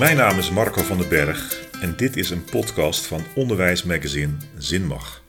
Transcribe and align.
Mijn 0.00 0.16
naam 0.16 0.38
is 0.38 0.50
Marco 0.50 0.82
van 0.82 0.98
den 0.98 1.08
Berg 1.08 1.68
en 1.80 1.96
dit 1.96 2.16
is 2.16 2.30
een 2.30 2.44
podcast 2.44 3.06
van 3.06 3.20
onderwijsmagazine 3.34 4.32
Zinmag. 4.58 5.22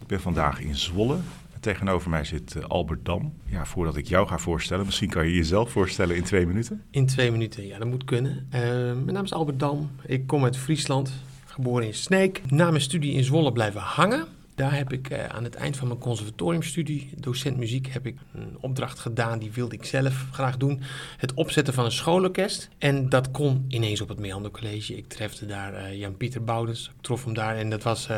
Ik 0.00 0.06
ben 0.06 0.20
vandaag 0.20 0.60
in 0.60 0.76
Zwolle. 0.76 1.16
Tegenover 1.60 2.10
mij 2.10 2.24
zit 2.24 2.56
eh, 2.56 2.64
Albert 2.64 3.04
Dam. 3.04 3.34
Ja, 3.46 3.64
voordat 3.64 3.96
ik 3.96 4.06
jou 4.06 4.28
ga 4.28 4.38
voorstellen, 4.38 4.84
misschien 4.84 5.08
kan 5.08 5.26
je 5.26 5.34
jezelf 5.34 5.70
voorstellen 5.70 6.16
in 6.16 6.22
twee 6.22 6.46
minuten. 6.46 6.82
In 6.90 7.06
twee 7.06 7.30
minuten, 7.30 7.66
ja, 7.66 7.78
dat 7.78 7.88
moet 7.88 8.04
kunnen. 8.04 8.48
Uh, 8.54 8.60
mijn 8.60 9.12
naam 9.12 9.24
is 9.24 9.32
Albert 9.32 9.60
Dam. 9.60 9.90
Ik 10.06 10.26
kom 10.26 10.44
uit 10.44 10.56
Friesland, 10.56 11.12
geboren 11.44 11.86
in 11.86 11.94
Sneek. 11.94 12.42
Na 12.50 12.70
mijn 12.70 12.82
studie 12.82 13.12
in 13.12 13.24
Zwolle 13.24 13.52
blijven 13.52 13.80
hangen. 13.80 14.26
Daar 14.54 14.76
heb 14.76 14.92
ik 14.92 15.10
uh, 15.10 15.26
aan 15.26 15.44
het 15.44 15.54
eind 15.54 15.76
van 15.76 15.88
mijn 15.88 16.00
conservatoriumstudie, 16.00 17.10
docent 17.16 17.56
muziek, 17.56 17.86
heb 17.86 18.06
ik 18.06 18.16
een 18.34 18.56
opdracht 18.60 18.98
gedaan. 18.98 19.38
Die 19.38 19.52
wilde 19.52 19.74
ik 19.74 19.84
zelf 19.84 20.26
graag 20.32 20.56
doen. 20.56 20.80
Het 21.16 21.34
opzetten 21.34 21.74
van 21.74 21.84
een 21.84 21.92
schoolorkest. 21.92 22.68
En 22.78 23.08
dat 23.08 23.30
kon 23.30 23.64
ineens 23.68 24.00
op 24.00 24.08
het 24.08 24.18
Meander 24.18 24.50
College. 24.50 24.96
Ik 24.96 25.08
trefte 25.08 25.46
daar 25.46 25.72
uh, 25.74 25.98
Jan-Pieter 25.98 26.44
Boudens. 26.44 26.86
Ik 26.86 27.02
trof 27.02 27.24
hem 27.24 27.34
daar 27.34 27.56
en 27.56 27.70
dat 27.70 27.82
was 27.82 28.08
uh, 28.10 28.16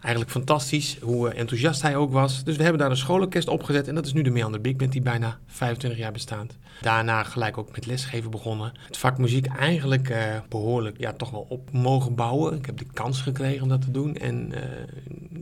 eigenlijk 0.00 0.30
fantastisch. 0.30 0.98
Hoe 1.00 1.30
enthousiast 1.30 1.82
hij 1.82 1.96
ook 1.96 2.12
was. 2.12 2.44
Dus 2.44 2.56
we 2.56 2.62
hebben 2.62 2.80
daar 2.80 2.90
een 2.90 2.96
schoolorkest 2.96 3.48
opgezet. 3.48 3.88
En 3.88 3.94
dat 3.94 4.06
is 4.06 4.12
nu 4.12 4.22
de 4.22 4.30
Meander 4.30 4.60
Big 4.60 4.76
Band 4.76 4.92
die 4.92 5.02
bijna 5.02 5.38
25 5.46 6.00
jaar 6.00 6.12
bestaat. 6.12 6.56
Daarna 6.80 7.22
gelijk 7.22 7.58
ook 7.58 7.72
met 7.72 7.86
lesgeven 7.86 8.30
begonnen. 8.30 8.72
Het 8.86 8.96
vak 8.96 9.18
muziek 9.18 9.46
eigenlijk 9.46 10.14
behoorlijk 10.48 10.98
ja, 10.98 11.12
toch 11.12 11.30
wel 11.30 11.46
op 11.48 11.72
mogen 11.72 12.14
bouwen. 12.14 12.56
Ik 12.56 12.66
heb 12.66 12.78
de 12.78 12.86
kans 12.92 13.20
gekregen 13.20 13.62
om 13.62 13.68
dat 13.68 13.80
te 13.80 13.90
doen. 13.90 14.14
En 14.16 14.52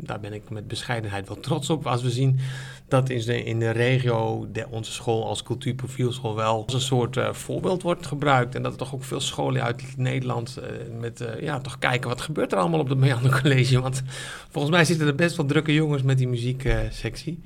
daar 0.06 0.20
ben 0.20 0.32
ik 0.32 0.50
met 0.50 0.68
bescheidenheid 0.68 1.28
wel 1.28 1.40
trots 1.40 1.70
op. 1.70 1.86
Als 1.86 2.02
we 2.02 2.10
zien 2.10 2.40
dat 2.88 3.10
in 3.10 3.20
de, 3.20 3.44
in 3.44 3.58
de 3.58 3.70
regio 3.70 4.46
de, 4.52 4.66
onze 4.70 4.92
school 4.92 5.26
als 5.26 5.42
cultuurprofielschool 5.42 6.34
wel 6.34 6.64
als 6.64 6.74
een 6.74 6.80
soort 6.80 7.16
uh, 7.16 7.32
voorbeeld 7.32 7.82
wordt 7.82 8.06
gebruikt. 8.06 8.54
En 8.54 8.62
dat 8.62 8.72
er 8.72 8.78
toch 8.78 8.94
ook 8.94 9.04
veel 9.04 9.20
scholen 9.20 9.62
uit 9.62 9.82
Nederland 9.96 10.58
uh, 10.58 11.00
met, 11.00 11.20
uh, 11.20 11.40
ja, 11.40 11.60
toch 11.60 11.78
kijken 11.78 12.08
wat 12.08 12.20
gebeurt 12.20 12.52
er 12.52 12.58
allemaal 12.58 12.80
op 12.80 12.88
het 12.88 12.98
Meander 12.98 13.38
College. 13.42 13.80
Want 13.80 14.02
volgens 14.50 14.74
mij 14.74 14.84
zitten 14.84 15.06
er 15.06 15.14
best 15.14 15.36
wel 15.36 15.46
drukke 15.46 15.74
jongens 15.74 16.02
met 16.02 16.18
die 16.18 16.28
muzieksectie. 16.28 17.42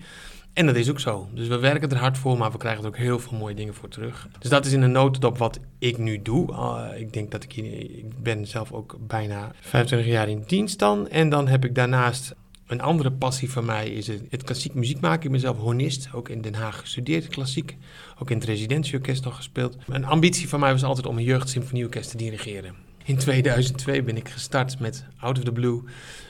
En 0.53 0.67
dat 0.67 0.77
is 0.77 0.91
ook 0.91 1.01
zo. 1.01 1.29
Dus 1.35 1.49
we 1.49 1.59
werken 1.59 1.91
er 1.91 1.97
hard 1.97 2.19
voor, 2.19 2.39
maar 2.39 2.53
we 2.53 2.59
krijgen 2.59 2.83
er 2.83 2.89
ook 2.89 2.97
heel 2.97 3.19
veel 3.19 3.39
mooie 3.39 3.55
dingen 3.55 3.75
voor 3.75 3.89
terug. 3.89 4.29
Dus 4.39 4.51
dat 4.51 4.67
is 4.67 4.73
in 4.73 4.83
een 4.83 4.93
notendop 4.93 5.39
wat 5.39 5.61
ik 5.79 5.99
nu 5.99 6.23
doe. 6.23 6.55
Ik 6.97 7.13
denk 7.13 7.31
dat 7.31 7.43
ik 7.43 7.53
hier, 7.53 7.81
ik 7.81 8.23
ben 8.23 8.47
zelf 8.47 8.73
ook 8.73 8.97
bijna 9.01 9.53
25 9.61 10.09
jaar 10.09 10.29
in 10.29 10.45
dienst 10.47 10.79
dan. 10.79 11.09
En 11.09 11.29
dan 11.29 11.49
heb 11.49 11.65
ik 11.65 11.75
daarnaast 11.75 12.35
een 12.69 12.81
andere 12.81 13.13
passie 13.13 13.51
van 13.51 13.65
mij 13.65 13.91
is 13.91 14.07
het, 14.07 14.23
het 14.31 14.43
klassiek 14.43 14.75
muziek 14.75 15.01
maken. 15.01 15.25
Ik 15.25 15.31
ben 15.31 15.41
zelf 15.41 15.57
hornist, 15.57 16.09
ook 16.13 16.29
in 16.29 16.41
Den 16.41 16.55
Haag 16.55 16.81
gestudeerd 16.81 17.29
klassiek. 17.29 17.77
Ook 18.19 18.31
in 18.31 18.37
het 18.37 18.47
residentieorkest 18.47 19.25
nog 19.25 19.37
gespeeld. 19.37 19.77
Een 19.87 20.05
ambitie 20.05 20.49
van 20.49 20.61
mij 20.61 20.73
was 20.73 20.85
altijd 20.85 21.07
om 21.07 21.17
een 21.17 21.25
jeugdsymfonieorkest 21.25 22.11
te 22.11 22.17
dirigeren. 22.17 22.75
In 23.05 23.17
2002 23.17 24.03
ben 24.03 24.17
ik 24.17 24.29
gestart 24.29 24.79
met 24.79 25.05
Out 25.19 25.39
of 25.39 25.45
the 25.45 25.53
Blue. 25.53 25.83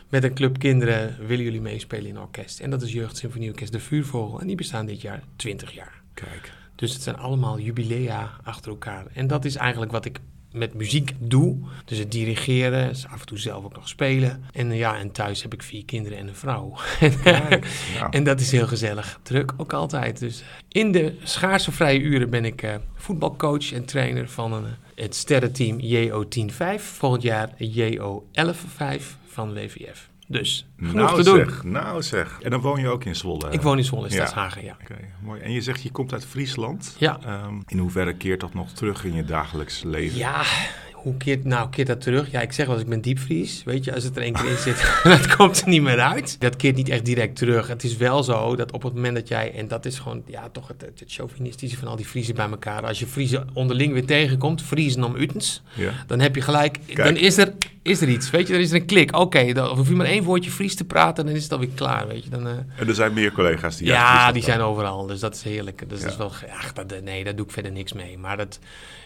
Met 0.08 0.24
een 0.24 0.34
club 0.34 0.58
kinderen 0.58 1.16
willen 1.26 1.44
jullie 1.44 1.60
meespelen 1.60 2.06
in 2.06 2.14
een 2.14 2.20
orkest. 2.20 2.60
En 2.60 2.70
dat 2.70 2.82
is 2.82 2.92
Jeugdsymfonieorkest 2.92 3.72
De 3.72 3.80
Vuurvogel. 3.80 4.40
En 4.40 4.46
die 4.46 4.56
bestaan 4.56 4.86
dit 4.86 5.00
jaar 5.00 5.22
20 5.36 5.72
jaar. 5.72 6.02
Kijk. 6.14 6.52
Dus 6.74 6.92
het 6.92 7.02
zijn 7.02 7.16
allemaal 7.16 7.58
jubilea 7.58 8.30
achter 8.42 8.70
elkaar. 8.70 9.06
En 9.12 9.26
dat 9.26 9.44
is 9.44 9.56
eigenlijk 9.56 9.92
wat 9.92 10.04
ik 10.04 10.20
met 10.52 10.74
muziek 10.74 11.12
doe. 11.18 11.56
Dus 11.84 11.98
het 11.98 12.12
dirigeren, 12.12 12.88
dus 12.88 13.06
af 13.06 13.20
en 13.20 13.26
toe 13.26 13.38
zelf 13.38 13.64
ook 13.64 13.74
nog 13.74 13.88
spelen. 13.88 14.44
En 14.52 14.74
ja, 14.74 14.98
en 14.98 15.12
thuis 15.12 15.42
heb 15.42 15.52
ik 15.52 15.62
vier 15.62 15.84
kinderen 15.84 16.18
en 16.18 16.28
een 16.28 16.34
vrouw. 16.34 16.74
Kijk, 17.22 17.66
ja. 17.94 18.10
en 18.16 18.24
dat 18.24 18.40
is 18.40 18.50
heel 18.50 18.66
gezellig. 18.66 19.18
Druk 19.22 19.52
ook 19.56 19.72
altijd. 19.72 20.18
Dus 20.18 20.42
in 20.68 20.92
de 20.92 21.14
schaarse 21.22 21.72
vrije 21.72 22.00
uren 22.00 22.30
ben 22.30 22.44
ik 22.44 22.62
uh, 22.62 22.74
voetbalcoach 22.94 23.72
en 23.72 23.84
trainer 23.84 24.28
van 24.28 24.52
een, 24.52 24.66
het 24.94 25.14
sterrenteam 25.14 25.80
JO 25.80 26.24
10-5. 26.24 26.54
Volgend 26.76 27.22
jaar 27.22 27.50
JO 27.56 28.26
11-5 28.32 29.02
van 29.26 29.52
WVF. 29.52 30.08
Dus 30.30 30.66
genoeg 30.78 30.94
nou 30.94 31.22
te 31.22 31.30
doen. 31.30 31.36
Zeg, 31.36 31.62
nou 31.62 32.02
zeg. 32.02 32.38
En 32.42 32.50
dan 32.50 32.60
woon 32.60 32.80
je 32.80 32.88
ook 32.88 33.04
in 33.04 33.16
Zwolle? 33.16 33.50
Ik 33.50 33.62
woon 33.62 33.78
in 33.78 33.84
Zwolle, 33.84 34.06
in 34.06 34.12
Stadshagen, 34.12 34.64
ja. 34.64 34.76
Oké, 34.80 34.92
okay, 34.92 35.10
mooi. 35.22 35.40
En 35.40 35.52
je 35.52 35.60
zegt 35.60 35.82
je 35.82 35.90
komt 35.90 36.12
uit 36.12 36.26
Friesland. 36.26 36.96
Ja. 36.98 37.44
Um, 37.46 37.62
in 37.66 37.78
hoeverre 37.78 38.14
keert 38.14 38.40
dat 38.40 38.54
nog 38.54 38.70
terug 38.70 39.04
in 39.04 39.14
je 39.14 39.24
dagelijks 39.24 39.82
leven? 39.82 40.18
Ja, 40.18 40.42
hoe 41.02 41.16
keert, 41.16 41.44
nou, 41.44 41.68
keert 41.70 41.86
dat 41.86 42.00
terug? 42.00 42.30
Ja, 42.30 42.40
ik 42.40 42.52
zeg 42.52 42.66
wel 42.66 42.74
eens, 42.74 42.84
ik 42.84 42.90
ben 42.90 43.00
diepvries. 43.00 43.62
Weet 43.64 43.84
je, 43.84 43.94
als 43.94 44.04
het 44.04 44.16
er 44.16 44.22
één 44.22 44.32
keer 44.32 44.50
in 44.50 44.56
zit, 44.56 44.92
dat 45.02 45.36
komt 45.36 45.60
er 45.60 45.68
niet 45.68 45.82
meer 45.82 46.00
uit. 46.00 46.40
Dat 46.40 46.56
keert 46.56 46.76
niet 46.76 46.88
echt 46.88 47.04
direct 47.04 47.36
terug. 47.36 47.66
Het 47.68 47.84
is 47.84 47.96
wel 47.96 48.22
zo 48.22 48.56
dat 48.56 48.72
op 48.72 48.82
het 48.82 48.94
moment 48.94 49.14
dat 49.14 49.28
jij, 49.28 49.54
en 49.54 49.68
dat 49.68 49.86
is 49.86 49.98
gewoon, 49.98 50.22
ja, 50.26 50.48
toch 50.52 50.68
het, 50.68 50.80
het, 50.80 51.00
het 51.00 51.12
chauvinistische 51.12 51.76
van 51.76 51.88
al 51.88 51.96
die 51.96 52.06
Friesen 52.06 52.34
bij 52.34 52.48
elkaar. 52.48 52.82
Als 52.86 52.98
je 52.98 53.06
Friesen 53.06 53.48
onderling 53.52 53.92
weer 53.92 54.06
tegenkomt, 54.06 54.62
Friesen 54.62 55.04
om 55.04 55.16
Utens, 55.16 55.62
ja. 55.74 55.92
dan 56.06 56.20
heb 56.20 56.34
je 56.34 56.40
gelijk, 56.40 56.78
Kijk. 56.86 56.96
dan 56.96 57.16
is 57.16 57.36
er, 57.36 57.52
is 57.82 58.00
er 58.00 58.08
iets. 58.08 58.30
Weet 58.30 58.46
je, 58.46 58.52
dan 58.52 58.62
is 58.62 58.70
er 58.70 58.76
een 58.76 58.86
klik. 58.86 59.12
Oké, 59.12 59.22
okay, 59.22 59.52
dan 59.52 59.76
hoef 59.76 59.88
je 59.88 59.94
maar 59.94 60.06
één 60.06 60.22
woordje 60.24 60.50
Fries 60.50 60.74
te 60.74 60.84
praten, 60.84 61.26
dan 61.26 61.34
is 61.34 61.42
het 61.42 61.52
alweer 61.52 61.70
klaar, 61.74 62.08
weet 62.08 62.24
je. 62.24 62.30
Dan, 62.30 62.46
uh... 62.46 62.52
En 62.76 62.88
er 62.88 62.94
zijn 62.94 63.12
meer 63.12 63.32
collega's 63.32 63.76
die 63.76 63.86
Ja, 63.86 64.32
die 64.32 64.42
zijn 64.42 64.60
overal, 64.60 65.06
dus 65.06 65.20
dat 65.20 65.34
is 65.34 65.42
heerlijk. 65.42 65.88
Dus 65.88 65.98
ja. 65.98 66.04
dat 66.04 66.12
is 66.12 66.18
wel, 66.18 66.32
ach, 66.50 66.72
dat, 66.72 67.02
nee, 67.02 67.24
daar 67.24 67.36
doe 67.36 67.46
ik 67.46 67.52
verder 67.52 67.72
niks 67.72 67.92
mee. 67.92 68.18
Maar 68.18 68.36
dat, 68.36 68.58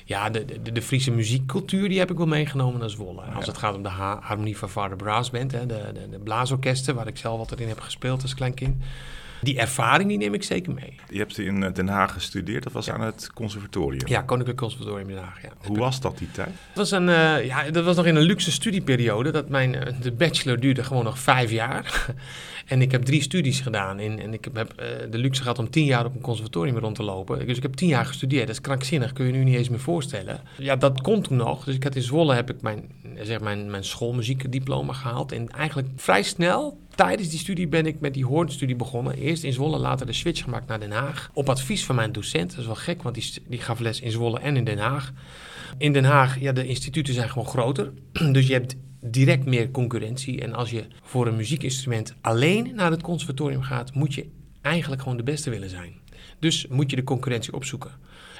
ja, 0.04 0.30
de, 0.30 0.44
de, 0.62 0.72
de 0.72 0.82
Friese 0.82 1.10
muziekcultuur, 1.10 1.81
die 1.88 1.98
heb 1.98 2.10
ik 2.10 2.16
wel 2.16 2.26
meegenomen 2.26 2.80
naar 2.80 2.90
Zwolle. 2.90 3.22
Als 3.22 3.46
het 3.46 3.58
gaat 3.58 3.74
om 3.74 3.82
de 3.82 3.88
ha 3.88 4.18
Harmonie 4.22 4.58
van 4.58 4.68
Vader 4.68 4.96
Brass 4.96 5.30
Band, 5.30 5.52
hè, 5.52 5.66
de, 5.66 5.90
de, 5.94 6.08
de 6.10 6.18
blaasorkesten, 6.18 6.94
waar 6.94 7.06
ik 7.06 7.16
zelf 7.16 7.38
altijd 7.38 7.60
in 7.60 7.68
heb 7.68 7.80
gespeeld 7.80 8.22
als 8.22 8.34
klein 8.34 8.54
kind. 8.54 8.84
Die 9.42 9.58
ervaring 9.58 10.08
die 10.08 10.18
neem 10.18 10.34
ik 10.34 10.42
zeker 10.42 10.72
mee. 10.72 10.94
Je 11.08 11.18
hebt 11.18 11.38
in 11.38 11.60
Den 11.72 11.88
Haag 11.88 12.12
gestudeerd, 12.12 12.62
dat 12.62 12.72
was 12.72 12.86
ja. 12.86 12.92
aan 12.92 13.00
het 13.00 13.30
conservatorium. 13.34 14.08
Ja, 14.08 14.22
Koninklijk 14.22 14.58
Conservatorium 14.58 15.08
in 15.08 15.14
Den 15.14 15.24
Haag, 15.24 15.42
ja. 15.42 15.48
Hoe 15.66 15.78
was 15.78 16.00
dat 16.00 16.18
die 16.18 16.30
tijd? 16.30 16.48
Dat 16.48 16.56
was, 16.74 16.90
een, 16.90 17.08
uh, 17.08 17.44
ja, 17.44 17.70
dat 17.70 17.84
was 17.84 17.96
nog 17.96 18.06
in 18.06 18.16
een 18.16 18.22
luxe 18.22 18.52
studieperiode. 18.52 19.30
Dat 19.30 19.48
mijn, 19.48 19.74
uh, 19.74 19.80
de 20.00 20.12
bachelor 20.12 20.60
duurde 20.60 20.84
gewoon 20.84 21.04
nog 21.04 21.18
vijf 21.18 21.50
jaar. 21.50 22.06
En 22.66 22.82
ik 22.82 22.92
heb 22.92 23.02
drie 23.02 23.22
studies 23.22 23.60
gedaan. 23.60 24.00
In, 24.00 24.20
en 24.20 24.32
ik 24.32 24.44
heb 24.44 24.56
uh, 24.56 24.86
de 25.10 25.18
luxe 25.18 25.42
gehad 25.42 25.58
om 25.58 25.70
tien 25.70 25.84
jaar 25.84 26.04
op 26.04 26.14
een 26.14 26.20
conservatorium 26.20 26.78
rond 26.78 26.94
te 26.94 27.02
lopen. 27.02 27.46
Dus 27.46 27.56
ik 27.56 27.62
heb 27.62 27.74
tien 27.74 27.88
jaar 27.88 28.06
gestudeerd. 28.06 28.46
Dat 28.46 28.56
is 28.56 28.60
krankzinnig, 28.60 29.12
kun 29.12 29.26
je 29.26 29.32
nu 29.32 29.44
niet 29.44 29.56
eens 29.56 29.68
meer 29.68 29.80
voorstellen. 29.80 30.40
Ja, 30.58 30.76
dat 30.76 31.00
kon 31.00 31.22
toen 31.22 31.36
nog. 31.36 31.64
Dus 31.64 31.74
ik 31.74 31.82
had 31.82 31.94
in 31.94 32.02
Zwolle 32.02 32.34
heb 32.34 32.50
ik 32.50 32.62
mijn, 32.62 32.90
zeg, 33.20 33.40
mijn, 33.40 33.70
mijn 33.70 33.84
schoolmuziekdiploma 33.84 34.92
gehaald. 34.92 35.32
En 35.32 35.48
eigenlijk 35.48 35.88
vrij 35.96 36.22
snel, 36.22 36.78
tijdens 36.94 37.28
die 37.28 37.38
studie 37.38 37.68
ben 37.68 37.86
ik 37.86 38.00
met 38.00 38.14
die 38.14 38.26
hoornstudie 38.26 38.76
begonnen. 38.76 39.14
Eerst 39.14 39.44
in 39.44 39.52
Zwolle, 39.52 39.78
later 39.78 40.06
de 40.06 40.12
switch 40.12 40.42
gemaakt 40.42 40.68
naar 40.68 40.80
Den 40.80 40.92
Haag. 40.92 41.30
Op 41.34 41.48
advies 41.48 41.84
van 41.84 41.94
mijn 41.94 42.12
docent. 42.12 42.50
Dat 42.50 42.58
is 42.58 42.66
wel 42.66 42.74
gek, 42.74 43.02
want 43.02 43.14
die, 43.14 43.32
die 43.48 43.60
gaf 43.60 43.80
les 43.80 44.00
in 44.00 44.10
Zwolle 44.10 44.38
en 44.38 44.56
in 44.56 44.64
Den 44.64 44.78
Haag. 44.78 45.12
In 45.78 45.92
Den 45.92 46.04
Haag, 46.04 46.40
ja, 46.40 46.52
de 46.52 46.66
instituten 46.66 47.14
zijn 47.14 47.28
gewoon 47.28 47.48
groter. 47.48 47.92
Dus 48.32 48.46
je 48.46 48.52
hebt 48.52 48.76
direct 49.04 49.44
meer 49.44 49.70
concurrentie. 49.70 50.40
En 50.40 50.54
als 50.54 50.70
je 50.70 50.84
voor 51.02 51.26
een 51.26 51.36
muziekinstrument 51.36 52.14
alleen 52.20 52.74
naar 52.74 52.90
het 52.90 53.02
conservatorium 53.02 53.62
gaat, 53.62 53.94
moet 53.94 54.14
je 54.14 54.26
eigenlijk 54.60 55.02
gewoon 55.02 55.16
de 55.16 55.22
beste 55.22 55.50
willen 55.50 55.70
zijn. 55.70 55.92
Dus 56.38 56.66
moet 56.66 56.90
je 56.90 56.96
de 56.96 57.04
concurrentie 57.04 57.54
opzoeken. 57.54 57.90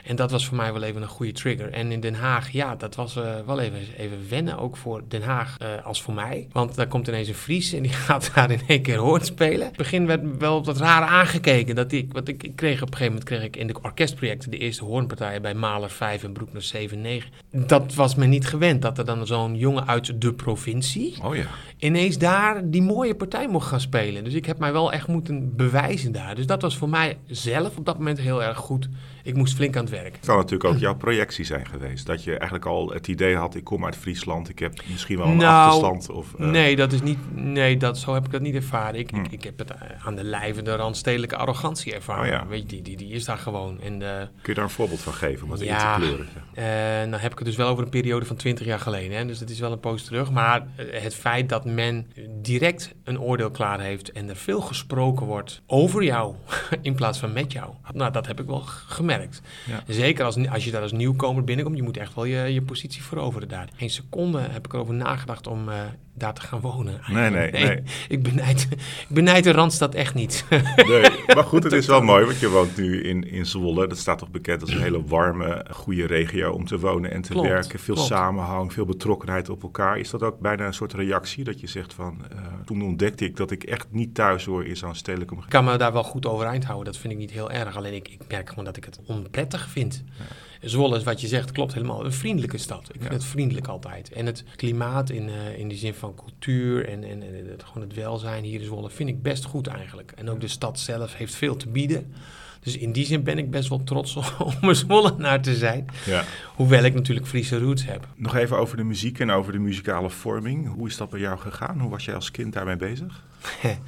En 0.02 0.16
dat 0.16 0.30
was 0.30 0.46
voor 0.46 0.56
mij 0.56 0.72
wel 0.72 0.82
even 0.82 1.02
een 1.02 1.08
goede 1.08 1.32
trigger. 1.32 1.72
En 1.72 1.92
in 1.92 2.00
Den 2.00 2.14
Haag, 2.14 2.50
ja, 2.50 2.76
dat 2.76 2.94
was 2.94 3.16
uh, 3.16 3.34
wel 3.46 3.60
even, 3.60 3.78
even 3.96 4.18
wennen, 4.28 4.58
ook 4.58 4.76
voor 4.76 5.02
Den 5.08 5.22
Haag 5.22 5.56
uh, 5.62 5.86
als 5.86 6.02
voor 6.02 6.14
mij. 6.14 6.48
Want 6.52 6.74
daar 6.74 6.86
komt 6.86 7.08
ineens 7.08 7.28
een 7.28 7.34
Fries 7.34 7.72
en 7.72 7.82
die 7.82 7.92
gaat 8.06 8.30
daar 8.34 8.50
in 8.50 8.60
één 8.66 8.82
keer 8.82 8.96
hoorn 8.96 9.24
spelen. 9.24 9.60
In 9.60 9.66
het 9.66 9.76
begin 9.76 10.06
werd 10.06 10.38
wel 10.38 10.64
wat 10.64 10.78
raar 10.78 11.02
aangekeken. 11.02 11.74
Dat 11.74 11.92
ik, 11.92 12.12
wat 12.12 12.28
ik, 12.28 12.42
ik 12.42 12.56
kreeg 12.56 12.82
op 12.82 12.88
een 12.88 12.96
gegeven 12.96 13.12
moment 13.12 13.24
kreeg 13.24 13.42
ik 13.42 13.56
in 13.56 13.66
de 13.66 13.74
orkestprojecten 13.82 14.50
de 14.50 14.58
eerste 14.58 14.84
hoornpartijen 14.84 15.42
bij 15.42 15.54
Maler 15.54 15.90
5 15.90 16.24
en 16.24 16.32
Broekner 16.32 16.62
7 16.62 17.00
9. 17.00 17.30
Dat 17.50 17.94
was 17.94 18.14
me 18.14 18.26
niet 18.26 18.46
gewend, 18.46 18.82
dat 18.82 18.98
er 18.98 19.04
dan 19.04 19.26
zo'n 19.26 19.56
jongen 19.56 19.86
uit 19.86 20.20
de 20.20 20.32
provincie 20.32 21.22
oh 21.22 21.36
ja. 21.36 21.46
ineens 21.78 22.18
daar 22.18 22.70
die 22.70 22.82
mooie 22.82 23.14
partij 23.14 23.48
mocht 23.48 23.68
gaan 23.68 23.80
spelen. 23.80 24.24
Dus 24.24 24.34
ik 24.34 24.46
heb 24.46 24.58
mij 24.58 24.72
wel 24.72 24.92
echt 24.92 25.08
moeten 25.08 25.56
bewijzen 25.56 26.12
daar. 26.12 26.34
Dus 26.34 26.46
dat 26.46 26.62
was 26.62 26.76
voor 26.76 26.88
mij 26.88 27.16
zelf 27.26 27.76
op 27.76 27.84
dat 27.84 27.98
moment 27.98 28.18
heel 28.18 28.42
erg 28.42 28.56
goed. 28.56 28.88
Ik 29.22 29.34
moest 29.34 29.54
flink 29.54 29.76
aan 29.76 29.84
het 29.84 29.92
werk. 29.92 30.12
Het 30.16 30.26
kan 30.26 30.36
natuurlijk 30.36 30.74
ook 30.74 30.78
jouw 30.78 30.94
projectie 30.94 31.44
zijn 31.44 31.66
geweest. 31.66 32.06
Dat 32.06 32.24
je 32.24 32.30
eigenlijk 32.30 32.66
al 32.66 32.90
het 32.90 33.08
idee 33.08 33.36
had, 33.36 33.54
ik 33.54 33.64
kom 33.64 33.84
uit 33.84 33.96
Friesland, 33.96 34.48
ik 34.48 34.58
heb 34.58 34.72
misschien 34.90 35.18
wel 35.18 35.26
een 35.26 35.36
nou, 35.36 35.66
achterstand. 35.66 36.10
Of, 36.10 36.34
uh... 36.38 36.50
Nee, 36.50 36.76
dat 36.76 36.92
is 36.92 37.02
niet, 37.02 37.18
nee 37.34 37.76
dat, 37.76 37.98
zo 37.98 38.14
heb 38.14 38.24
ik 38.24 38.30
dat 38.30 38.40
niet 38.40 38.54
ervaren. 38.54 39.00
Ik, 39.00 39.10
hmm. 39.10 39.24
ik, 39.24 39.32
ik, 39.32 39.42
heb 39.42 39.58
het 39.58 39.72
aan 40.04 40.14
de 40.14 40.24
lijve 40.24 40.62
de 40.62 40.76
randstedelijke 40.76 41.36
arrogantie 41.36 41.94
ervaren. 41.94 42.22
Oh 42.22 42.28
ja. 42.28 42.46
Weet 42.46 42.60
je, 42.60 42.66
die, 42.66 42.82
die, 42.82 42.96
die 42.96 43.12
is 43.12 43.24
daar 43.24 43.38
gewoon. 43.38 43.80
En, 43.80 44.00
uh, 44.00 44.16
Kun 44.18 44.28
je 44.42 44.54
daar 44.54 44.64
een 44.64 44.70
voorbeeld 44.70 45.00
van 45.00 45.12
geven? 45.12 45.44
Om 45.44 45.50
het 45.50 45.60
ja, 45.60 45.94
in 45.94 46.00
te 46.00 46.06
kleuren? 46.06 46.28
Uh, 46.54 47.10
nou 47.10 47.22
heb 47.22 47.32
ik 47.32 47.38
het 47.38 47.46
dus 47.46 47.56
wel 47.56 47.68
over 47.68 47.84
een 47.84 47.90
periode 47.90 48.26
van 48.26 48.36
20 48.36 48.66
jaar 48.66 48.80
geleden. 48.80 49.16
Hè? 49.16 49.26
Dus 49.26 49.38
dat 49.38 49.50
is 49.50 49.60
wel 49.60 49.72
een 49.72 49.80
poos 49.80 50.04
terug. 50.04 50.30
Maar 50.30 50.66
het 50.76 51.14
feit 51.14 51.48
dat 51.48 51.64
men 51.64 52.06
direct 52.42 52.94
een 53.04 53.20
oordeel 53.20 53.50
klaar 53.50 53.80
heeft 53.80 54.12
en 54.12 54.28
er 54.28 54.36
veel 54.36 54.60
gesproken 54.60 55.26
wordt 55.26 55.62
over 55.66 56.02
jou 56.02 56.34
in 56.82 56.94
plaats 56.94 57.18
van 57.18 57.32
met 57.32 57.52
jou. 57.52 57.70
Nou, 57.92 58.12
dat 58.12 58.26
heb 58.26 58.40
ik 58.40 58.46
wel 58.46 58.62
gemerkt 58.64 59.10
gemerkt. 59.12 59.40
Ja. 59.66 59.82
Zeker 59.86 60.24
als, 60.24 60.48
als 60.48 60.64
je 60.64 60.70
daar 60.70 60.82
als 60.82 60.92
nieuwkomer 60.92 61.44
binnenkomt, 61.44 61.76
je 61.76 61.82
moet 61.82 61.96
echt 61.96 62.14
wel 62.14 62.24
je, 62.24 62.52
je 62.54 62.62
positie 62.62 63.02
veroveren 63.02 63.48
daar. 63.48 63.68
Geen 63.76 63.90
seconde 63.90 64.40
heb 64.40 64.66
ik 64.66 64.72
erover 64.72 64.94
nagedacht 64.94 65.46
om 65.46 65.68
uh, 65.68 65.74
daar 66.14 66.34
te 66.34 66.40
gaan 66.40 66.60
wonen. 66.60 67.00
Nee, 67.06 67.30
nee, 67.30 67.50
nee, 67.50 67.82
Ik 68.08 68.22
benijd, 68.22 68.68
ik 69.08 69.08
benijd 69.08 69.44
de 69.44 69.52
Randstad 69.52 69.94
echt 69.94 70.14
niet. 70.14 70.44
Nee, 70.76 71.10
maar 71.26 71.44
goed, 71.52 71.64
het 71.64 71.72
is 71.72 71.86
wel 71.86 72.02
mooi, 72.02 72.24
want 72.24 72.40
je 72.40 72.48
woont 72.48 72.76
nu 72.76 73.02
in, 73.02 73.30
in 73.30 73.46
Zwolle. 73.46 73.86
Dat 73.86 73.98
staat 73.98 74.18
toch 74.18 74.30
bekend 74.30 74.60
als 74.60 74.70
een 74.70 74.82
hele 74.82 75.04
warme, 75.04 75.66
goede 75.70 76.06
regio 76.06 76.52
om 76.52 76.66
te 76.66 76.78
wonen 76.78 77.10
en 77.10 77.22
te 77.22 77.32
Klopt, 77.32 77.48
werken. 77.48 77.78
Veel 77.78 77.94
klopt. 77.94 78.08
samenhang, 78.08 78.72
veel 78.72 78.84
betrokkenheid 78.84 79.48
op 79.48 79.62
elkaar. 79.62 79.98
Is 79.98 80.10
dat 80.10 80.22
ook 80.22 80.40
bijna 80.40 80.66
een 80.66 80.74
soort 80.74 80.92
reactie 80.92 81.44
dat 81.44 81.60
je 81.60 81.66
zegt 81.66 81.94
van... 81.94 82.24
Uh, 82.32 82.38
toen 82.64 82.82
ontdekte 82.82 83.24
ik 83.24 83.36
dat 83.36 83.50
ik 83.50 83.62
echt 83.62 83.86
niet 83.90 84.14
thuis 84.14 84.44
hoor 84.44 84.64
in 84.64 84.76
zo'n 84.76 84.94
stedelijke 84.94 85.34
omgeving. 85.34 85.54
Ik 85.54 85.64
kan 85.64 85.72
me 85.72 85.78
daar 85.78 85.92
wel 85.92 86.04
goed 86.04 86.26
overeind 86.26 86.64
houden, 86.64 86.92
dat 86.92 87.00
vind 87.00 87.12
ik 87.12 87.18
niet 87.18 87.30
heel 87.30 87.50
erg. 87.50 87.76
Alleen 87.76 87.94
ik, 87.94 88.08
ik 88.08 88.20
merk 88.28 88.48
gewoon 88.48 88.64
dat 88.64 88.76
ik 88.76 88.84
het 88.84 88.98
onprettig 89.06 89.68
vind. 89.68 90.02
Ja. 90.18 90.24
Zwolle 90.68 90.96
is 90.96 91.02
wat 91.02 91.20
je 91.20 91.26
zegt, 91.26 91.52
klopt 91.52 91.74
helemaal. 91.74 92.04
Een 92.04 92.12
vriendelijke 92.12 92.58
stad. 92.58 92.88
Ik 92.92 93.00
vind 93.00 93.12
het 93.12 93.24
vriendelijk 93.24 93.66
altijd. 93.66 94.12
En 94.12 94.26
het 94.26 94.44
klimaat 94.56 95.10
in, 95.10 95.28
uh, 95.28 95.58
in 95.58 95.68
die 95.68 95.78
zin 95.78 95.94
van 95.94 96.14
cultuur 96.14 96.88
en, 96.88 97.04
en, 97.04 97.22
en 97.22 97.48
het, 97.48 97.62
gewoon 97.62 97.88
het 97.88 97.96
welzijn 97.96 98.44
hier 98.44 98.60
in 98.60 98.66
Zwolle 98.66 98.90
vind 98.90 99.08
ik 99.08 99.22
best 99.22 99.44
goed 99.44 99.66
eigenlijk. 99.66 100.12
En 100.16 100.30
ook 100.30 100.40
de 100.40 100.48
stad 100.48 100.78
zelf 100.78 101.16
heeft 101.16 101.34
veel 101.34 101.56
te 101.56 101.68
bieden. 101.68 102.12
Dus 102.60 102.76
in 102.76 102.92
die 102.92 103.06
zin 103.06 103.22
ben 103.22 103.38
ik 103.38 103.50
best 103.50 103.68
wel 103.68 103.84
trots 103.84 104.16
om 104.60 104.68
een 104.68 104.74
Zwollenaar 104.74 105.40
te 105.40 105.56
zijn. 105.56 105.86
Ja. 106.06 106.24
Hoewel 106.54 106.84
ik 106.84 106.94
natuurlijk 106.94 107.26
Friese 107.26 107.58
roots 107.58 107.84
heb. 107.84 108.08
Nog 108.16 108.36
even 108.36 108.58
over 108.58 108.76
de 108.76 108.84
muziek 108.84 109.18
en 109.18 109.30
over 109.30 109.52
de 109.52 109.58
muzikale 109.58 110.10
vorming. 110.10 110.74
Hoe 110.74 110.88
is 110.88 110.96
dat 110.96 111.10
bij 111.10 111.20
jou 111.20 111.38
gegaan? 111.38 111.80
Hoe 111.80 111.90
was 111.90 112.04
jij 112.04 112.14
als 112.14 112.30
kind 112.30 112.52
daarmee 112.52 112.76
bezig? 112.76 113.22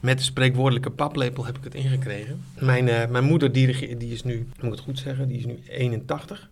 Met 0.00 0.18
de 0.18 0.24
spreekwoordelijke 0.24 0.90
paplepel 0.90 1.44
heb 1.44 1.58
ik 1.58 1.64
het 1.64 1.74
ingekregen. 1.74 2.44
Mijn, 2.58 2.86
uh, 2.86 3.06
mijn 3.06 3.24
moeder 3.24 3.52
dirigeert, 3.52 4.00
die 4.00 4.12
is 4.12 4.24
nu, 4.24 4.36
moet 4.36 4.64
ik 4.64 4.70
het 4.70 4.80
goed 4.80 4.98
zeggen, 4.98 5.28
die 5.28 5.38
is 5.38 5.46
nu 5.46 5.58
81 5.68 6.48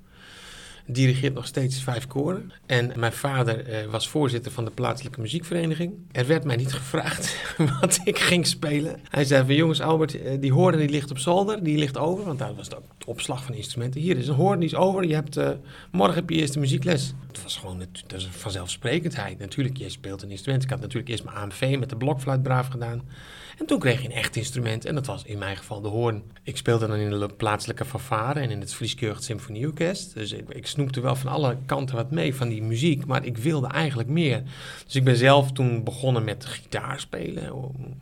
dirigeert 0.86 1.34
nog 1.34 1.46
steeds 1.46 1.82
vijf 1.82 2.06
koren. 2.06 2.52
En 2.66 2.92
mijn 2.96 3.12
vader 3.12 3.68
uh, 3.68 3.90
was 3.90 4.08
voorzitter 4.08 4.52
van 4.52 4.64
de 4.64 4.70
plaatselijke 4.70 5.20
muziekvereniging. 5.20 5.94
Er 6.12 6.26
werd 6.26 6.44
mij 6.44 6.56
niet 6.56 6.72
gevraagd 6.82 7.36
wat 7.80 8.00
ik 8.04 8.18
ging 8.18 8.46
spelen. 8.46 9.00
Hij 9.08 9.24
zei 9.24 9.44
van 9.44 9.54
jongens 9.54 9.80
Albert, 9.80 10.14
uh, 10.14 10.40
die 10.40 10.52
hoorn 10.52 10.76
die 10.76 10.88
ligt 10.88 11.10
op 11.10 11.18
zolder, 11.18 11.64
die 11.64 11.78
ligt 11.78 11.98
over. 11.98 12.24
Want 12.24 12.38
daar 12.38 12.54
was 12.54 12.68
de 12.68 12.76
opslag 13.06 13.44
van 13.44 13.54
instrumenten. 13.54 14.00
Hier 14.00 14.18
is 14.18 14.28
een 14.28 14.34
hoorn, 14.34 14.58
die 14.58 14.68
is 14.68 14.74
over. 14.74 15.04
Je 15.04 15.14
hebt, 15.14 15.36
uh, 15.36 15.50
morgen 15.90 16.14
heb 16.14 16.30
je 16.30 16.36
eerst 16.36 16.52
de 16.52 16.60
muziekles. 16.60 17.12
Het 17.26 17.42
was 17.42 17.56
gewoon 17.56 17.78
dat 17.78 18.18
is 18.18 18.24
een 18.24 18.32
vanzelfsprekendheid. 18.32 19.38
Natuurlijk, 19.38 19.76
je 19.76 19.88
speelt 19.88 20.22
een 20.22 20.30
instrument. 20.30 20.62
Ik 20.62 20.70
had 20.70 20.80
natuurlijk 20.80 21.08
eerst 21.08 21.24
mijn 21.24 21.36
AMV 21.36 21.76
met 21.78 21.88
de 21.88 21.96
blokfluit 21.96 22.42
braaf 22.42 22.68
gedaan. 22.68 23.02
En 23.62 23.68
toen 23.68 23.78
kreeg 23.78 24.02
je 24.02 24.08
een 24.08 24.14
echt 24.14 24.36
instrument 24.36 24.84
en 24.84 24.94
dat 24.94 25.06
was 25.06 25.24
in 25.24 25.38
mijn 25.38 25.56
geval 25.56 25.80
de 25.80 25.88
hoorn. 25.88 26.22
Ik 26.42 26.56
speelde 26.56 26.86
dan 26.86 26.96
in 26.96 27.10
de 27.10 27.28
plaatselijke 27.36 27.84
fanfare 27.84 28.40
en 28.40 28.50
in 28.50 28.60
het 28.60 28.74
Frieskeurd 28.74 29.24
Symfonieorkest. 29.24 30.14
Dus 30.14 30.32
ik, 30.32 30.48
ik, 30.48 30.66
snoepte 30.66 31.00
wel 31.00 31.16
van 31.16 31.30
alle 31.30 31.56
kanten 31.66 31.96
wat 31.96 32.10
mee 32.10 32.34
van 32.34 32.48
die 32.48 32.62
muziek, 32.62 33.06
maar 33.06 33.24
ik 33.24 33.38
wilde 33.38 33.66
eigenlijk 33.66 34.08
meer. 34.08 34.42
Dus 34.84 34.94
ik 34.94 35.04
ben 35.04 35.16
zelf 35.16 35.52
toen 35.52 35.84
begonnen 35.84 36.24
met 36.24 36.46
gitaar 36.46 37.00
spelen. 37.00 37.42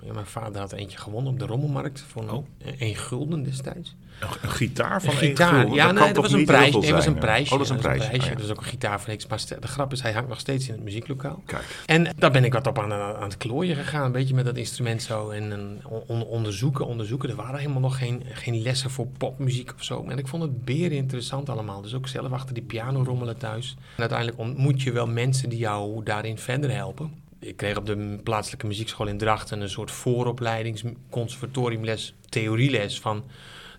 Ja, 0.04 0.12
mijn 0.12 0.26
vader 0.26 0.60
had 0.60 0.72
eentje 0.72 0.98
gewonnen 0.98 1.32
op 1.32 1.38
de 1.38 1.46
rommelmarkt 1.46 2.04
voor 2.08 2.30
oh. 2.30 2.46
een 2.78 2.96
gulden 2.96 3.42
destijds. 3.42 3.96
Een, 4.20 4.28
een 4.42 4.50
gitaar 4.50 5.02
van 5.02 5.10
een 5.10 5.16
gitaar. 5.16 5.66
Een 5.66 5.72
ja, 5.72 5.92
dat 5.92 5.94
nee, 6.04 6.12
dat 6.12 6.22
was 6.22 6.32
een 6.32 6.44
prijs. 6.44 6.72
Nee, 6.72 6.82
dat 6.82 6.90
was 6.90 7.06
een 7.06 7.18
prijsje. 7.18 7.52
Oh, 7.52 7.58
dat 7.58 7.66
is 7.66 7.72
een 7.72 7.80
prijsje. 7.80 8.08
prijsje. 8.08 8.24
Oh, 8.24 8.32
ja. 8.32 8.34
Dat 8.34 8.44
is 8.44 8.50
ook 8.50 8.60
een 8.60 8.64
gitaar 8.64 9.00
van 9.00 9.10
niks. 9.10 9.26
Maar 9.26 9.40
de 9.60 9.66
grap 9.66 9.92
is, 9.92 10.02
hij 10.02 10.12
hangt 10.12 10.28
nog 10.28 10.40
steeds 10.40 10.68
in 10.68 10.74
het 10.74 10.82
muzieklokaal. 10.82 11.42
Kijk. 11.46 11.64
En 11.86 12.08
daar 12.16 12.30
ben 12.30 12.44
ik 12.44 12.52
wat 12.52 12.66
op 12.66 12.78
aan, 12.78 12.92
aan 12.92 13.22
het 13.22 13.36
klooien 13.36 13.76
gegaan, 13.76 14.04
een 14.04 14.12
beetje 14.12 14.34
met 14.34 14.44
dat 14.44 14.56
instrument 14.56 15.02
zo. 15.02 15.30
En, 15.30 15.49
en 15.52 15.80
on, 16.06 16.24
onderzoeken, 16.24 16.86
onderzoeken. 16.86 17.28
Er 17.28 17.36
waren 17.36 17.58
helemaal 17.58 17.80
nog 17.80 17.98
geen, 17.98 18.22
geen 18.26 18.62
lessen 18.62 18.90
voor 18.90 19.06
popmuziek 19.06 19.72
of 19.74 19.84
zo. 19.84 20.04
En 20.08 20.18
ik 20.18 20.28
vond 20.28 20.42
het 20.42 20.64
beren 20.64 20.96
interessant 20.96 21.48
allemaal. 21.48 21.80
Dus 21.80 21.94
ook 21.94 22.08
zelf 22.08 22.32
achter 22.32 22.54
die 22.54 22.62
piano 22.62 23.02
rommelen 23.02 23.38
thuis. 23.38 23.76
En 23.78 24.00
uiteindelijk 24.00 24.38
ontmoet 24.38 24.82
je 24.82 24.92
wel 24.92 25.06
mensen 25.06 25.48
die 25.48 25.58
jou 25.58 26.04
daarin 26.04 26.38
verder 26.38 26.74
helpen. 26.74 27.12
Ik 27.38 27.56
kreeg 27.56 27.76
op 27.76 27.86
de 27.86 28.20
plaatselijke 28.22 28.66
muziekschool 28.66 29.06
in 29.06 29.18
Drachten 29.18 29.60
een 29.60 29.70
soort 29.70 29.90
vooropleidings 29.90 30.82
conservatoriumles, 31.10 32.14
theorieles 32.28 33.00
van 33.00 33.24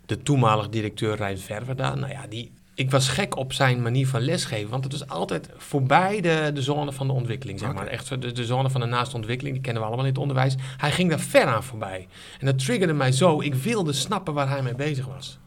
de 0.05 0.21
toenmalig 0.21 0.69
directeur 0.69 1.15
Rijn 1.15 1.39
Verwerda. 1.39 1.95
Nou 1.95 2.11
ja, 2.11 2.27
die, 2.27 2.51
ik 2.81 2.91
was 2.91 3.07
gek 3.07 3.37
op 3.37 3.53
zijn 3.53 3.81
manier 3.81 4.07
van 4.07 4.21
lesgeven, 4.21 4.69
want 4.69 4.83
het 4.83 4.93
was 4.93 5.07
altijd 5.07 5.49
voorbij 5.57 6.21
de, 6.21 6.51
de 6.53 6.61
zone 6.61 6.91
van 6.91 7.07
de 7.07 7.13
ontwikkeling, 7.13 7.59
zeg 7.59 7.73
maar. 7.73 7.87
Echt 7.87 8.09
de, 8.21 8.31
de 8.31 8.45
zone 8.45 8.69
van 8.69 8.81
de 8.81 8.87
naaste 8.87 9.15
ontwikkeling, 9.15 9.55
die 9.55 9.63
kennen 9.63 9.81
we 9.81 9.87
allemaal 9.87 10.05
in 10.05 10.11
het 10.11 10.21
onderwijs. 10.21 10.55
Hij 10.77 10.91
ging 10.91 11.09
daar 11.09 11.19
ver 11.19 11.45
aan 11.45 11.63
voorbij. 11.63 12.07
En 12.39 12.45
dat 12.45 12.59
triggerde 12.59 12.93
mij 12.93 13.11
zo. 13.11 13.41
Ik 13.41 13.55
wilde 13.55 13.93
snappen 13.93 14.33
waar 14.33 14.49
hij 14.49 14.61
mee 14.61 14.75
bezig 14.75 15.05
was. 15.05 15.39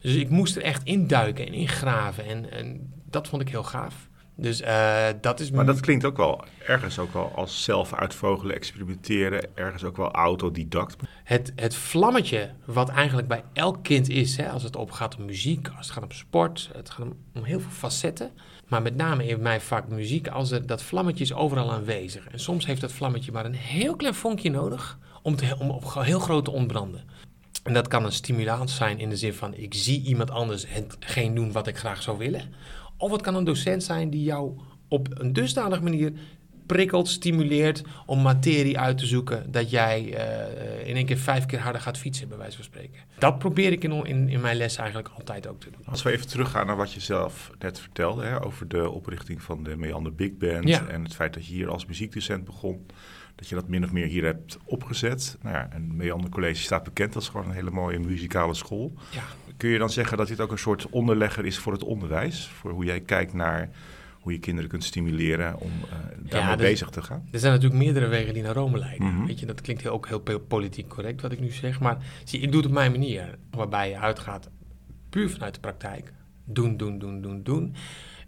Dus 0.00 0.14
ik 0.14 0.28
moest 0.28 0.56
er 0.56 0.62
echt 0.62 0.84
induiken 0.84 1.46
en 1.46 1.52
ingraven 1.52 2.26
en, 2.26 2.52
en 2.52 2.92
dat 3.10 3.28
vond 3.28 3.42
ik 3.42 3.48
heel 3.48 3.62
gaaf. 3.62 4.08
Dus 4.40 4.60
uh, 4.60 5.06
dat 5.20 5.40
is... 5.40 5.50
Maar 5.50 5.66
dat 5.66 5.80
klinkt 5.80 6.04
ook 6.04 6.16
wel 6.16 6.44
ergens 6.66 6.98
ook 6.98 7.12
wel 7.12 7.32
als 7.34 7.64
zelf 7.64 7.94
uitvogelen, 7.94 8.54
experimenteren, 8.54 9.56
ergens 9.56 9.84
ook 9.84 9.96
wel 9.96 10.10
autodidact. 10.10 10.96
Het, 11.24 11.52
het 11.56 11.74
vlammetje 11.74 12.50
wat 12.64 12.88
eigenlijk 12.88 13.28
bij 13.28 13.44
elk 13.52 13.82
kind 13.82 14.08
is, 14.08 14.36
hè, 14.36 14.50
als 14.50 14.62
het 14.62 14.76
op 14.76 14.90
gaat 14.90 15.16
om 15.16 15.24
muziek, 15.24 15.68
als 15.68 15.86
het 15.86 15.94
gaat 15.94 16.04
om 16.04 16.12
sport, 16.12 16.70
het 16.72 16.90
gaat 16.90 17.06
om, 17.06 17.16
om 17.34 17.44
heel 17.44 17.60
veel 17.60 17.70
facetten. 17.70 18.30
Maar 18.68 18.82
met 18.82 18.96
name 18.96 19.26
in 19.26 19.42
mijn 19.42 19.60
vak 19.60 19.88
muziek, 19.88 20.28
als 20.28 20.50
er, 20.50 20.66
dat 20.66 20.82
vlammetje 20.82 21.24
is 21.24 21.34
overal 21.34 21.72
aanwezig. 21.72 22.28
En 22.28 22.40
soms 22.40 22.66
heeft 22.66 22.80
dat 22.80 22.92
vlammetje 22.92 23.32
maar 23.32 23.44
een 23.44 23.54
heel 23.54 23.96
klein 23.96 24.14
vonkje 24.14 24.50
nodig 24.50 24.98
om, 25.22 25.36
te, 25.36 25.56
om 25.58 25.70
op 25.70 25.94
heel 25.94 26.20
groot 26.20 26.44
te 26.44 26.50
ontbranden. 26.50 27.04
En 27.62 27.72
dat 27.72 27.88
kan 27.88 28.04
een 28.04 28.12
stimulans 28.12 28.76
zijn 28.76 28.98
in 28.98 29.08
de 29.08 29.16
zin 29.16 29.34
van 29.34 29.54
ik 29.54 29.74
zie 29.74 30.02
iemand 30.02 30.30
anders 30.30 30.64
hetgeen 30.68 31.34
doen 31.34 31.52
wat 31.52 31.66
ik 31.66 31.76
graag 31.76 32.02
zou 32.02 32.18
willen. 32.18 32.54
Of 33.00 33.10
het 33.12 33.22
kan 33.22 33.34
een 33.34 33.44
docent 33.44 33.82
zijn 33.82 34.10
die 34.10 34.22
jou 34.22 34.58
op 34.88 35.08
een 35.20 35.32
dusdanige 35.32 35.82
manier 35.82 36.12
prikkelt, 36.66 37.08
stimuleert 37.08 37.82
om 38.06 38.22
materie 38.22 38.78
uit 38.78 38.98
te 38.98 39.06
zoeken 39.06 39.52
dat 39.52 39.70
jij 39.70 40.04
uh, 40.04 40.88
in 40.88 40.96
één 40.96 41.06
keer 41.06 41.18
vijf 41.18 41.46
keer 41.46 41.58
harder 41.60 41.80
gaat 41.80 41.98
fietsen, 41.98 42.28
bij 42.28 42.38
wijze 42.38 42.56
van 42.56 42.64
spreken. 42.64 43.00
Dat 43.18 43.38
probeer 43.38 43.72
ik 43.72 43.84
in, 43.84 44.04
in, 44.06 44.28
in 44.28 44.40
mijn 44.40 44.56
les 44.56 44.76
eigenlijk 44.76 45.08
altijd 45.08 45.46
ook 45.46 45.60
te 45.60 45.70
doen. 45.70 45.80
Als 45.84 46.02
we 46.02 46.10
even 46.10 46.26
teruggaan 46.28 46.66
naar 46.66 46.76
wat 46.76 46.92
je 46.92 47.00
zelf 47.00 47.50
net 47.58 47.80
vertelde 47.80 48.24
hè, 48.24 48.44
over 48.44 48.68
de 48.68 48.90
oprichting 48.90 49.42
van 49.42 49.62
de 49.64 49.76
Meander 49.76 50.14
Big 50.14 50.36
Band 50.36 50.68
Ja. 50.68 50.86
en 50.86 51.02
het 51.02 51.14
feit 51.14 51.34
dat 51.34 51.46
je 51.46 51.52
hier 51.52 51.68
als 51.68 51.86
muziekdocent 51.86 52.44
begon. 52.44 52.86
Dat 53.40 53.48
je 53.48 53.54
dat 53.54 53.68
min 53.68 53.84
of 53.84 53.92
meer 53.92 54.06
hier 54.06 54.24
hebt 54.24 54.58
opgezet. 54.64 55.38
Nou 55.42 55.54
ja, 55.56 55.68
en 55.70 55.96
Meander 55.96 56.30
College 56.30 56.62
staat 56.62 56.84
bekend 56.84 57.14
als 57.14 57.28
gewoon 57.28 57.46
een 57.46 57.54
hele 57.54 57.70
mooie 57.70 57.98
muzikale 57.98 58.54
school. 58.54 58.92
Ja. 59.10 59.22
Kun 59.56 59.70
je 59.70 59.78
dan 59.78 59.90
zeggen 59.90 60.16
dat 60.16 60.28
dit 60.28 60.40
ook 60.40 60.50
een 60.50 60.58
soort 60.58 60.88
onderlegger 60.90 61.44
is 61.44 61.58
voor 61.58 61.72
het 61.72 61.84
onderwijs? 61.84 62.48
Voor 62.48 62.70
hoe 62.70 62.84
jij 62.84 63.00
kijkt 63.00 63.32
naar 63.32 63.70
hoe 64.20 64.32
je 64.32 64.38
kinderen 64.38 64.70
kunt 64.70 64.84
stimuleren 64.84 65.60
om 65.60 65.70
uh, 65.84 66.30
daarmee 66.30 66.56
dus- 66.56 66.66
bezig 66.66 66.88
te 66.88 67.02
gaan? 67.02 67.28
Er 67.30 67.38
zijn 67.38 67.52
natuurlijk 67.52 67.82
meerdere 67.82 68.06
wegen 68.06 68.34
die 68.34 68.42
naar 68.42 68.54
Rome 68.54 68.78
leiden. 68.78 69.14
Mhm. 69.14 69.26
Weet 69.26 69.40
je, 69.40 69.46
dat 69.46 69.60
klinkt 69.60 69.86
ook 69.86 70.08
heel 70.08 70.40
politiek 70.48 70.88
correct 70.88 71.20
wat 71.20 71.32
ik 71.32 71.40
nu 71.40 71.50
zeg. 71.50 71.80
Maar 71.80 71.98
zie, 72.24 72.40
ik 72.40 72.48
doe 72.48 72.60
het 72.60 72.68
op 72.68 72.74
mijn 72.74 72.90
manier. 72.90 73.38
Waarbij 73.50 73.88
je 73.88 73.98
uitgaat 73.98 74.50
puur 75.08 75.30
vanuit 75.30 75.54
de 75.54 75.60
praktijk. 75.60 76.12
Doen, 76.44 76.76
doen, 76.76 76.98
doen, 76.98 77.20
doen, 77.20 77.42
doen. 77.42 77.74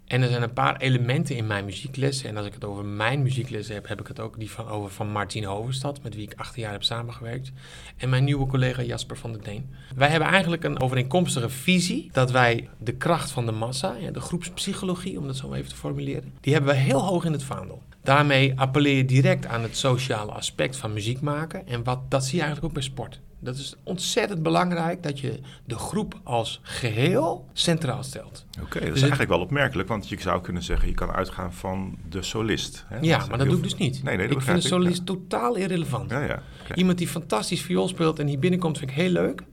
En 0.07 0.21
er 0.21 0.29
zijn 0.29 0.41
een 0.41 0.53
paar 0.53 0.77
elementen 0.77 1.35
in 1.35 1.47
mijn 1.47 1.65
muzieklessen. 1.65 2.29
En 2.29 2.37
als 2.37 2.45
ik 2.45 2.53
het 2.53 2.63
over 2.63 2.85
mijn 2.85 3.21
muzieklessen 3.21 3.75
heb, 3.75 3.87
heb 3.87 3.99
ik 3.99 4.07
het 4.07 4.19
ook 4.19 4.39
die 4.39 4.51
van, 4.51 4.67
over 4.67 4.91
van 4.91 5.11
Martien 5.11 5.43
Hoverstad, 5.43 6.03
met 6.03 6.15
wie 6.15 6.23
ik 6.23 6.33
acht 6.35 6.55
jaar 6.55 6.71
heb 6.71 6.83
samengewerkt. 6.83 7.51
En 7.97 8.09
mijn 8.09 8.23
nieuwe 8.23 8.47
collega 8.47 8.81
Jasper 8.81 9.17
van 9.17 9.31
der 9.31 9.43
Deen. 9.43 9.69
Wij 9.95 10.09
hebben 10.09 10.29
eigenlijk 10.29 10.63
een 10.63 10.79
overeenkomstige 10.79 11.49
visie 11.49 12.09
dat 12.11 12.31
wij 12.31 12.69
de 12.77 12.93
kracht 12.93 13.31
van 13.31 13.45
de 13.45 13.51
massa, 13.51 13.95
ja, 13.95 14.11
de 14.11 14.19
groepspsychologie, 14.19 15.19
om 15.19 15.27
dat 15.27 15.37
zo 15.37 15.53
even 15.53 15.69
te 15.69 15.75
formuleren, 15.75 16.33
die 16.41 16.53
hebben 16.53 16.73
we 16.73 16.79
heel 16.79 17.01
hoog 17.01 17.25
in 17.25 17.31
het 17.31 17.43
vaandel. 17.43 17.81
Daarmee 18.03 18.59
appelleer 18.59 18.95
je 18.95 19.05
direct 19.05 19.45
aan 19.45 19.61
het 19.61 19.77
sociale 19.77 20.31
aspect 20.31 20.75
van 20.75 20.93
muziek 20.93 21.21
maken. 21.21 21.67
En 21.67 21.83
wat, 21.83 22.11
dat 22.11 22.25
zie 22.25 22.35
je 22.35 22.43
eigenlijk 22.43 22.65
ook 22.65 22.79
bij 22.79 22.89
sport. 22.89 23.19
Dat 23.43 23.55
is 23.55 23.75
ontzettend 23.83 24.43
belangrijk 24.43 25.03
dat 25.03 25.19
je 25.19 25.39
de 25.65 25.75
groep 25.75 26.19
als 26.23 26.59
geheel 26.63 27.45
centraal 27.53 28.03
stelt. 28.03 28.45
Oké, 28.51 28.61
okay, 28.61 28.71
dat 28.71 28.81
is 28.81 28.81
Dus 28.81 28.89
het- 28.89 29.01
eigenlijk 29.01 29.29
wel 29.29 29.39
opmerkelijk, 29.41 29.87
want 29.89 30.09
je 30.09 30.21
zou 30.21 30.41
kunnen 30.41 30.63
zeggen, 30.63 30.87
je 30.87 30.93
kan 30.93 31.11
uitgaan 31.11 31.53
van 31.53 31.97
de 32.09 32.21
solist. 32.21 32.85
Hè? 32.87 32.97
Ja, 33.01 33.25
maar 33.29 33.37
dat 33.37 33.47
doe 33.47 33.57
ik 33.57 33.63
dus 33.63 33.75
niet. 33.75 34.03
Nee, 34.03 34.17
nee, 34.17 34.27
dat 34.27 34.37
ik 34.37 34.43
vind 34.43 34.57
ik, 34.57 34.63
solist 34.69 35.05
totaal 35.05 35.55
irrelevant. 35.55 36.09
Ja, 36.11 36.23
ja. 36.23 36.41
Iemand 36.75 36.97
die 36.97 37.07
fantastisch 37.07 37.61
viool 37.61 37.87
speelt 37.87 38.19
en 38.19 38.27
hier 38.27 38.39
binnenkomt 38.39 38.77
vind 38.77 38.89
ik 38.89 38.95
heel 38.95 39.09
leuk. 39.11 39.43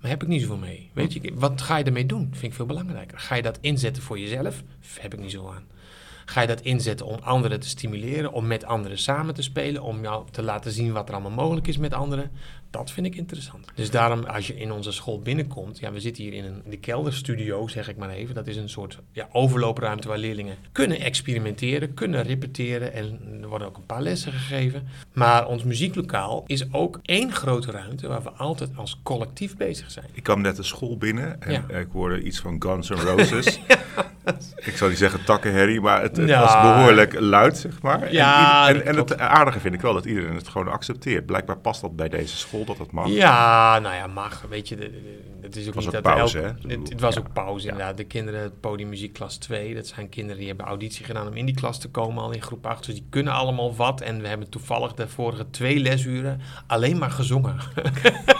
Maar 0.00 0.10
heb 0.10 0.22
ik 0.22 0.28
niet 0.28 0.40
zoveel 0.40 0.56
mee. 0.56 0.90
Weet 0.92 1.12
je, 1.12 1.32
wat 1.34 1.60
ga 1.62 1.76
je 1.76 1.84
ermee 1.84 2.06
doen? 2.06 2.28
Vind 2.30 2.42
ik 2.44 2.54
veel 2.54 2.66
belangrijker. 2.66 3.18
Ga 3.18 3.34
je 3.34 3.42
dat 3.42 3.58
inzetten 3.60 4.02
voor 4.02 4.18
jezelf? 4.18 4.62
Heb 5.00 5.14
ik 5.14 5.20
niet 5.20 5.30
zo 5.30 5.48
aan. 5.48 5.62
Ga 6.24 6.40
je 6.40 6.46
dat 6.46 6.60
inzetten 6.60 7.06
om 7.06 7.18
anderen 7.22 7.60
te 7.60 7.68
stimuleren, 7.68 8.32
om 8.32 8.46
met 8.46 8.64
anderen 8.64 8.98
samen 8.98 9.34
te 9.34 9.42
spelen, 9.42 9.82
om 9.82 10.02
jou 10.02 10.24
te 10.30 10.42
laten 10.42 10.72
zien 10.72 10.92
wat 10.92 11.08
er 11.08 11.14
allemaal 11.14 11.44
mogelijk 11.44 11.66
is 11.66 11.76
met 11.78 11.94
anderen? 11.94 12.30
Dat 12.72 12.90
vind 12.90 13.06
ik 13.06 13.14
interessant. 13.16 13.66
Dus 13.74 13.90
daarom, 13.90 14.24
als 14.24 14.46
je 14.46 14.56
in 14.56 14.72
onze 14.72 14.92
school 14.92 15.20
binnenkomt, 15.20 15.78
ja, 15.78 15.92
we 15.92 16.00
zitten 16.00 16.22
hier 16.24 16.32
in 16.32 16.44
een, 16.44 16.62
de 16.66 16.76
kelderstudio, 16.76 17.68
zeg 17.68 17.88
ik 17.88 17.96
maar 17.96 18.10
even. 18.10 18.34
Dat 18.34 18.46
is 18.46 18.56
een 18.56 18.68
soort 18.68 18.98
ja, 19.12 19.28
overloopruimte 19.32 20.08
waar 20.08 20.18
leerlingen 20.18 20.56
kunnen 20.72 21.00
experimenteren, 21.00 21.94
kunnen 21.94 22.22
repeteren 22.22 22.92
en 22.92 23.38
er 23.42 23.48
worden 23.48 23.68
ook 23.68 23.76
een 23.76 23.86
paar 23.86 24.02
lessen 24.02 24.32
gegeven. 24.32 24.86
Maar 25.12 25.46
ons 25.46 25.62
muzieklokaal 25.64 26.44
is 26.46 26.72
ook 26.72 27.00
één 27.02 27.32
grote 27.32 27.70
ruimte 27.70 28.08
waar 28.08 28.22
we 28.22 28.30
altijd 28.30 28.70
als 28.76 29.00
collectief 29.02 29.56
bezig 29.56 29.90
zijn. 29.90 30.06
Ik 30.12 30.22
kwam 30.22 30.40
net 30.40 30.56
de 30.56 30.62
school 30.62 30.96
binnen 30.96 31.42
en 31.42 31.52
Ja. 31.52 31.78
ik 31.78 31.88
hoorde 31.92 32.22
iets 32.22 32.38
van 32.40 32.56
Guns 32.62 32.88
N' 32.88 32.94
Roses. 32.94 33.60
Ik 34.56 34.76
zou 34.76 34.90
niet 34.90 34.98
zeggen 34.98 35.24
takkenherrie, 35.24 35.80
maar 35.80 36.02
het, 36.02 36.16
het 36.16 36.28
Ja. 36.28 36.40
was 36.40 36.60
behoorlijk 36.62 37.20
luid, 37.20 37.58
zeg 37.58 37.82
maar. 37.82 38.02
En 38.02 38.76
en, 38.76 38.86
en 38.86 38.96
het 38.96 39.18
aardige 39.18 39.60
vind 39.60 39.74
ik 39.74 39.80
wel 39.80 39.94
dat 39.94 40.04
iedereen 40.04 40.34
het 40.34 40.48
gewoon 40.48 40.68
accepteert. 40.72 41.26
Blijkbaar 41.26 41.58
past 41.58 41.80
dat 41.80 41.96
bij 41.96 42.08
deze 42.08 42.36
school, 42.36 42.61
dat 42.64 42.78
het 42.78 42.90
mag. 42.92 43.08
Ja, 43.08 43.78
nou 43.78 43.94
ja, 43.94 44.06
mag. 44.06 44.44
Weet 44.48 44.68
je, 44.68 44.76
de- 44.76 44.90
de- 44.90 45.30
het 45.40 45.56
is 45.56 45.68
ook 45.68 45.74
was 45.74 45.84
niet 45.86 45.96
ook 45.96 46.02
dat 46.04 46.14
pauze, 46.14 46.40
elk- 46.40 46.56
hè? 46.62 46.68
Het, 46.76 46.88
het 46.88 47.00
was 47.00 47.14
ja. 47.14 47.20
ook 47.20 47.32
pauze, 47.32 47.68
inderdaad. 47.68 47.96
De 47.96 48.04
kinderen, 48.04 48.52
podiummuziek 48.60 49.12
klas 49.12 49.36
2, 49.36 49.74
dat 49.74 49.86
zijn 49.86 50.08
kinderen 50.08 50.38
die 50.38 50.48
hebben 50.48 50.66
auditie 50.66 51.04
gedaan 51.04 51.26
om 51.28 51.34
in 51.36 51.46
die 51.46 51.54
klas 51.54 51.78
te 51.80 51.88
komen, 51.88 52.22
al 52.22 52.32
in 52.32 52.42
groep 52.42 52.66
8. 52.66 52.86
Dus 52.86 52.94
die 52.94 53.06
kunnen 53.10 53.32
allemaal 53.32 53.74
wat. 53.76 54.00
En 54.00 54.20
we 54.20 54.28
hebben 54.28 54.48
toevallig 54.50 54.94
de 54.94 55.08
vorige 55.08 55.50
twee 55.50 55.78
lesuren 55.78 56.40
alleen 56.66 56.98
maar 56.98 57.10
gezongen. 57.10 57.56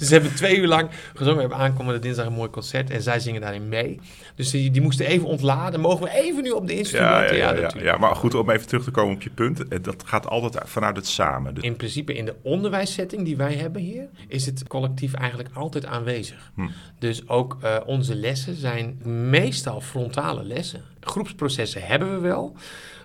dus 0.00 0.08
ze 0.08 0.14
hebben 0.14 0.34
twee 0.34 0.56
uur 0.56 0.66
lang 0.66 0.90
gezongen. 1.14 1.34
We 1.34 1.40
hebben 1.40 1.58
aankomende 1.58 1.98
dinsdag 2.00 2.26
een 2.26 2.32
mooi 2.32 2.50
concert 2.50 2.90
en 2.90 3.02
zij 3.02 3.20
zingen 3.20 3.40
daarin 3.40 3.68
mee. 3.68 4.00
Dus 4.34 4.50
die, 4.50 4.70
die 4.70 4.82
moesten 4.82 5.06
even 5.06 5.26
ontladen. 5.26 5.80
Mogen 5.80 6.04
we 6.04 6.10
even 6.10 6.42
nu 6.42 6.50
op 6.50 6.66
de 6.66 6.76
instrumenten? 6.78 7.36
ja, 7.36 7.54
ja, 7.54 7.70
ja, 7.78 7.96
maar 7.96 8.16
goed, 8.16 8.34
om 8.34 8.50
even 8.50 8.66
terug 8.66 8.84
te 8.84 8.90
komen 8.90 9.14
op 9.14 9.22
je 9.22 9.30
punt. 9.30 9.68
eh, 9.68 9.78
Dat 9.82 10.02
gaat 10.06 10.26
altijd 10.26 10.68
vanuit 10.68 10.96
het 10.96 11.06
samen. 11.06 11.54
In 11.60 11.76
principe 11.76 12.14
in 12.14 12.24
de 12.24 12.34
onderwijssetting 12.42 13.24
die 13.24 13.36
wij 13.36 13.54
hebben 13.54 13.82
hier, 13.82 14.08
is 14.28 14.46
het 14.46 14.68
collectief 14.68 15.14
eigenlijk 15.14 15.50
altijd 15.54 15.86
aanwezig. 15.86 16.50
Hm. 16.54 16.68
Dus 16.98 17.28
ook 17.28 17.56
eh, 17.62 17.76
onze 17.86 18.14
lessen 18.14 18.54
zijn 18.56 19.00
meestal 19.30 19.80
frontale 19.80 20.44
lessen. 20.44 20.82
Groepsprocessen 21.00 21.82
hebben 21.82 22.12
we 22.12 22.18
wel, 22.18 22.56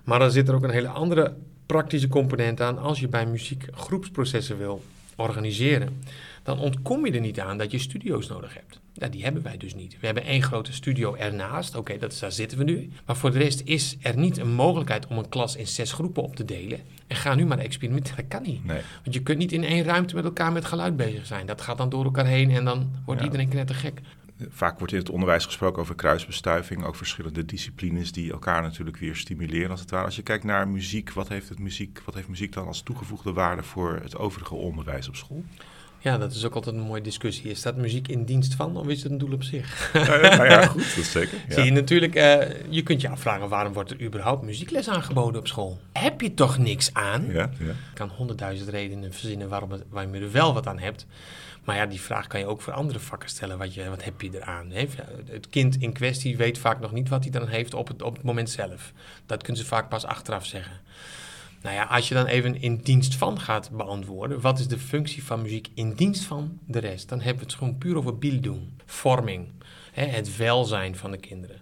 maar 0.03 0.19
dan 0.19 0.31
zit 0.31 0.47
er 0.47 0.55
ook 0.55 0.63
een 0.63 0.69
hele 0.69 0.87
andere 0.87 1.33
praktische 1.65 2.07
component 2.07 2.61
aan. 2.61 2.77
Als 2.77 2.99
je 2.99 3.07
bij 3.07 3.25
muziek 3.25 3.65
groepsprocessen 3.71 4.57
wil 4.57 4.83
organiseren, 5.15 6.01
dan 6.45 6.59
ontkom 6.59 7.05
je 7.05 7.11
er 7.11 7.19
niet 7.19 7.39
aan 7.39 7.57
dat 7.57 7.71
je 7.71 7.79
studio's 7.79 8.27
nodig 8.27 8.53
hebt. 8.53 8.79
Ja, 8.93 9.07
die 9.07 9.23
hebben 9.23 9.41
wij 9.43 9.57
dus 9.57 9.75
niet. 9.75 9.97
We 9.99 10.05
hebben 10.05 10.23
één 10.23 10.41
grote 10.41 10.73
studio 10.73 11.15
ernaast. 11.15 11.75
Oké, 11.75 11.97
dat 11.97 12.11
is 12.11 12.19
daar 12.19 12.31
zitten 12.31 12.57
we 12.57 12.63
nu. 12.63 12.89
Maar 13.05 13.15
voor 13.15 13.31
de 13.31 13.37
rest 13.37 13.61
is 13.65 13.97
er 14.01 14.17
niet 14.17 14.37
een 14.37 14.53
mogelijkheid 14.53 15.07
om 15.07 15.17
een 15.17 15.29
klas 15.29 15.55
in 15.55 15.67
zes 15.67 15.91
groepen 15.93 16.23
op 16.23 16.35
te 16.35 16.45
delen. 16.45 16.79
En 17.07 17.15
ga 17.15 17.35
nu 17.35 17.45
maar 17.45 17.57
experimenteren. 17.59 18.15
Dat 18.17 18.27
kan 18.27 18.41
niet. 18.41 18.65
Nee. 18.65 18.81
Want 19.03 19.15
je 19.15 19.21
kunt 19.23 19.37
niet 19.37 19.51
in 19.51 19.63
één 19.63 19.83
ruimte 19.83 20.15
met 20.15 20.23
elkaar 20.23 20.51
met 20.51 20.65
geluid 20.65 20.95
bezig 20.97 21.25
zijn. 21.25 21.45
Dat 21.45 21.61
gaat 21.61 21.77
dan 21.77 21.89
door 21.89 22.03
elkaar 22.03 22.25
heen 22.25 22.51
en 22.51 22.65
dan 22.65 22.91
wordt 23.05 23.19
Ja. 23.21 23.25
iedereen 23.27 23.49
knettergek. 23.49 24.01
Vaak 24.49 24.77
wordt 24.77 24.93
in 24.93 24.99
het 24.99 25.09
onderwijs 25.09 25.45
gesproken 25.45 25.81
over 25.81 25.95
kruisbestuiving, 25.95 26.83
ook 26.83 26.95
verschillende 26.95 27.45
disciplines 27.45 28.11
die 28.11 28.31
elkaar 28.31 28.61
natuurlijk 28.61 28.97
weer 28.97 29.15
stimuleren 29.15 29.69
als 29.71 29.79
het 29.79 29.91
ware. 29.91 30.05
Als 30.05 30.15
je 30.15 30.21
kijkt 30.21 30.43
naar 30.43 30.67
muziek, 30.67 31.11
wat 31.11 31.27
heeft, 31.27 31.49
het 31.49 31.59
muziek, 31.59 32.01
wat 32.05 32.15
heeft 32.15 32.27
muziek 32.27 32.53
dan 32.53 32.67
als 32.67 32.81
toegevoegde 32.81 33.33
waarde 33.33 33.63
voor 33.63 33.99
het 34.03 34.17
overige 34.17 34.55
onderwijs 34.55 35.07
op 35.07 35.15
school? 35.15 35.43
Ja, 36.05 36.17
dat 36.17 36.31
is 36.33 36.45
ook 36.45 36.55
altijd 36.55 36.75
een 36.75 36.81
mooie 36.81 37.01
discussie. 37.01 37.51
Is 37.51 37.61
dat 37.61 37.75
muziek 37.75 38.07
in 38.07 38.23
dienst 38.25 38.53
van 38.55 38.77
of 38.77 38.87
is 38.87 39.03
het 39.03 39.11
een 39.11 39.17
doel 39.17 39.31
op 39.33 39.43
zich? 39.43 39.89
nou 39.93 40.45
ja, 40.49 40.65
goed, 40.65 40.81
dat 40.81 40.97
is 40.97 41.11
zeker. 41.11 41.37
Zie 41.49 41.63
je 41.63 41.69
Ja. 41.69 41.73
natuurlijk, 41.73 42.15
eh, 42.15 42.41
je 42.69 42.83
kunt 42.83 43.01
je 43.01 43.09
afvragen 43.09 43.49
waarom 43.49 43.73
wordt 43.73 43.91
er 43.91 44.01
überhaupt 44.01 44.43
muziekles 44.43 44.89
aangeboden 44.89 45.39
op 45.39 45.47
school? 45.47 45.79
Heb 45.93 46.21
je 46.21 46.33
toch 46.33 46.57
niks 46.57 46.93
aan? 46.93 47.25
Ja, 47.25 47.49
ja. 47.59 47.65
Je 47.65 47.73
kan 47.93 48.09
honderdduizend 48.09 48.69
redenen 48.69 49.13
verzinnen 49.13 49.49
waarom, 49.49 49.71
het, 49.71 49.83
waarom 49.89 50.15
je 50.15 50.21
er 50.21 50.31
wel 50.31 50.53
wat 50.53 50.67
aan 50.67 50.79
hebt. 50.79 51.05
Maar 51.63 51.75
ja, 51.75 51.85
die 51.85 52.01
vraag 52.01 52.27
kan 52.27 52.39
je 52.39 52.45
ook 52.45 52.61
voor 52.61 52.73
andere 52.73 52.99
vakken 52.99 53.29
stellen. 53.29 53.57
Wat, 53.57 53.73
je, 53.73 53.89
wat 53.89 54.03
heb 54.03 54.21
je 54.21 54.29
eraan? 54.33 54.71
Hè? 54.71 54.85
Het 55.25 55.49
kind 55.49 55.75
in 55.81 55.93
kwestie 55.93 56.37
weet 56.37 56.57
vaak 56.57 56.79
nog 56.79 56.91
niet 56.91 57.09
wat 57.09 57.23
hij 57.23 57.33
eraan 57.33 57.47
heeft 57.47 57.73
op 57.73 57.87
het, 57.87 58.01
op 58.01 58.15
het 58.15 58.23
moment 58.23 58.49
zelf. 58.49 58.91
Dat 59.25 59.43
kunnen 59.43 59.61
ze 59.61 59.67
vaak 59.67 59.89
pas 59.89 60.05
achteraf 60.05 60.45
zeggen. 60.45 60.79
Nou 61.65 61.77
ja, 61.77 61.83
als 61.83 62.07
je 62.07 62.13
dan 62.13 62.25
even 62.25 62.61
in 62.61 62.75
dienst 62.75 63.15
van 63.15 63.39
gaat 63.39 63.69
beantwoorden, 63.71 64.41
wat 64.41 64.59
is 64.59 64.67
de 64.67 64.79
functie 64.79 65.23
van 65.23 65.41
muziek 65.41 65.69
in 65.73 65.93
dienst 65.93 66.23
van 66.23 66.59
de 66.67 66.79
rest? 66.79 67.09
Dan 67.09 67.21
hebben 67.21 67.43
we 67.43 67.49
het 67.49 67.57
gewoon 67.57 67.77
puur 67.77 67.97
over 67.97 68.17
bildung, 68.17 68.61
vorming, 68.85 69.47
hè, 69.91 70.05
het 70.05 70.37
welzijn 70.37 70.95
van 70.95 71.11
de 71.11 71.17
kinderen. 71.17 71.61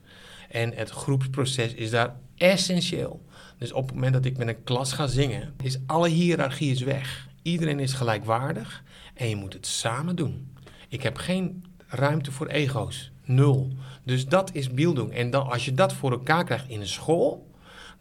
En 0.50 0.74
het 0.74 0.90
groepsproces 0.90 1.74
is 1.74 1.90
daar 1.90 2.16
essentieel. 2.36 3.26
Dus 3.58 3.72
op 3.72 3.86
het 3.86 3.94
moment 3.94 4.14
dat 4.14 4.26
ik 4.26 4.38
met 4.38 4.48
een 4.48 4.64
klas 4.64 4.94
ga 4.94 5.08
zingen, 5.08 5.54
is 5.62 5.80
alle 5.86 6.10
hiërarchie 6.10 6.86
weg. 6.86 7.28
Iedereen 7.42 7.80
is 7.80 7.94
gelijkwaardig 7.94 8.84
en 9.14 9.30
je 9.30 9.36
moet 9.36 9.54
het 9.54 9.68
samen 9.68 10.16
doen. 10.16 10.54
Ik 10.88 11.04
heb 11.04 11.18
geen 11.18 11.66
ruimte 11.88 12.32
voor 12.32 12.48
ego's. 12.48 13.12
Nul. 13.26 13.74
Dus 14.04 14.26
dat 14.26 14.50
is 14.54 14.70
bildung. 14.70 15.14
En 15.14 15.30
dan, 15.30 15.50
als 15.50 15.66
je 15.66 15.74
dat 15.74 15.94
voor 15.94 16.12
elkaar 16.12 16.44
krijgt 16.44 16.70
in 16.70 16.80
een 16.80 16.88
school, 16.88 17.52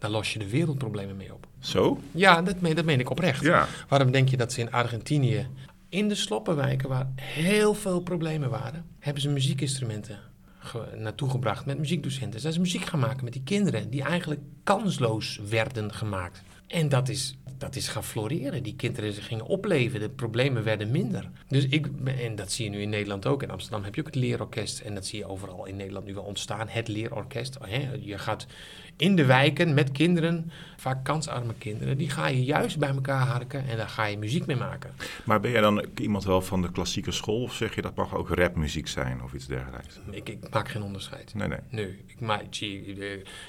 dan 0.03 0.11
los 0.11 0.33
je 0.33 0.39
de 0.39 0.49
wereldproblemen 0.49 1.17
mee 1.17 1.33
op. 1.33 1.47
Zo? 1.59 1.99
Ja, 2.11 2.41
dat 2.41 2.61
meen, 2.61 2.75
dat 2.75 2.85
meen 2.85 2.99
ik 2.99 3.09
oprecht. 3.09 3.43
Ja. 3.43 3.67
Waarom 3.87 4.11
denk 4.11 4.29
je 4.29 4.37
dat 4.37 4.51
ze 4.53 4.59
in 4.61 4.71
Argentinië, 4.71 5.47
in 5.89 6.07
de 6.07 6.15
sloppenwijken 6.15 6.89
waar 6.89 7.07
heel 7.15 7.73
veel 7.73 7.99
problemen 7.99 8.49
waren, 8.49 8.85
hebben 8.99 9.21
ze 9.21 9.29
muziekinstrumenten 9.29 10.19
ge- 10.59 10.95
naartoe 10.97 11.29
gebracht 11.29 11.65
met 11.65 11.77
muziekdocenten. 11.79 12.39
Zijn 12.39 12.53
ze 12.53 12.59
muziek 12.59 12.85
gaan 12.85 12.99
maken 12.99 13.23
met 13.23 13.33
die 13.33 13.43
kinderen 13.43 13.89
die 13.89 14.01
eigenlijk 14.03 14.41
kansloos 14.63 15.39
werden 15.49 15.93
gemaakt. 15.93 16.41
En 16.67 16.89
dat 16.89 17.09
is, 17.09 17.37
dat 17.63 17.75
is 17.75 17.87
gaan 17.87 18.03
floreren. 18.03 18.63
Die 18.63 18.75
kinderen 18.75 19.13
gingen 19.13 19.45
opleven, 19.45 19.99
de 19.99 20.09
problemen 20.09 20.63
werden 20.63 20.91
minder. 20.91 21.29
Dus 21.47 21.67
ik, 21.67 21.87
en 22.05 22.35
dat 22.35 22.51
zie 22.51 22.65
je 22.65 22.71
nu 22.71 22.81
in 22.81 22.89
Nederland 22.89 23.25
ook. 23.25 23.43
In 23.43 23.51
Amsterdam 23.51 23.83
heb 23.83 23.95
je 23.95 24.01
ook 24.01 24.07
het 24.07 24.15
leerorkest. 24.15 24.79
En 24.79 24.93
dat 24.93 25.05
zie 25.05 25.19
je 25.19 25.25
overal 25.25 25.65
in 25.65 25.75
Nederland 25.75 26.05
nu 26.05 26.13
wel 26.13 26.23
ontstaan. 26.23 26.67
Het 26.67 26.87
leerorkest. 26.87 27.57
Je 27.99 28.17
gaat 28.17 28.47
in 28.97 29.15
de 29.15 29.25
wijken 29.25 29.73
met 29.73 29.91
kinderen, 29.91 30.51
vaak 30.77 31.03
kansarme 31.03 31.53
kinderen, 31.57 31.97
die 31.97 32.09
ga 32.09 32.27
je 32.27 32.43
juist 32.43 32.79
bij 32.79 32.89
elkaar 32.89 33.25
harken 33.27 33.67
en 33.67 33.77
daar 33.77 33.89
ga 33.89 34.05
je 34.05 34.17
muziek 34.17 34.45
mee 34.45 34.55
maken. 34.55 34.91
Maar 35.23 35.39
ben 35.39 35.51
jij 35.51 35.61
dan 35.61 35.85
iemand 35.97 36.23
wel 36.23 36.41
van 36.41 36.61
de 36.61 36.71
klassieke 36.71 37.11
school 37.11 37.41
of 37.41 37.53
zeg 37.53 37.75
je 37.75 37.81
dat 37.81 37.95
mag 37.95 38.15
ook 38.15 38.29
rapmuziek 38.29 38.87
zijn 38.87 39.23
of 39.23 39.33
iets 39.33 39.47
dergelijks? 39.47 39.99
Ik, 40.09 40.29
ik 40.29 40.49
maak 40.49 40.69
geen 40.69 40.81
onderscheid. 40.81 41.33
Nee, 41.33 41.47
nee. 41.47 41.59
Nee, 41.69 42.03
ik 42.07 42.19
maak, 42.19 42.43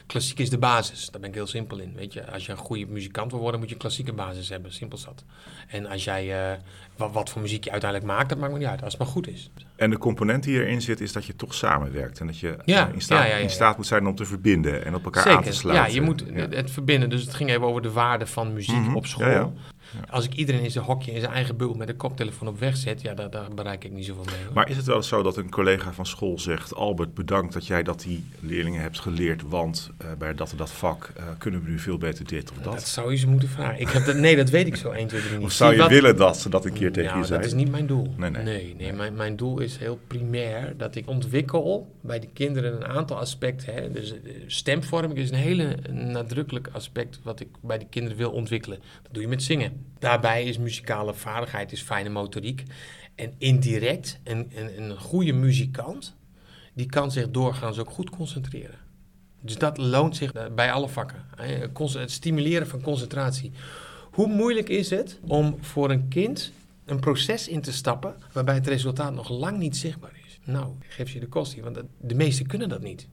klassiek 0.06 0.38
is 0.38 0.50
de 0.50 0.58
basis. 0.58 1.08
Daar 1.10 1.20
ben 1.20 1.28
ik 1.28 1.34
heel 1.34 1.46
simpel 1.46 1.78
in. 1.78 1.94
Weet 1.94 2.12
je, 2.12 2.30
als 2.30 2.46
je 2.46 2.52
een 2.52 2.58
goede 2.58 2.86
muzikant 2.86 3.30
wil 3.30 3.40
worden, 3.40 3.60
moet 3.60 3.68
je 3.68 3.74
een 3.74 3.80
basis 4.12 4.48
hebben. 4.48 4.72
Simpel 4.72 4.98
zat. 4.98 5.24
En 5.68 5.86
als 5.86 6.04
jij, 6.04 6.50
eh, 6.50 6.58
wat, 6.96 7.12
wat 7.12 7.30
voor 7.30 7.42
muziek 7.42 7.64
je 7.64 7.70
uiteindelijk 7.70 8.10
maakt, 8.12 8.28
dat 8.28 8.38
maakt 8.38 8.52
me 8.52 8.58
niet 8.58 8.68
uit. 8.68 8.82
Als 8.82 8.92
het 8.92 9.02
maar 9.02 9.10
goed 9.10 9.28
is. 9.28 9.50
En 9.76 9.90
de 9.90 9.98
component 9.98 10.42
die 10.42 10.54
erin 10.60 10.82
zit 10.82 11.00
is 11.00 11.12
dat 11.12 11.24
je 11.24 11.36
toch 11.36 11.54
samenwerkt 11.54 12.20
en 12.20 12.26
dat 12.26 12.38
je 12.38 12.56
Ja, 12.64 12.88
eh, 12.88 12.94
in, 12.94 13.00
staat, 13.00 13.18
ja, 13.18 13.24
ja, 13.28 13.36
ja, 13.36 13.42
in 13.42 13.50
staat 13.50 13.76
moet 13.76 13.86
zijn 13.86 14.06
om 14.06 14.14
te 14.14 14.24
verbinden 14.24 14.84
en 14.84 14.94
op 14.94 15.04
elkaar 15.04 15.36
aan 15.36 15.42
te 15.42 15.52
sluiten. 15.52 15.86
Ja, 15.86 15.94
je 15.94 16.00
moet 16.00 16.24
het 16.54 16.70
verbinden. 16.70 17.10
Dus 17.10 17.22
het 17.22 17.34
ging 17.34 17.50
even 17.50 17.62
over 17.62 17.82
de 17.82 17.92
waarde 17.92 18.26
van 18.26 18.52
muziek 18.52 18.74
Mhm, 18.74 18.94
op 18.94 19.06
school. 19.06 19.54
Ja. 19.94 20.12
Als 20.12 20.24
ik 20.24 20.34
iedereen 20.34 20.62
in 20.62 20.70
zijn 20.70 20.84
hokje, 20.84 21.12
in 21.12 21.20
zijn 21.20 21.32
eigen 21.32 21.56
bubbel 21.56 21.76
met 21.76 21.88
een 21.88 21.96
koptelefoon 21.96 22.48
op 22.48 22.58
weg 22.58 22.76
zet, 22.76 23.02
ja, 23.02 23.14
daar, 23.14 23.30
daar 23.30 23.54
bereik 23.54 23.84
ik 23.84 23.92
niet 23.92 24.06
zoveel 24.06 24.24
mee. 24.24 24.44
hoor. 24.44 24.54
Maar 24.54 24.70
is 24.70 24.76
het 24.76 24.86
wel 24.86 25.02
zo 25.02 25.22
dat 25.22 25.36
een 25.36 25.50
collega 25.50 25.92
van 25.92 26.06
school 26.06 26.38
zegt: 26.38 26.74
Albert, 26.74 27.14
bedankt 27.14 27.52
dat 27.52 27.66
jij 27.66 27.82
dat 27.82 28.00
die 28.00 28.24
leerlingen 28.40 28.80
hebt 28.80 29.00
geleerd, 29.00 29.42
want 29.42 29.90
eh, 29.98 30.06
bij 30.18 30.34
dat 30.34 30.50
en 30.50 30.56
dat 30.56 30.72
vak 30.72 31.12
eh, 31.16 31.24
kunnen 31.38 31.62
we 31.64 31.70
nu 31.70 31.78
veel 31.78 31.98
beter 31.98 32.26
dit 32.26 32.50
of 32.50 32.56
dat? 32.56 32.72
Dat 32.72 32.88
zou 32.88 33.10
je 33.10 33.16
ze 33.16 33.28
moeten 33.28 33.48
vragen. 33.48 33.80
Ik 33.80 33.88
heb 33.88 34.04
dat, 34.04 34.16
nee, 34.16 34.36
dat 34.36 34.50
weet 34.50 34.66
ik 34.66 34.76
zo 34.76 34.90
1, 34.90 35.06
2, 35.06 35.20
3 35.20 35.36
niet. 35.36 35.46
of 35.46 35.52
zou 35.52 35.74
je 35.74 35.88
willen 35.88 36.16
dat 36.16 36.36
ze 36.36 36.48
dat 36.48 36.64
een 36.64 36.72
keer 36.72 36.92
tegen 36.92 37.08
nou, 37.10 37.20
je 37.20 37.26
zeggen? 37.26 37.48
dat 37.48 37.56
is 37.56 37.62
niet 37.64 37.70
mijn 37.72 37.86
doel. 37.86 38.14
Nee, 38.16 38.30
nee. 38.30 38.42
nee, 38.42 38.74
nee, 38.78 38.92
Mijn, 38.92 39.14
mijn 39.14 39.36
doel 39.36 39.60
is 39.60 39.76
heel 39.76 39.98
primair 40.06 40.74
dat 40.76 40.94
ik 40.94 41.08
ontwikkel 41.08 41.92
bij 42.00 42.18
de 42.18 42.28
kinderen 42.32 42.74
een 42.74 42.86
aantal 42.86 43.18
aspecten. 43.18 43.74
Hè. 43.74 43.90
Dus 43.90 44.12
eh, 44.12 44.18
stemvorming 44.46 45.18
is 45.18 45.30
een 45.30 45.36
hele 45.36 45.76
nadrukkelijk 45.90 46.68
aspect 46.72 47.20
wat 47.22 47.40
ik 47.40 47.48
bij 47.60 47.78
de 47.78 47.86
kinderen 47.90 48.18
wil 48.18 48.30
ontwikkelen. 48.30 48.78
Dat 49.02 49.12
doe 49.12 49.22
je 49.22 49.28
met 49.28 49.42
zingen. 49.42 49.83
Daarbij 49.98 50.44
is 50.44 50.58
muzikale 50.58 51.14
vaardigheid, 51.14 51.72
is 51.72 51.82
fijne 51.82 52.08
motoriek. 52.08 52.62
En 53.14 53.34
indirect, 53.38 54.20
een, 54.24 54.50
een, 54.54 54.82
een 54.82 54.98
goede 54.98 55.32
muzikant, 55.32 56.16
die 56.74 56.86
kan 56.86 57.10
zich 57.10 57.30
doorgaans 57.30 57.78
ook 57.78 57.90
goed 57.90 58.10
concentreren. 58.10 58.78
Dus 59.40 59.58
dat 59.58 59.78
loont 59.78 60.16
zich 60.16 60.32
bij 60.54 60.72
alle 60.72 60.88
vakken. 60.88 61.24
Het 61.76 62.10
stimuleren 62.10 62.68
van 62.68 62.80
concentratie. 62.80 63.52
Hoe 64.10 64.26
moeilijk 64.26 64.68
is 64.68 64.90
het 64.90 65.18
om 65.26 65.56
voor 65.60 65.90
een 65.90 66.08
kind 66.08 66.52
een 66.84 67.00
proces 67.00 67.48
in 67.48 67.60
te 67.60 67.72
stappen 67.72 68.14
waarbij 68.32 68.54
het 68.54 68.66
resultaat 68.66 69.14
nog 69.14 69.28
lang 69.28 69.58
niet 69.58 69.76
zichtbaar 69.76 70.20
is? 70.26 70.38
Nou, 70.44 70.72
geef 70.88 71.10
je 71.10 71.20
de 71.20 71.28
kost 71.28 71.60
want 71.60 71.78
de 72.00 72.14
meesten 72.14 72.46
kunnen 72.46 72.68
dat 72.68 72.82
niet. 72.82 73.08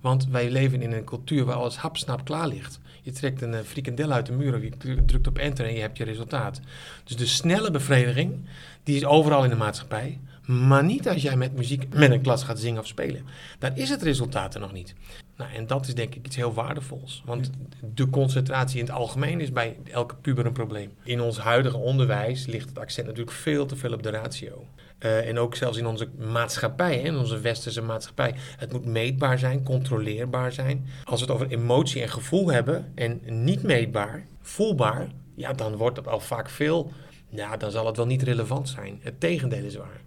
Want 0.00 0.26
wij 0.28 0.50
leven 0.50 0.82
in 0.82 0.92
een 0.92 1.04
cultuur 1.04 1.44
waar 1.44 1.56
alles 1.56 1.76
hapsnap 1.76 2.24
klaar 2.24 2.48
ligt. 2.48 2.80
Je 3.02 3.12
trekt 3.12 3.42
een 3.42 3.54
eh, 3.54 3.60
frikandel 3.60 4.12
uit 4.12 4.26
de 4.26 4.32
muur 4.32 4.54
of 4.54 4.62
je 4.62 4.70
dru- 4.78 5.04
drukt 5.04 5.26
op 5.26 5.38
enter 5.38 5.66
en 5.66 5.74
je 5.74 5.80
hebt 5.80 5.96
je 5.96 6.04
resultaat. 6.04 6.60
Dus 7.04 7.16
de 7.16 7.26
snelle 7.26 7.70
bevrediging, 7.70 8.34
die 8.82 8.96
is 8.96 9.04
overal 9.04 9.44
in 9.44 9.50
de 9.50 9.56
maatschappij. 9.56 10.18
Maar 10.46 10.84
niet 10.84 11.08
als 11.08 11.22
jij 11.22 11.36
met 11.36 11.56
muziek 11.56 11.94
met 11.94 12.10
een 12.10 12.20
klas 12.20 12.44
gaat 12.44 12.58
zingen 12.58 12.80
of 12.80 12.86
spelen. 12.86 13.24
Daar 13.58 13.78
is 13.78 13.88
het 13.88 14.02
resultaat 14.02 14.54
er 14.54 14.60
nog 14.60 14.72
niet. 14.72 14.94
Nou, 15.36 15.52
en 15.52 15.66
dat 15.66 15.86
is 15.86 15.94
denk 15.94 16.14
ik 16.14 16.26
iets 16.26 16.36
heel 16.36 16.54
waardevols. 16.54 17.22
Want 17.24 17.50
de 17.94 18.10
concentratie 18.10 18.78
in 18.78 18.84
het 18.84 18.94
algemeen 18.94 19.40
is 19.40 19.52
bij 19.52 19.76
elke 19.90 20.14
puber 20.14 20.46
een 20.46 20.52
probleem. 20.52 20.92
In 21.02 21.20
ons 21.20 21.38
huidige 21.38 21.76
onderwijs 21.76 22.46
ligt 22.46 22.68
het 22.68 22.78
accent 22.78 23.06
natuurlijk 23.06 23.36
veel 23.36 23.66
te 23.66 23.76
veel 23.76 23.92
op 23.92 24.02
de 24.02 24.10
ratio. 24.10 24.66
Uh, 25.04 25.28
en 25.28 25.38
ook 25.38 25.54
zelfs 25.56 25.78
in 25.78 25.86
onze 25.86 26.08
maatschappij, 26.18 27.00
in 27.00 27.16
onze 27.16 27.40
westerse 27.40 27.82
maatschappij. 27.82 28.34
Het 28.56 28.72
moet 28.72 28.84
meetbaar 28.84 29.38
zijn, 29.38 29.62
controleerbaar 29.62 30.52
zijn. 30.52 30.86
Als 31.04 31.20
we 31.20 31.26
het 31.26 31.34
over 31.34 31.50
emotie 31.50 32.02
en 32.02 32.08
gevoel 32.08 32.48
hebben 32.48 32.92
en 32.94 33.20
niet 33.24 33.62
meetbaar, 33.62 34.26
voelbaar, 34.40 35.08
ja, 35.34 35.52
dan 35.52 35.76
wordt 35.76 35.96
het 35.96 36.08
al 36.08 36.20
vaak 36.20 36.50
veel, 36.50 36.92
ja, 37.28 37.56
dan 37.56 37.70
zal 37.70 37.86
het 37.86 37.96
wel 37.96 38.06
niet 38.06 38.22
relevant 38.22 38.68
zijn. 38.68 38.98
Het 39.02 39.20
tegendeel 39.20 39.64
is 39.64 39.76
waar. 39.76 40.00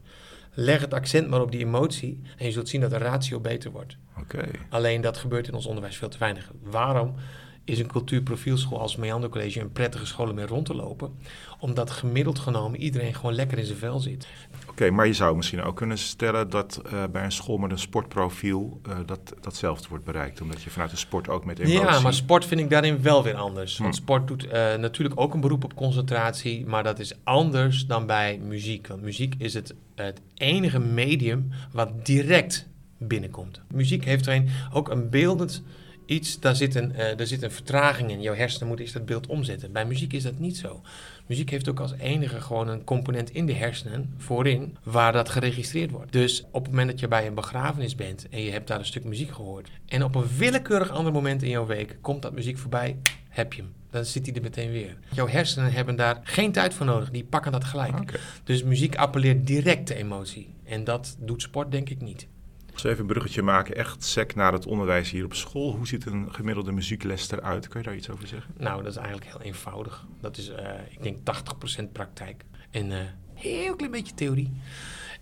Leg 0.54 0.82
het 0.82 0.94
accent 0.94 1.30
maar 1.30 1.42
op 1.42 1.52
die 1.52 1.66
emotie 1.66 2.22
en 2.38 2.46
je 2.46 2.52
zult 2.52 2.70
zien 2.70 2.82
dat 2.82 2.90
de 2.90 2.98
ratio 2.98 3.40
beter 3.40 3.72
wordt. 3.72 3.98
Oké. 4.20 4.46
Alleen 4.70 5.02
dat 5.02 5.18
gebeurt 5.18 5.48
in 5.48 5.54
ons 5.54 5.66
onderwijs 5.66 5.98
veel 5.98 6.10
te 6.10 6.18
weinig. 6.18 6.52
Waarom 6.62 7.16
is 7.65 7.79
een 7.79 7.88
cultuurprofielschool 7.88 8.79
als 8.79 8.96
Meander 8.96 9.29
College 9.29 9.60
een 9.60 9.72
prettige 9.72 10.05
school 10.05 10.29
om 10.29 10.36
mee 10.36 10.46
rond 10.46 10.65
te 10.65 10.75
lopen? 10.75 11.12
Omdat 11.60 11.91
gemiddeld 11.91 12.39
genomen 12.39 12.79
iedereen 12.79 13.15
gewoon 13.15 13.34
lekker 13.34 13.58
in 13.58 13.65
zijn 13.65 13.77
vel 13.77 14.00
zit. 14.00 14.27
Oké, 14.70 14.89
maar 14.89 15.08
je 15.08 15.13
zou 15.13 15.36
misschien 15.36 15.62
ook 15.62 15.75
kunnen 15.75 15.98
stellen 15.98 16.50
dat 16.50 16.82
uh, 16.86 17.03
bij 17.12 17.24
een 17.24 17.32
school 17.32 17.58
met 17.58 17.72
een 17.72 17.79
sportprofiel 17.79 18.82
uh, 18.88 18.98
dat, 19.05 19.34
datzelfde 19.41 19.88
wordt 19.89 20.05
bereikt. 20.05 20.41
Omdat 20.41 20.62
je 20.62 20.70
vanuit 20.70 20.91
de 20.91 20.98
sport 20.98 21.29
ook 21.29 21.46
met 21.46 21.60
emotie... 21.60 21.79
Ja, 21.79 22.00
maar 22.00 22.13
sport 22.13 22.46
vind 22.46 22.62
ik 22.62 22.70
daarin 22.70 23.01
wel 23.01 23.24
weer 23.24 23.36
anders. 23.36 23.77
Want 23.77 23.96
hm. 23.96 24.01
sport 24.01 24.27
doet 24.27 24.46
uh, 24.46 24.51
natuurlijk 24.75 25.20
ook 25.20 25.34
een 25.34 25.41
beroep 25.41 25.63
op 25.63 25.75
concentratie, 25.75 26.65
maar 26.65 26.84
dat 26.84 27.00
is 27.00 27.13
anders 27.24 27.86
dan 27.86 28.05
bij 28.05 28.39
muziek. 28.43 28.88
Want 28.88 29.01
muziek 29.01 29.36
is 29.38 29.53
het, 29.53 29.75
het 29.96 30.22
enige 30.34 30.79
medium 30.79 31.50
wat 31.72 32.05
direct 32.05 32.67
binnenkomt. 32.98 33.62
Muziek 33.74 34.05
heeft 34.05 34.27
erin 34.27 34.50
ook 34.74 34.89
een 34.89 35.10
beeldend 35.10 35.63
iets, 36.06 36.40
daar 36.40 36.56
zit 36.56 36.76
een, 36.76 36.92
uh, 36.92 36.98
daar 36.98 37.28
zit 37.28 37.42
een 37.42 37.52
vertraging 37.52 38.12
in. 38.12 38.22
Jouw 38.22 38.36
hersenen 38.36 38.68
moeten 38.68 38.86
eerst 38.86 38.98
dat 38.98 39.08
beeld 39.08 39.28
omzetten. 39.28 39.72
Bij 39.72 39.86
muziek 39.86 40.14
is 40.14 40.24
dat 40.24 40.40
niet 40.40 40.58
zo. 40.58 40.82
Muziek 41.26 41.50
heeft 41.50 41.70
ook 41.70 41.80
als 41.80 41.94
enige 41.94 42.42
gewoon 42.42 42.68
een 42.68 42.84
component 42.84 43.30
in 43.30 43.46
de 43.46 43.54
hersenen 43.54 44.14
voorin 44.18 44.78
waar 44.84 45.12
dat 45.12 45.30
geregistreerd 45.30 45.92
wordt. 45.92 46.12
Dus 46.12 46.44
op 46.52 46.62
het 46.62 46.72
moment 46.72 46.90
dat 46.90 47.00
je 47.00 47.08
bij 47.08 47.28
een 47.28 47.34
begrafenis 47.34 47.96
bent 47.96 48.30
en 48.30 48.42
je 48.42 48.52
hebt 48.52 48.68
daar 48.68 48.80
een 48.80 48.86
stuk 48.86 49.04
muziek 49.04 49.32
gehoord 49.32 49.70
en 49.88 50.04
op 50.04 50.16
een 50.16 50.28
willekeurig 50.38 50.90
ander 50.90 51.14
moment 51.14 51.44
in 51.44 51.50
jouw 51.50 51.66
week 51.66 51.98
komt 52.02 52.22
dat 52.22 52.34
muziek 52.34 52.58
voorbij, 52.58 52.98
heb 53.30 53.54
je 53.54 53.62
hem. 53.62 53.72
Dan 53.90 54.06
zit 54.06 54.26
hij 54.26 54.36
er 54.36 54.42
meteen 54.42 54.72
weer. 54.72 54.98
Jouw 55.12 55.28
hersenen 55.28 55.72
hebben 55.72 55.96
daar 55.96 56.20
geen 56.24 56.52
tijd 56.52 56.74
voor 56.74 56.86
nodig. 56.86 57.12
Die 57.12 57.24
pakken 57.24 57.52
dat 57.52 57.64
gelijk. 57.64 58.20
Dus 58.44 58.64
muziek 58.64 58.96
appelleert 58.96 59.48
direct 59.48 59.88
de 59.88 59.96
emotie. 59.96 60.54
En 60.64 60.84
dat 60.84 61.16
doet 61.20 61.42
sport 61.42 61.72
denk 61.72 61.90
ik 61.90 62.02
niet. 62.02 62.28
Als 62.74 62.82
we 62.82 62.89
even 62.89 63.01
een 63.01 63.08
bruggetje 63.08 63.42
maken, 63.42 63.75
echt 63.75 64.03
sec 64.03 64.36
naar 64.36 64.53
het 64.53 64.65
onderwijs 64.65 65.12
hier 65.12 65.25
op 65.25 65.34
school. 65.34 65.75
Hoe 65.75 65.88
ziet 65.88 66.06
een 66.06 66.34
gemiddelde 66.34 66.72
muziekles 66.72 67.32
eruit? 67.32 67.68
Kun 67.68 67.80
je 67.80 67.86
daar 67.86 67.96
iets 67.96 68.10
over 68.10 68.27
zeggen? 68.27 68.53
Nou, 68.58 68.84
dat 68.84 68.92
is 68.92 68.98
eigenlijk 68.98 69.27
heel 69.27 69.42
eenvoudig. 69.42 70.06
Dat 70.22 70.38
is, 70.38 70.50
uh, 70.50 70.56
ik 70.89 71.03
denk, 71.03 71.18
80% 71.18 71.92
praktijk 71.92 72.44
en 72.72 72.92
uh, 72.92 72.98
heel 73.34 73.75
klein 73.75 73.92
beetje 73.92 74.13
theorie. 74.13 74.51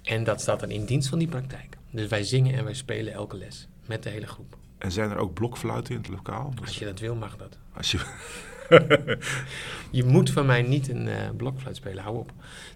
En 0.03 0.24
dat 0.24 0.41
staat 0.41 0.60
dan 0.60 0.70
in 0.70 0.86
dienst 0.86 1.10
van 1.10 1.20
die 1.20 1.27
praktijk. 1.27 1.77
Dus 1.91 2.08
wij 2.08 2.24
zingen 2.24 2.58
en 2.58 2.63
wij 2.63 2.74
spelen 2.74 3.13
elke 3.13 3.38
les 3.38 3.67
met 3.86 4.03
de 4.03 4.10
hele 4.10 4.27
groep. 4.27 4.58
En 4.77 4.91
zijn 4.91 5.12
er 5.12 5.17
ook 5.17 5.34
blokfluiten 5.34 5.96
in 5.96 6.01
het 6.01 6.10
lokaal? 6.10 6.53
Als 6.62 6.79
je 6.79 6.86
dat 6.86 7.00
wil, 7.00 7.15
mag 7.15 7.38
dat. 7.38 7.58
Als 7.74 7.91
je... 7.91 8.00
je 9.91 10.03
moet 10.03 10.32
van 10.32 10.46
mij 10.46 10.62
niet 10.62 10.89
een 10.89 11.08
uh, 11.08 11.15
blokfluit 11.38 11.75
spelen, 11.75 12.03
hou 12.03 12.18
op. 12.18 12.32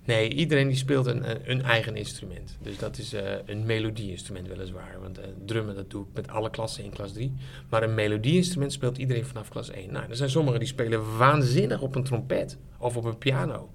Nee, 0.06 0.30
iedereen 0.30 0.68
die 0.68 0.78
speelt 0.78 1.06
een, 1.06 1.52
een 1.52 1.62
eigen 1.62 1.96
instrument. 1.96 2.58
Dus 2.62 2.78
dat 2.78 2.98
is 2.98 3.14
uh, 3.14 3.22
een 3.46 3.66
melodieinstrument 3.66 4.48
weliswaar. 4.48 4.98
Want 5.02 5.20
drummen, 5.46 5.76
dat 5.76 5.90
doe 5.90 6.04
ik 6.04 6.10
met 6.14 6.28
alle 6.28 6.50
klassen 6.50 6.84
in 6.84 6.90
klas 6.90 7.14
3. 7.14 7.34
Maar 7.70 7.84
een 7.84 7.94
melodieinstrument 7.94 8.72
speelt 8.74 8.98
iedereen 8.98 9.26
vanaf 9.26 9.50
klas 9.50 9.70
1. 9.70 9.92
Nou, 9.92 10.10
er 10.10 10.16
zijn 10.16 10.30
sommigen 10.30 10.60
die 10.60 10.70
spelen 10.70 11.18
waanzinnig 11.18 11.82
op 11.82 11.96
een 11.96 12.04
trompet 12.04 12.58
of 12.78 12.98
op 12.98 13.06
een 13.06 13.18
piano. 13.18 13.70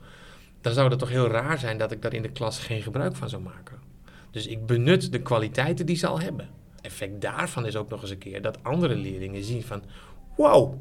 Dan 0.61 0.73
zou 0.73 0.90
het 0.90 0.99
toch 0.99 1.09
heel 1.09 1.29
raar 1.29 1.59
zijn 1.59 1.79
dat 1.79 1.93
ik 1.93 2.02
daar 2.02 2.14
in 2.14 2.23
de 2.23 2.33
klas 2.33 2.59
geen 2.59 2.83
gebruik 2.83 3.17
van 3.17 3.29
zou 3.29 3.43
maken. 3.43 3.79
Dus 4.31 4.47
ik 4.47 4.67
benut 4.67 5.12
de 5.12 5.23
kwaliteiten 5.23 5.87
die 5.87 5.97
ze 5.97 6.07
al 6.07 6.21
hebben. 6.21 6.49
Effect 6.81 7.21
daarvan 7.21 7.67
is 7.67 7.76
ook 7.76 7.88
nog 7.88 8.02
eens 8.02 8.11
een 8.11 8.19
keer 8.19 8.43
dat 8.43 8.59
andere 8.62 8.95
leerlingen 8.95 9.45
zien 9.45 9.62
van... 9.62 9.83
Wow, 10.37 10.75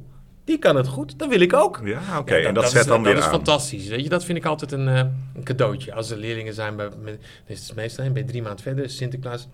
die 0.49 0.57
kan 0.59 0.75
het 0.75 0.87
goed, 0.87 1.19
dat 1.19 1.29
wil 1.29 1.39
ik 1.39 1.53
ook. 1.53 1.81
Ja, 1.83 2.19
oké. 2.19 2.35
en 2.35 2.53
dat, 2.53 2.69
zet 2.69 2.81
is, 2.81 2.87
dan 2.87 3.03
weer 3.03 3.13
Dat 3.13 3.23
is 3.23 3.29
fantastisch. 3.29 3.87
Weet 3.87 4.03
je, 4.03 4.09
dat 4.09 4.25
vind 4.25 4.37
ik 4.37 4.45
altijd 4.45 4.71
een, 4.71 4.87
uh, 4.87 5.01
een 5.35 5.43
cadeautje. 5.43 5.93
Als 5.93 6.09
er 6.09 6.17
leerlingen 6.17 6.53
zijn, 6.53 6.75
bij, 6.75 6.89
met, 7.01 7.19
is 7.45 7.67
het 7.67 7.75
meestal 7.75 8.11
bij 8.11 8.23
drie 8.23 8.41
maanden 8.41 8.63
verder, 8.63 8.89
Sinterklaas. 8.89 9.47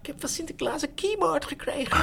Ik 0.00 0.06
heb 0.06 0.20
van 0.20 0.28
Sinterklaas 0.28 0.82
een 0.82 0.94
keyboard 0.94 1.44
gekregen. 1.44 1.98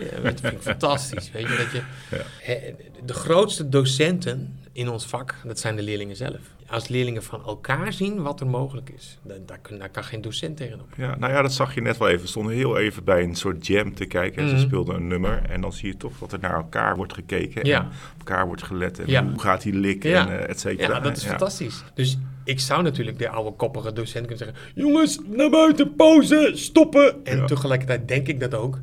Ja, 0.00 0.20
dat 0.22 0.40
vind 0.40 0.52
ik 0.52 0.62
fantastisch. 0.62 1.30
Weet 1.30 1.48
je, 1.48 1.56
dat 1.56 1.70
je, 1.70 1.82
ja. 2.16 2.74
de 3.04 3.14
grootste 3.14 3.68
docenten 3.68 4.58
in 4.72 4.88
ons 4.88 5.06
vak, 5.06 5.34
dat 5.44 5.58
zijn 5.58 5.76
de 5.76 5.82
leerlingen 5.82 6.16
zelf 6.16 6.40
als 6.70 6.88
leerlingen 6.88 7.22
van 7.22 7.44
elkaar 7.46 7.92
zien 7.92 8.22
wat 8.22 8.40
er 8.40 8.46
mogelijk 8.46 8.90
is. 8.90 9.18
Daar, 9.22 9.38
daar, 9.78 9.88
kan 9.88 10.04
geen 10.04 10.20
docent 10.20 10.56
tegenop. 10.56 10.86
Ja, 10.96 11.16
nou 11.16 11.32
ja, 11.32 11.42
dat 11.42 11.52
zag 11.52 11.74
je 11.74 11.80
net 11.80 11.98
wel 11.98 12.08
even. 12.08 12.20
We 12.20 12.28
stonden 12.28 12.54
heel 12.54 12.78
even 12.78 13.04
bij 13.04 13.22
een 13.22 13.34
soort 13.34 13.66
jam 13.66 13.94
te 13.94 14.04
kijken. 14.04 14.42
En 14.42 14.48
Ze 14.48 14.54
mhm. 14.54 14.64
speelden 14.64 14.94
een 14.94 15.06
nummer. 15.06 15.42
En 15.48 15.60
dan 15.60 15.72
zie 15.72 15.88
je 15.88 15.96
toch 15.96 16.18
dat 16.18 16.32
er 16.32 16.38
naar 16.38 16.54
elkaar 16.54 16.96
wordt 16.96 17.12
gekeken. 17.12 17.62
En 17.62 17.80
op 17.80 18.18
elkaar 18.18 18.46
wordt 18.46 18.62
gelet. 18.62 18.98
En 18.98 19.30
hoe 19.30 19.40
gaat 19.40 19.62
hij 19.62 19.72
likken, 19.72 20.10
ja. 20.10 20.28
en 20.28 20.32
uh, 20.32 20.48
et 20.48 20.60
cetera. 20.60 20.94
Ja, 20.94 21.00
dat 21.00 21.16
is 21.16 21.24
fantastisch. 21.24 21.84
Dus 21.94 22.18
ik 22.44 22.60
zou 22.60 22.82
natuurlijk 22.82 23.18
de 23.18 23.28
oude 23.28 23.56
koppige 23.56 23.92
docent 23.92 24.26
kunnen 24.26 24.46
zeggen... 24.46 24.56
Jongens, 24.74 25.18
naar 25.26 25.50
buiten, 25.50 25.94
pauze, 25.94 26.50
stoppen. 26.54 27.24
En 27.24 27.46
tegelijkertijd 27.46 28.08
denk 28.08 28.26
ik 28.26 28.40
dat 28.40 28.54
ook. 28.54 28.78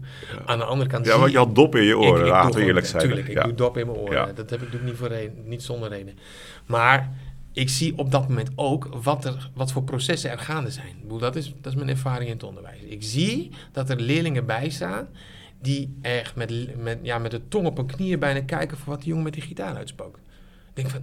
Aan 0.46 0.58
de 0.58 0.64
andere 0.64 0.90
kant... 0.90 1.06
Ja, 1.06 1.20
want 1.20 1.32
je 1.32 1.38
had 1.38 1.56
dop 1.56 1.76
in 1.76 1.84
je 1.84 1.98
oren, 1.98 2.28
laten 2.28 2.60
we 2.60 2.66
eerlijk 2.66 2.86
zijn. 2.86 3.04
Tuurlijk, 3.04 3.28
ik 3.28 3.44
doe 3.44 3.54
dop 3.54 3.78
in 3.78 3.88
mijn 3.88 4.00
oren. 4.00 4.36
Dat 4.36 4.50
heb 4.50 4.62
ik 4.62 4.66
natuurlijk 4.66 4.84
niet, 4.84 4.96
voor 4.96 5.08
reden, 5.08 5.44
niet 5.44 5.64
zonder 5.64 5.90
reden. 5.90 6.18
Maar 6.66 7.12
ik 7.56 7.70
zie 7.70 7.98
op 7.98 8.12
dat 8.12 8.28
moment 8.28 8.50
ook 8.56 8.90
wat, 9.04 9.26
er, 9.26 9.50
wat 9.54 9.72
voor 9.72 9.84
processen 9.84 10.32
er 10.32 10.40
gaande 10.40 10.72
zijn. 10.72 10.96
Dat 11.20 11.36
is, 11.36 11.54
dat 11.62 11.72
is 11.72 11.78
mijn 11.78 11.90
ervaring 11.90 12.30
in 12.30 12.36
het 12.36 12.44
onderwijs. 12.44 12.82
Ik 12.82 13.04
zie 13.04 13.52
dat 13.72 13.90
er 13.90 14.00
leerlingen 14.00 14.46
bij 14.46 14.70
staan 14.70 15.08
die 15.62 15.98
echt 16.02 16.36
met, 16.36 16.78
met, 16.78 17.00
ja, 17.02 17.18
met 17.18 17.32
de 17.32 17.48
tong 17.48 17.68
op 17.68 17.78
hun 17.78 17.86
knieën 17.86 18.20
bijna 18.20 18.42
kijken 18.42 18.78
voor 18.78 18.90
wat 18.90 19.00
die 19.00 19.08
jongen 19.08 19.24
met 19.24 19.34
die 19.34 19.42
gitaar 19.42 19.76
uitspookt. 19.76 20.18
Ik 20.70 20.74
denk 20.74 20.90
van, 20.90 21.02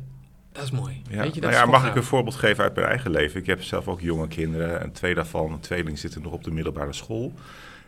dat 0.53 0.62
is 0.62 0.71
mooi. 0.71 1.03
Ja. 1.11 1.23
Weet 1.23 1.35
je, 1.35 1.41
dat 1.41 1.51
nou 1.51 1.65
ja, 1.65 1.71
mag 1.71 1.88
ik 1.88 1.95
een 1.95 2.03
voorbeeld 2.03 2.35
geven 2.35 2.65
uit 2.65 2.75
mijn 2.75 2.87
eigen 2.87 3.11
leven? 3.11 3.41
Ik 3.41 3.47
heb 3.47 3.62
zelf 3.62 3.88
ook 3.88 4.01
jonge 4.01 4.29
kinderen 4.29 4.81
en 4.81 4.93
twee 4.93 5.15
daarvan, 5.15 5.53
een 5.53 5.61
tweeling, 5.61 5.99
zitten 5.99 6.23
nog 6.23 6.33
op 6.33 6.45
de 6.45 6.51
middelbare 6.51 6.93
school. 6.93 7.33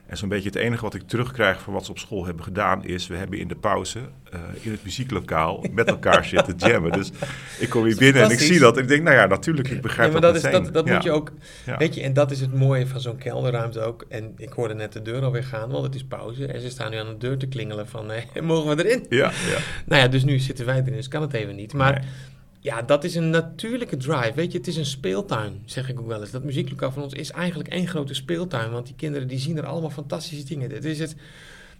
En 0.06 0.16
zo'n 0.16 0.28
beetje 0.28 0.48
het 0.48 0.58
enige 0.58 0.82
wat 0.82 0.94
ik 0.94 1.02
terugkrijg 1.02 1.60
van 1.60 1.72
wat 1.72 1.84
ze 1.84 1.90
op 1.90 1.98
school 1.98 2.24
hebben 2.24 2.44
gedaan 2.44 2.84
is... 2.84 3.06
we 3.06 3.16
hebben 3.16 3.38
in 3.38 3.48
de 3.48 3.54
pauze 3.54 3.98
uh, 3.98 4.40
in 4.60 4.70
het 4.70 4.84
muzieklokaal 4.84 5.64
met 5.72 5.88
elkaar 5.88 6.24
zitten 6.34 6.54
jammen. 6.56 6.92
Dus 6.92 7.10
ik 7.58 7.68
kom 7.68 7.84
hier 7.84 7.96
binnen 7.96 8.22
en 8.22 8.30
ik 8.30 8.38
zie 8.38 8.58
dat. 8.58 8.76
En 8.76 8.82
ik 8.82 8.88
denk, 8.88 9.02
nou 9.02 9.16
ja, 9.16 9.26
natuurlijk, 9.26 9.68
ik 9.68 9.80
begrijp 9.82 10.06
ja, 10.06 10.12
maar 10.12 10.32
dat. 10.32 10.36
Is, 10.36 10.42
dat, 10.42 10.72
dat 10.72 10.86
moet 10.86 11.02
je 11.02 11.10
ook... 11.10 11.32
Ja. 11.66 11.76
Weet 11.76 11.94
je, 11.94 12.02
en 12.02 12.12
dat 12.12 12.30
is 12.30 12.40
het 12.40 12.54
mooie 12.54 12.86
van 12.86 13.00
zo'n 13.00 13.18
kelderruimte 13.18 13.80
ook. 13.80 14.04
En 14.08 14.32
ik 14.36 14.52
hoorde 14.52 14.74
net 14.74 14.92
de 14.92 15.02
deur 15.02 15.22
alweer 15.22 15.44
gaan, 15.44 15.70
want 15.70 15.84
het 15.84 15.94
is 15.94 16.04
pauze. 16.04 16.46
En 16.46 16.60
ze 16.60 16.70
staan 16.70 16.90
nu 16.90 16.96
aan 16.96 17.06
de 17.06 17.18
deur 17.18 17.38
te 17.38 17.46
klingelen 17.46 17.88
van, 17.88 18.12
eh, 18.12 18.42
mogen 18.42 18.76
we 18.76 18.84
erin? 18.84 19.06
Ja, 19.08 19.30
ja. 19.48 19.58
Nou 19.84 20.02
ja, 20.02 20.08
dus 20.08 20.24
nu 20.24 20.38
zitten 20.38 20.66
wij 20.66 20.80
erin, 20.80 20.92
dus 20.94 21.08
kan 21.08 21.22
het 21.22 21.32
even 21.32 21.56
niet. 21.56 21.72
Maar... 21.72 21.92
Nee. 21.92 22.32
Ja, 22.64 22.82
dat 22.82 23.04
is 23.04 23.14
een 23.14 23.30
natuurlijke 23.30 23.96
drive. 23.96 24.32
Weet 24.34 24.52
je, 24.52 24.58
het 24.58 24.66
is 24.66 24.76
een 24.76 24.86
speeltuin, 24.86 25.62
zeg 25.64 25.88
ik 25.88 26.00
ook 26.00 26.06
wel 26.06 26.20
eens. 26.20 26.30
Dat 26.30 26.44
muzieklokaal 26.44 26.92
van 26.92 27.02
ons 27.02 27.12
is 27.12 27.30
eigenlijk 27.30 27.68
één 27.68 27.86
grote 27.86 28.14
speeltuin. 28.14 28.70
Want 28.70 28.86
die 28.86 28.94
kinderen 28.94 29.28
die 29.28 29.38
zien 29.38 29.56
er 29.56 29.66
allemaal 29.66 29.90
fantastische 29.90 30.44
dingen. 30.44 30.70
Het 30.70 30.84
is 30.84 30.98
het, 30.98 31.16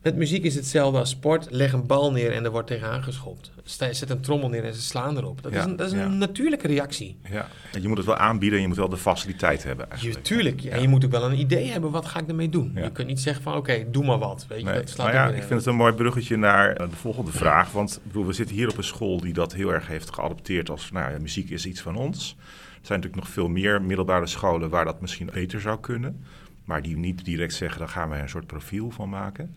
met 0.05 0.17
muziek 0.17 0.45
is 0.45 0.55
hetzelfde 0.55 0.99
als 0.99 1.11
sport. 1.11 1.47
Leg 1.51 1.73
een 1.73 1.87
bal 1.87 2.13
neer 2.13 2.33
en 2.33 2.45
er 2.45 2.51
wordt 2.51 2.67
tegenaan 2.67 3.03
geschopt. 3.03 3.51
Zet 3.65 4.11
een 4.11 4.21
trommel 4.21 4.49
neer 4.49 4.65
en 4.65 4.75
ze 4.75 4.83
slaan 4.83 5.17
erop. 5.17 5.43
Dat 5.43 5.53
is 5.53 5.65
een, 5.65 5.77
dat 5.77 5.87
is 5.87 5.99
een 5.99 6.19
natuurlijke 6.19 6.67
reactie. 6.67 7.17
Ja, 7.31 7.49
je 7.81 7.89
moet 7.89 7.97
het 7.97 8.07
wel 8.07 8.17
aanbieden 8.17 8.57
en 8.57 8.63
je 8.63 8.69
moet 8.69 8.77
wel 8.77 8.89
de 8.89 8.97
faciliteit 8.97 9.65
hebben. 9.65 9.89
Je, 10.01 10.21
tuurlijk. 10.21 10.61
Ja. 10.61 10.71
En 10.71 10.81
je 10.81 10.89
moet 10.89 11.05
ook 11.05 11.11
wel 11.11 11.25
een 11.25 11.39
idee 11.39 11.71
hebben, 11.71 11.91
wat 11.91 12.07
ga 12.07 12.21
ik 12.21 12.29
ermee 12.29 12.49
doen? 12.49 12.73
Je 12.75 12.93
kunt 12.93 13.09
niet 13.09 13.21
zeggen 13.21 13.43
van, 13.43 13.57
oké, 13.57 13.85
doe 13.91 14.05
maar 14.05 14.19
wat. 14.19 14.47
Weet 14.49 14.61
je, 14.61 14.65
dat 14.65 14.97
ja, 14.97 15.29
ik 15.29 15.43
vind 15.43 15.51
het 15.51 15.67
een 15.67 15.75
mooi 15.75 15.93
bruggetje 15.93 16.37
naar 16.37 16.77
eh, 16.77 16.91
de 16.91 16.97
volgende 16.97 17.33
vraag. 17.33 17.73
Want 17.73 18.01
bedoel, 18.03 18.27
we 18.27 18.33
zitten 18.33 18.57
hier 18.57 18.71
op 18.71 18.77
een 18.77 18.85
school 18.85 19.21
die 19.21 19.33
dat 19.33 19.55
heel 19.55 19.73
erg 19.73 19.87
heeft 19.87 20.15
geadopteerd 20.15 20.71
als, 20.71 20.91
nou 20.91 21.13
ja, 21.13 21.19
muziek 21.19 21.51
is 21.51 21.67
iets 21.67 21.81
van 21.81 21.97
ons. 21.97 22.37
Er 22.41 22.91
zijn 22.91 23.01
natuurlijk 23.01 23.27
nog 23.27 23.29
veel 23.29 23.49
meer 23.49 23.83
middelbare 23.83 24.27
scholen 24.27 24.71
waar 24.71 24.85
dat 24.85 25.01
misschien 25.01 25.31
beter 25.33 25.61
zou 25.61 25.81
kunnen. 25.81 26.25
Maar 26.65 26.83
die 26.83 26.97
niet 26.97 27.25
direct 27.25 27.55
zeggen, 27.55 27.79
daar 27.79 27.89
gaan 27.89 28.11
we 28.11 28.17
een 28.17 28.29
soort 28.29 28.47
profiel 28.47 28.91
van 28.91 29.09
maken. 29.09 29.55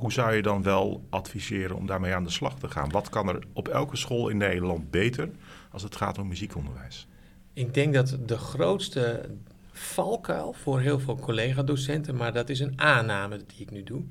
Hoe 0.00 0.12
zou 0.12 0.34
je 0.34 0.42
dan 0.42 0.62
wel 0.62 1.06
adviseren 1.10 1.76
om 1.76 1.86
daarmee 1.86 2.14
aan 2.14 2.24
de 2.24 2.30
slag 2.30 2.58
te 2.58 2.68
gaan? 2.68 2.90
Wat 2.90 3.08
kan 3.08 3.28
er 3.28 3.38
op 3.52 3.68
elke 3.68 3.96
school 3.96 4.28
in 4.28 4.36
Nederland 4.36 4.90
beter 4.90 5.30
als 5.70 5.82
het 5.82 5.96
gaat 5.96 6.18
om 6.18 6.28
muziekonderwijs? 6.28 7.06
Ik 7.52 7.74
denk 7.74 7.94
dat 7.94 8.18
de 8.26 8.38
grootste 8.38 9.30
valkuil 9.72 10.52
voor 10.52 10.80
heel 10.80 10.98
veel 10.98 11.16
collega-docenten, 11.16 12.16
maar 12.16 12.32
dat 12.32 12.48
is 12.48 12.60
een 12.60 12.80
aanname 12.80 13.36
die 13.36 13.60
ik 13.60 13.70
nu 13.70 13.82
doe, 13.82 14.02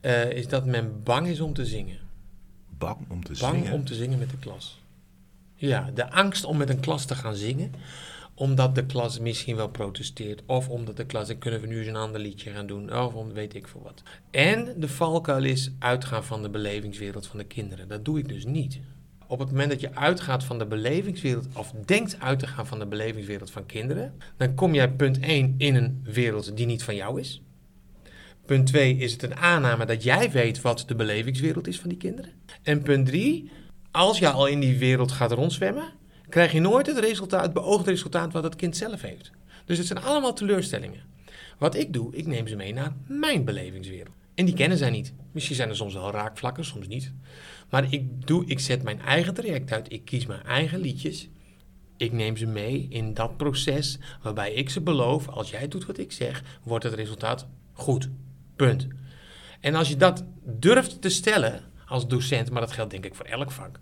uh, 0.00 0.30
is 0.30 0.48
dat 0.48 0.66
men 0.66 1.02
bang 1.02 1.26
is 1.26 1.40
om 1.40 1.52
te 1.54 1.66
zingen. 1.66 1.98
Bang 2.78 2.98
om 3.08 3.24
te 3.24 3.32
bang 3.40 3.56
zingen? 3.56 3.72
om 3.72 3.84
te 3.84 3.94
zingen 3.94 4.18
met 4.18 4.30
de 4.30 4.38
klas. 4.38 4.82
Ja, 5.54 5.90
de 5.94 6.10
angst 6.10 6.44
om 6.44 6.56
met 6.56 6.68
een 6.68 6.80
klas 6.80 7.04
te 7.04 7.14
gaan 7.14 7.34
zingen 7.34 7.72
omdat 8.38 8.74
de 8.74 8.86
klas 8.86 9.18
misschien 9.18 9.56
wel 9.56 9.68
protesteert. 9.68 10.42
Of 10.46 10.68
omdat 10.68 10.96
de 10.96 11.04
klas, 11.04 11.38
kunnen 11.38 11.60
we 11.60 11.66
nu 11.66 11.78
eens 11.78 11.86
een 11.86 11.96
ander 11.96 12.20
liedje 12.20 12.50
gaan 12.50 12.66
doen. 12.66 12.96
Of 12.96 13.14
om 13.14 13.32
weet 13.32 13.54
ik 13.54 13.68
veel 13.68 13.82
wat. 13.82 14.02
En 14.30 14.74
de 14.76 14.88
valkuil 14.88 15.44
is 15.44 15.70
uitgaan 15.78 16.24
van 16.24 16.42
de 16.42 16.50
belevingswereld 16.50 17.26
van 17.26 17.38
de 17.38 17.44
kinderen. 17.44 17.88
Dat 17.88 18.04
doe 18.04 18.18
ik 18.18 18.28
dus 18.28 18.44
niet. 18.44 18.80
Op 19.26 19.38
het 19.38 19.50
moment 19.50 19.70
dat 19.70 19.80
je 19.80 19.94
uitgaat 19.94 20.44
van 20.44 20.58
de 20.58 20.66
belevingswereld, 20.66 21.46
of 21.54 21.72
denkt 21.84 22.20
uit 22.20 22.38
te 22.38 22.46
gaan 22.46 22.66
van 22.66 22.78
de 22.78 22.86
belevingswereld 22.86 23.50
van 23.50 23.66
kinderen, 23.66 24.14
dan 24.36 24.54
kom 24.54 24.74
jij 24.74 24.90
punt 24.90 25.18
1 25.20 25.54
in 25.58 25.74
een 25.74 26.00
wereld 26.04 26.56
die 26.56 26.66
niet 26.66 26.82
van 26.82 26.94
jou 26.94 27.20
is. 27.20 27.42
Punt 28.44 28.66
2 28.66 28.96
is 28.96 29.12
het 29.12 29.22
een 29.22 29.36
aanname 29.36 29.84
dat 29.84 30.02
jij 30.02 30.30
weet 30.30 30.60
wat 30.60 30.84
de 30.86 30.94
belevingswereld 30.94 31.66
is 31.66 31.80
van 31.80 31.88
die 31.88 31.98
kinderen. 31.98 32.32
En 32.62 32.82
punt 32.82 33.06
3, 33.06 33.50
als 33.90 34.18
je 34.18 34.30
al 34.30 34.46
in 34.46 34.60
die 34.60 34.78
wereld 34.78 35.12
gaat 35.12 35.32
rondzwemmen, 35.32 35.92
krijg 36.28 36.52
je 36.52 36.60
nooit 36.60 36.86
het, 36.86 36.98
resultaat, 36.98 37.42
het 37.42 37.52
beoogde 37.52 37.90
resultaat 37.90 38.32
wat 38.32 38.42
het 38.42 38.56
kind 38.56 38.76
zelf 38.76 39.00
heeft. 39.00 39.30
Dus 39.64 39.78
het 39.78 39.86
zijn 39.86 40.02
allemaal 40.02 40.32
teleurstellingen. 40.32 41.02
Wat 41.58 41.74
ik 41.74 41.92
doe, 41.92 42.16
ik 42.16 42.26
neem 42.26 42.48
ze 42.48 42.56
mee 42.56 42.72
naar 42.72 42.92
mijn 43.06 43.44
belevingswereld. 43.44 44.14
En 44.34 44.44
die 44.44 44.54
kennen 44.54 44.78
zij 44.78 44.90
niet. 44.90 45.12
Misschien 45.32 45.56
zijn 45.56 45.68
er 45.68 45.76
soms 45.76 45.94
wel 45.94 46.10
raakvlakken, 46.10 46.64
soms 46.64 46.88
niet. 46.88 47.12
Maar 47.70 47.92
ik, 47.92 48.26
doe, 48.26 48.46
ik 48.46 48.58
zet 48.58 48.82
mijn 48.82 49.00
eigen 49.00 49.34
traject 49.34 49.72
uit. 49.72 49.92
Ik 49.92 50.04
kies 50.04 50.26
mijn 50.26 50.42
eigen 50.42 50.80
liedjes. 50.80 51.28
Ik 51.96 52.12
neem 52.12 52.36
ze 52.36 52.46
mee 52.46 52.86
in 52.90 53.14
dat 53.14 53.36
proces 53.36 53.98
waarbij 54.22 54.52
ik 54.52 54.70
ze 54.70 54.80
beloof, 54.80 55.28
als 55.28 55.50
jij 55.50 55.68
doet 55.68 55.86
wat 55.86 55.98
ik 55.98 56.12
zeg, 56.12 56.42
wordt 56.62 56.84
het 56.84 56.94
resultaat 56.94 57.46
goed. 57.72 58.08
Punt. 58.56 58.86
En 59.60 59.74
als 59.74 59.88
je 59.88 59.96
dat 59.96 60.24
durft 60.44 61.02
te 61.02 61.08
stellen 61.08 61.62
als 61.86 62.08
docent, 62.08 62.50
maar 62.50 62.60
dat 62.60 62.72
geldt 62.72 62.90
denk 62.90 63.04
ik 63.04 63.14
voor 63.14 63.26
elk 63.26 63.50
vak, 63.50 63.80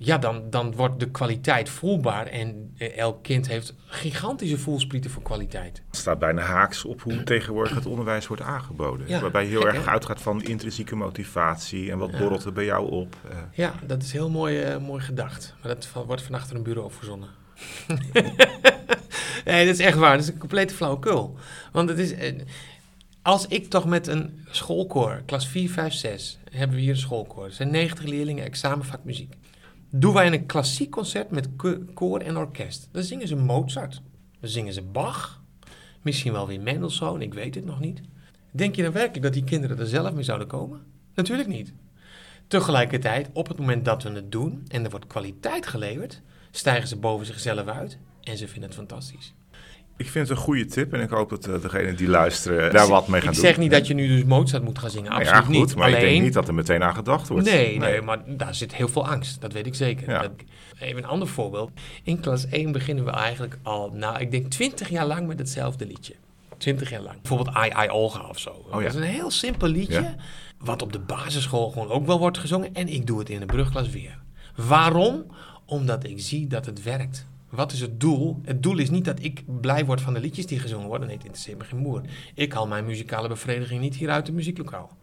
ja, 0.00 0.18
dan, 0.18 0.50
dan 0.50 0.74
wordt 0.74 1.00
de 1.00 1.10
kwaliteit 1.10 1.68
voelbaar. 1.68 2.26
En 2.26 2.74
eh, 2.78 2.96
elk 2.98 3.22
kind 3.22 3.48
heeft 3.48 3.74
gigantische 3.86 4.58
voelsprieten 4.58 5.10
voor 5.10 5.22
kwaliteit. 5.22 5.82
Het 5.86 5.96
staat 5.96 6.18
bijna 6.18 6.42
haaks 6.42 6.84
op 6.84 7.02
hoe 7.02 7.22
tegenwoordig 7.22 7.74
het 7.74 7.86
onderwijs 7.86 8.26
wordt 8.26 8.42
aangeboden. 8.42 9.08
Ja, 9.08 9.20
waarbij 9.20 9.42
je 9.42 9.48
heel 9.48 9.60
gek, 9.60 9.72
erg 9.74 9.86
uitgaat 9.86 10.20
van 10.22 10.42
intrinsieke 10.42 10.96
motivatie 10.96 11.90
en 11.90 11.98
wat 11.98 12.10
Ja. 12.12 12.18
borrelt 12.18 12.44
er 12.44 12.52
bij 12.52 12.64
jou 12.64 12.90
op. 12.90 13.16
Eh, 13.30 13.36
Ja, 13.52 13.74
dat 13.86 14.02
is 14.02 14.12
heel 14.12 14.30
mooi, 14.30 14.60
eh, 14.60 14.78
mooi 14.78 15.02
gedacht. 15.02 15.54
Maar 15.62 15.74
dat 15.74 15.92
wordt 16.06 16.22
van 16.22 16.34
achter 16.34 16.56
een 16.56 16.62
bureau 16.62 16.90
verzonnen. 16.92 17.28
nee, 19.44 19.66
dat 19.66 19.74
is 19.74 19.80
echt 19.80 19.96
waar. 19.98 20.12
Dat 20.16 20.22
is 20.26 20.32
een 20.32 20.38
complete 20.38 20.74
flauwekul. 20.74 21.36
Want 21.72 21.88
het 21.88 21.98
is... 21.98 22.14
als 23.22 23.46
ik 23.46 23.70
toch 23.70 23.84
met 23.86 24.06
een 24.06 24.46
schoolkoor, 24.50 25.22
klas 25.26 25.48
4, 25.48 25.70
5, 25.70 25.92
6, 25.92 26.38
hebben 26.50 26.76
we 26.76 26.82
hier 26.82 26.90
een 26.92 26.96
schoolkoor. 26.96 27.44
Er 27.44 27.52
zijn 27.52 27.70
90 27.70 28.04
leerlingen, 28.04 28.44
examenvak 28.44 29.04
muziek. 29.04 29.32
Doen 29.90 30.12
wij 30.12 30.32
een 30.32 30.46
klassiek 30.46 30.90
concert 30.90 31.30
met 31.30 31.48
ko- 31.56 31.84
koor 31.94 32.20
en 32.20 32.36
orkest. 32.36 32.88
Dan 32.92 33.02
zingen 33.02 33.28
ze 33.28 33.36
Mozart. 33.36 34.02
Dan 34.40 34.50
zingen 34.50 34.72
ze 34.72 34.82
Bach. 34.82 35.42
Misschien 36.02 36.32
wel 36.32 36.46
weer 36.46 36.60
Mendelssohn, 36.60 37.22
ik 37.22 37.34
weet 37.34 37.54
het 37.54 37.64
nog 37.64 37.80
niet. 37.80 38.00
Denk 38.50 38.76
je 38.76 38.82
dan 38.82 38.92
werkelijk 38.92 39.22
dat 39.22 39.32
die 39.32 39.44
kinderen 39.44 39.78
er 39.78 39.86
zelf 39.86 40.12
mee 40.12 40.22
zouden 40.22 40.46
komen? 40.46 40.80
Natuurlijk 41.14 41.48
niet. 41.48 41.72
Tegelijkertijd, 42.46 43.28
op 43.32 43.48
het 43.48 43.58
moment 43.58 43.84
dat 43.84 44.02
we 44.02 44.10
het 44.10 44.32
doen 44.32 44.64
en 44.68 44.84
er 44.84 44.90
wordt 44.90 45.06
kwaliteit 45.06 45.66
geleverd, 45.66 46.22
stijgen 46.50 46.88
ze 46.88 46.96
boven 46.96 47.26
zichzelf 47.26 47.66
uit 47.66 47.98
en 48.22 48.36
ze 48.36 48.48
vinden 48.48 48.68
het 48.68 48.78
fantastisch. 48.78 49.34
Ik 49.98 50.08
vind 50.08 50.28
het 50.28 50.36
een 50.38 50.44
goede 50.44 50.66
tip 50.66 50.92
en 50.92 51.00
ik 51.00 51.10
hoop 51.10 51.30
dat 51.30 51.48
uh, 51.48 51.60
degenen 51.62 51.96
die 51.96 52.08
luisteren 52.08 52.72
daar 52.72 52.88
wat 52.88 53.08
mee 53.08 53.20
gaan 53.20 53.28
ik 53.30 53.34
doen. 53.36 53.44
zeg 53.44 53.56
niet 53.56 53.70
dat 53.70 53.86
je 53.86 53.94
nu 53.94 54.06
dus 54.08 54.24
Mozart 54.24 54.62
moet 54.64 54.78
gaan 54.78 54.90
zingen, 54.90 55.10
absoluut 55.10 55.30
ja, 55.34 55.40
goed, 55.40 55.54
niet. 55.54 55.74
maar 55.74 55.86
Alleen, 55.86 55.98
ik 56.02 56.08
denk 56.08 56.22
niet 56.22 56.32
dat 56.32 56.48
er 56.48 56.54
meteen 56.54 56.82
aan 56.82 56.94
gedacht 56.94 57.28
wordt. 57.28 57.44
Nee, 57.46 57.78
nee, 57.78 58.02
maar 58.02 58.18
daar 58.26 58.54
zit 58.54 58.74
heel 58.74 58.88
veel 58.88 59.06
angst, 59.06 59.40
dat 59.40 59.52
weet 59.52 59.66
ik 59.66 59.74
zeker. 59.74 60.10
Ja. 60.10 60.22
Dat- 60.22 60.30
even 60.78 61.02
een 61.02 61.08
ander 61.08 61.28
voorbeeld. 61.28 61.70
In 62.02 62.20
klas 62.20 62.46
1 62.46 62.72
beginnen 62.72 63.04
we 63.04 63.10
eigenlijk 63.10 63.58
al, 63.62 63.90
nou, 63.94 64.18
ik 64.18 64.30
denk 64.30 64.50
20 64.50 64.88
jaar 64.88 65.06
lang 65.06 65.26
met 65.26 65.38
hetzelfde 65.38 65.86
liedje. 65.86 66.14
20 66.58 66.90
jaar 66.90 67.00
lang. 67.02 67.16
Bijvoorbeeld 67.22 67.56
I, 67.56 67.84
I, 67.84 67.88
Olga 67.90 68.28
of 68.28 68.38
zo. 68.38 68.64
ja. 68.70 68.80
Dat 68.80 68.82
is 68.82 68.94
een 68.94 69.02
heel 69.02 69.30
simpel 69.30 69.68
liedje, 69.68 70.14
wat 70.58 70.82
op 70.82 70.92
de 70.92 70.98
basisschool 70.98 71.70
gewoon 71.70 71.90
ook 71.90 72.06
wel 72.06 72.18
wordt 72.18 72.38
gezongen. 72.38 72.74
En 72.74 72.88
ik 72.88 73.06
doe 73.06 73.18
het 73.18 73.28
in 73.30 73.40
de 73.40 73.46
brugklas 73.46 73.90
weer. 73.90 74.18
Waarom? 74.54 75.26
Omdat 75.66 76.04
ik 76.04 76.20
zie 76.20 76.46
dat 76.46 76.66
het 76.66 76.82
werkt. 76.82 77.26
Wat 77.50 77.72
is 77.72 77.80
het 77.80 78.00
doel? 78.00 78.40
Het 78.44 78.62
doel 78.62 78.78
is 78.78 78.90
niet 78.90 79.04
dat 79.04 79.22
ik 79.22 79.42
blij 79.60 79.84
word 79.84 80.00
van 80.00 80.14
de 80.14 80.20
liedjes 80.20 80.46
die 80.46 80.58
gezongen 80.58 80.86
worden. 80.86 81.06
Nee, 81.06 81.16
het 81.16 81.24
interesseert 81.26 81.58
me 81.58 81.64
geen 81.64 81.78
moer. 81.78 82.02
Ik 82.34 82.52
haal 82.52 82.66
mijn 82.66 82.84
muzikale 82.84 83.28
bevrediging 83.28 83.80
niet 83.80 83.94
hier 83.96 84.10
uit 84.10 84.26
het 84.26 84.36
muzieklokaal. 84.36 84.96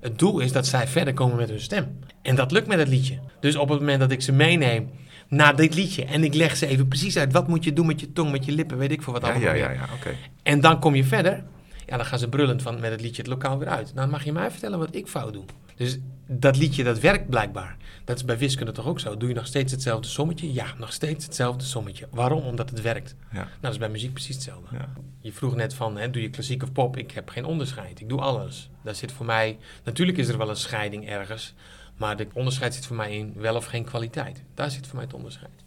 Het 0.00 0.18
doel 0.18 0.40
is 0.40 0.52
dat 0.52 0.66
zij 0.66 0.86
verder 0.88 1.14
komen 1.14 1.36
met 1.36 1.48
hun 1.48 1.60
stem. 1.60 1.98
En 2.22 2.36
dat 2.36 2.50
lukt 2.52 2.66
met 2.66 2.78
het 2.78 2.88
liedje. 2.88 3.18
Dus 3.40 3.56
op 3.56 3.68
het 3.68 3.78
moment 3.78 4.00
dat 4.00 4.10
ik 4.10 4.22
ze 4.22 4.32
meeneem 4.32 4.90
naar 5.28 5.56
dit 5.56 5.74
liedje 5.74 6.04
en 6.04 6.24
ik 6.24 6.34
leg 6.34 6.56
ze 6.56 6.66
even 6.66 6.88
precies 6.88 7.16
uit 7.16 7.32
wat 7.32 7.48
moet 7.48 7.64
je 7.64 7.72
doen 7.72 7.86
met 7.86 8.00
je 8.00 8.12
tong, 8.12 8.30
met 8.30 8.44
je 8.44 8.52
lippen, 8.52 8.78
weet 8.78 8.90
ik 8.90 9.02
veel 9.02 9.12
wat 9.12 9.22
Ja, 9.22 9.28
allemaal. 9.28 9.48
ja, 9.54 9.54
ja, 9.54 9.70
ja 9.70 9.88
oké. 9.94 10.14
En 10.42 10.60
dan 10.60 10.80
kom 10.80 10.94
je 10.94 11.04
verder. 11.04 11.44
Ja, 11.86 11.96
dan 11.96 12.06
gaan 12.06 12.18
ze 12.18 12.28
brullend 12.28 12.62
van 12.62 12.80
met 12.80 12.90
het 12.90 13.00
liedje 13.00 13.22
het 13.22 13.30
lokaal 13.30 13.58
weer 13.58 13.68
uit. 13.68 13.92
Dan 13.94 14.10
mag 14.10 14.24
je 14.24 14.32
mij 14.32 14.50
vertellen 14.50 14.78
wat 14.78 14.94
ik 14.94 15.06
fout 15.06 15.32
doe. 15.32 15.44
Dus 15.76 15.98
dat 16.26 16.56
liedje, 16.56 16.84
dat 16.84 17.00
werkt 17.00 17.28
blijkbaar. 17.28 17.76
Dat 18.04 18.16
is 18.16 18.24
bij 18.24 18.38
wiskunde 18.38 18.72
toch 18.72 18.86
ook 18.86 19.00
zo. 19.00 19.16
Doe 19.16 19.28
je 19.28 19.34
nog 19.34 19.46
steeds 19.46 19.72
hetzelfde 19.72 20.08
sommetje? 20.08 20.52
Ja, 20.52 20.74
nog 20.78 20.92
steeds 20.92 21.24
hetzelfde 21.24 21.64
sommetje. 21.64 22.08
Waarom? 22.10 22.42
Omdat 22.42 22.70
het 22.70 22.80
werkt. 22.80 23.14
Ja. 23.32 23.38
Nou, 23.38 23.48
dat 23.60 23.72
is 23.72 23.78
bij 23.78 23.88
muziek 23.88 24.12
precies 24.12 24.34
hetzelfde. 24.34 24.76
Ja. 24.76 24.88
Je 25.20 25.32
vroeg 25.32 25.54
net 25.54 25.74
van, 25.74 25.96
hè, 25.96 26.10
doe 26.10 26.22
je 26.22 26.30
klassiek 26.30 26.62
of 26.62 26.72
pop? 26.72 26.96
Ik 26.96 27.10
heb 27.10 27.28
geen 27.28 27.44
onderscheid. 27.44 28.00
Ik 28.00 28.08
doe 28.08 28.20
alles. 28.20 28.70
Daar 28.82 28.94
zit 28.94 29.12
voor 29.12 29.26
mij... 29.26 29.58
Natuurlijk 29.84 30.18
is 30.18 30.28
er 30.28 30.38
wel 30.38 30.48
een 30.48 30.56
scheiding 30.56 31.08
ergens. 31.08 31.54
Maar 31.96 32.16
de 32.16 32.26
onderscheid 32.32 32.74
zit 32.74 32.86
voor 32.86 32.96
mij 32.96 33.16
in 33.16 33.32
wel 33.36 33.56
of 33.56 33.64
geen 33.64 33.84
kwaliteit. 33.84 34.42
Daar 34.54 34.70
zit 34.70 34.86
voor 34.86 34.94
mij 34.96 35.04
het 35.04 35.14
onderscheid. 35.14 35.64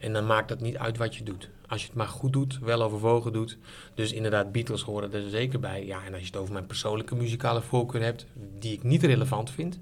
En 0.00 0.12
dan 0.12 0.26
maakt 0.26 0.50
het 0.50 0.60
niet 0.60 0.76
uit 0.76 0.96
wat 0.96 1.16
je 1.16 1.24
doet. 1.24 1.48
Als 1.72 1.80
je 1.80 1.86
het 1.86 1.96
maar 1.96 2.08
goed 2.08 2.32
doet, 2.32 2.58
wel 2.58 2.82
overwogen 2.82 3.32
doet. 3.32 3.58
Dus 3.94 4.12
inderdaad, 4.12 4.52
Beatles 4.52 4.82
horen 4.82 5.12
er 5.12 5.30
zeker 5.30 5.60
bij. 5.60 5.86
Ja, 5.86 6.04
en 6.04 6.12
als 6.12 6.20
je 6.20 6.26
het 6.26 6.36
over 6.36 6.52
mijn 6.52 6.66
persoonlijke 6.66 7.14
muzikale 7.14 7.62
voorkeur 7.62 8.02
hebt, 8.02 8.26
die 8.58 8.72
ik 8.72 8.82
niet 8.82 9.02
relevant 9.02 9.50
vind. 9.50 9.80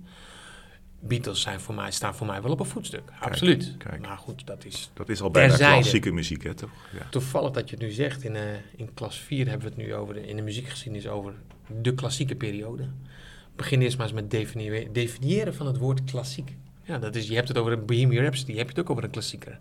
Beatles 1.00 1.40
zijn 1.40 1.60
voor 1.60 1.74
mij, 1.74 1.90
staan 1.90 2.14
voor 2.14 2.26
mij 2.26 2.42
wel 2.42 2.52
op 2.52 2.60
een 2.60 2.66
voetstuk. 2.66 3.02
Absoluut. 3.20 3.74
kijk. 3.78 4.00
Maar 4.00 4.16
goed, 4.16 4.46
dat 4.46 4.64
is 4.64 4.90
Dat 4.94 5.08
is 5.08 5.20
al 5.20 5.30
bijna 5.30 5.48
Terzijde. 5.48 5.80
klassieke 5.80 6.10
muziek, 6.12 6.42
hè, 6.42 6.54
toch? 6.54 6.70
Ja. 6.92 7.06
toevallig 7.10 7.50
dat 7.50 7.70
je 7.70 7.76
het 7.76 7.84
nu 7.84 7.90
zegt. 7.90 8.24
In, 8.24 8.36
eh, 8.36 8.42
in 8.76 8.94
klas 8.94 9.18
4 9.18 9.48
hebben 9.48 9.68
we 9.68 9.74
het 9.74 9.86
nu 9.86 9.94
over, 9.94 10.14
de, 10.14 10.26
in 10.26 10.36
de 10.36 10.42
muziekgeschiedenis 10.42 11.08
over 11.08 11.34
de 11.80 11.94
klassieke 11.94 12.34
periode. 12.34 12.88
Begin 13.56 13.82
eerst 13.82 13.96
maar 13.96 14.06
eens 14.06 14.14
met 14.14 14.30
definiëren, 14.30 14.92
definiëren 14.92 15.54
van 15.54 15.66
het 15.66 15.76
woord 15.78 16.04
klassiek. 16.04 16.56
Ja, 16.84 16.98
dat 16.98 17.14
is, 17.14 17.28
je 17.28 17.34
hebt 17.34 17.48
het 17.48 17.58
over 17.58 17.72
een 17.72 17.86
Bohemian 17.86 18.22
Rhapsody, 18.22 18.50
je 18.52 18.56
hebt 18.58 18.70
het 18.70 18.78
ook 18.78 18.90
over 18.90 19.04
een 19.04 19.10
klassieker. 19.10 19.58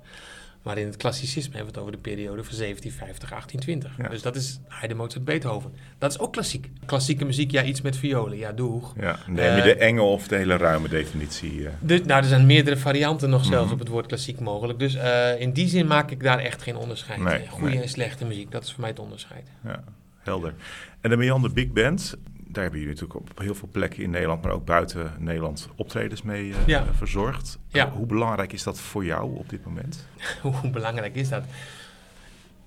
Maar 0.64 0.78
in 0.78 0.86
het 0.86 0.98
klassicisme 0.98 1.56
hebben 1.56 1.74
we 1.74 1.80
het 1.80 1.88
over 1.88 1.92
de 2.04 2.10
periode 2.10 2.44
van 2.44 2.56
1750, 2.58 3.30
1820. 3.30 3.98
Ja. 4.06 4.10
Dus 4.14 4.22
dat 4.22 4.36
is 4.36 4.60
Haydn, 4.68 4.96
Mozart, 4.96 5.26
Beethoven. 5.26 5.72
Dat 5.98 6.12
is 6.12 6.20
ook 6.20 6.32
klassiek. 6.34 6.70
Klassieke 6.86 7.26
muziek, 7.26 7.52
ja, 7.52 7.64
iets 7.64 7.82
met 7.82 7.98
violen, 7.98 8.38
ja, 8.38 8.52
doeg. 8.52 8.94
Ja, 9.00 9.20
neem 9.28 9.56
je 9.56 9.62
Eh, 9.62 9.64
de 9.64 9.76
enge 9.76 10.02
of 10.02 10.28
de 10.28 10.36
hele 10.36 10.58
ruime 10.58 10.88
definitie? 10.90 11.68
eh. 11.68 11.74
Dus, 11.80 12.04
nou, 12.04 12.22
er 12.22 12.28
zijn 12.28 12.46
meerdere 12.46 12.78
varianten 12.78 13.30
nog 13.30 13.46
zelfs 13.46 13.64
Mhm. 13.66 13.74
op 13.74 13.80
het 13.80 13.88
woord 13.88 14.06
klassiek 14.06 14.40
mogelijk. 14.40 14.80
Dus 14.80 14.96
eh, 14.96 15.40
in 15.42 15.52
die 15.52 15.68
zin 15.68 15.88
maak 15.88 16.12
ik 16.12 16.24
daar 16.24 16.40
echt 16.40 16.62
geen 16.62 16.76
onderscheid. 16.78 17.20
Nee, 17.20 17.48
Goede 17.48 17.74
nee. 17.74 17.82
en 17.84 17.90
slechte 17.90 18.26
muziek, 18.26 18.52
dat 18.52 18.64
is 18.64 18.72
voor 18.72 18.82
mij 18.82 18.90
het 18.90 19.00
onderscheid. 19.00 19.48
Ja, 19.64 19.84
helder. 20.20 20.54
En 21.02 21.10
de 21.10 21.18
Meander 21.18 21.54
Big 21.54 21.72
Band, 21.72 22.16
daar 22.52 22.64
hebben 22.64 22.80
jullie 22.82 22.96
natuurlijk 22.96 23.20
op 23.30 23.40
heel 23.40 23.56
veel 23.56 23.70
plekken 23.72 24.04
in 24.04 24.10
Nederland, 24.10 24.42
maar 24.42 24.52
ook 24.52 24.66
buiten 24.66 25.14
Nederland 25.20 25.68
optredens 25.76 26.22
mee 26.22 26.52
eh, 26.54 26.68
Ja. 26.68 26.86
verzorgd. 26.94 27.60
Ja. 27.68 27.90
Hoe 27.92 28.06
belangrijk 28.06 28.54
is 28.54 28.64
dat 28.64 28.80
voor 28.80 29.06
jou 29.06 29.38
op 29.38 29.50
dit 29.50 29.66
moment? 29.66 30.08
Hoe 30.42 30.70
belangrijk 30.70 31.16
is 31.16 31.30
dat? 31.30 31.44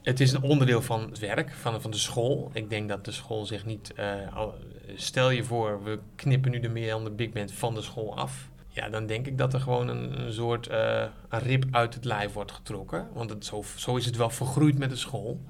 Het 0.02 0.20
is 0.20 0.32
een 0.32 0.42
onderdeel 0.42 0.82
van 0.82 1.00
het 1.00 1.18
werk, 1.18 1.50
van, 1.52 1.80
van 1.80 1.90
de 1.90 1.96
school. 1.96 2.50
Ik 2.52 2.70
denk 2.70 2.88
dat 2.88 3.04
de 3.04 3.12
school 3.12 3.46
zich 3.46 3.64
niet... 3.66 3.92
eh, 3.94 4.36
al- 4.36 4.54
stel 4.94 5.30
je 5.30 5.44
voor, 5.44 5.82
we 5.84 5.98
knippen 6.16 6.50
nu 6.50 6.60
de 6.60 6.68
Meander 6.68 7.14
Big 7.14 7.30
Band 7.32 7.52
van 7.52 7.74
de 7.74 7.82
school 7.82 8.16
af. 8.16 8.48
Ja, 8.68 8.88
dan 8.88 9.06
denk 9.06 9.26
ik 9.26 9.38
dat 9.38 9.54
er 9.54 9.60
gewoon 9.60 9.88
een, 9.88 10.20
een 10.20 10.32
soort 10.32 10.66
eh, 10.66 11.04
een 11.28 11.38
rib 11.40 11.64
uit 11.70 11.94
het 11.94 12.04
lijf 12.04 12.32
wordt 12.32 12.52
getrokken. 12.52 13.08
Want 13.14 13.30
het, 13.30 13.44
zo, 13.44 13.64
zo 13.76 13.96
is 13.96 14.06
het 14.06 14.16
wel 14.16 14.30
vergroeid 14.30 14.78
met 14.78 14.90
de 14.90 14.96
school. 14.96 15.40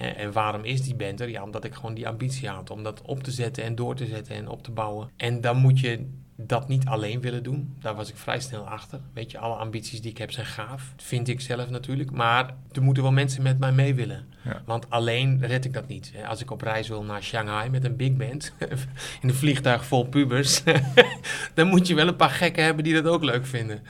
En, 0.00 0.32
waarom 0.32 0.64
is 0.64 0.82
die 0.82 0.94
band 0.94 1.20
er? 1.20 1.28
Ja, 1.28 1.42
omdat 1.42 1.64
ik 1.64 1.74
gewoon 1.74 1.94
die 1.94 2.08
ambitie 2.08 2.48
had 2.48 2.70
om 2.70 2.82
dat 2.82 3.02
op 3.02 3.22
te 3.22 3.30
zetten 3.30 3.64
en 3.64 3.74
door 3.74 3.94
te 3.94 4.06
zetten 4.06 4.34
en 4.34 4.48
op 4.48 4.62
te 4.62 4.70
bouwen. 4.70 5.10
En 5.16 5.40
dan 5.40 5.56
moet 5.56 5.80
je 5.80 6.06
dat 6.36 6.68
niet 6.68 6.86
alleen 6.86 7.20
willen 7.20 7.42
doen. 7.42 7.76
Daar 7.80 7.94
was 7.94 8.10
ik 8.10 8.16
vrij 8.16 8.40
snel 8.40 8.68
achter. 8.68 9.00
Weet 9.12 9.30
je, 9.30 9.38
alle 9.38 9.54
ambities 9.54 10.00
die 10.00 10.10
ik 10.10 10.18
heb 10.18 10.30
zijn 10.32 10.46
gaaf. 10.46 10.92
Vind 10.96 11.28
ik 11.28 11.40
zelf 11.40 11.70
natuurlijk. 11.70 12.10
Maar 12.10 12.54
er 12.72 12.82
moeten 12.82 13.02
wel 13.02 13.12
mensen 13.12 13.42
met 13.42 13.58
mij 13.58 13.72
mee 13.72 13.94
willen. 13.94 14.26
Ja. 14.44 14.62
Want 14.64 14.90
alleen 14.90 15.46
red 15.46 15.64
ik 15.64 15.72
dat 15.72 15.88
niet. 15.88 16.12
Als 16.26 16.40
ik 16.40 16.50
op 16.50 16.62
reis 16.62 16.88
wil 16.88 17.04
naar 17.04 17.22
Shanghai 17.22 17.70
met 17.70 17.84
een 17.84 17.96
big 17.96 18.12
band, 18.12 18.54
in 19.20 19.28
een 19.28 19.34
vliegtuig 19.34 19.84
vol 19.84 20.04
pubers, 20.04 20.62
dan 21.54 21.68
moet 21.68 21.86
je 21.86 21.94
wel 21.94 22.08
een 22.08 22.16
paar 22.16 22.30
gekken 22.30 22.64
hebben 22.64 22.84
die 22.84 22.94
dat 22.94 23.06
ook 23.06 23.24
leuk 23.24 23.46
vinden. 23.46 23.82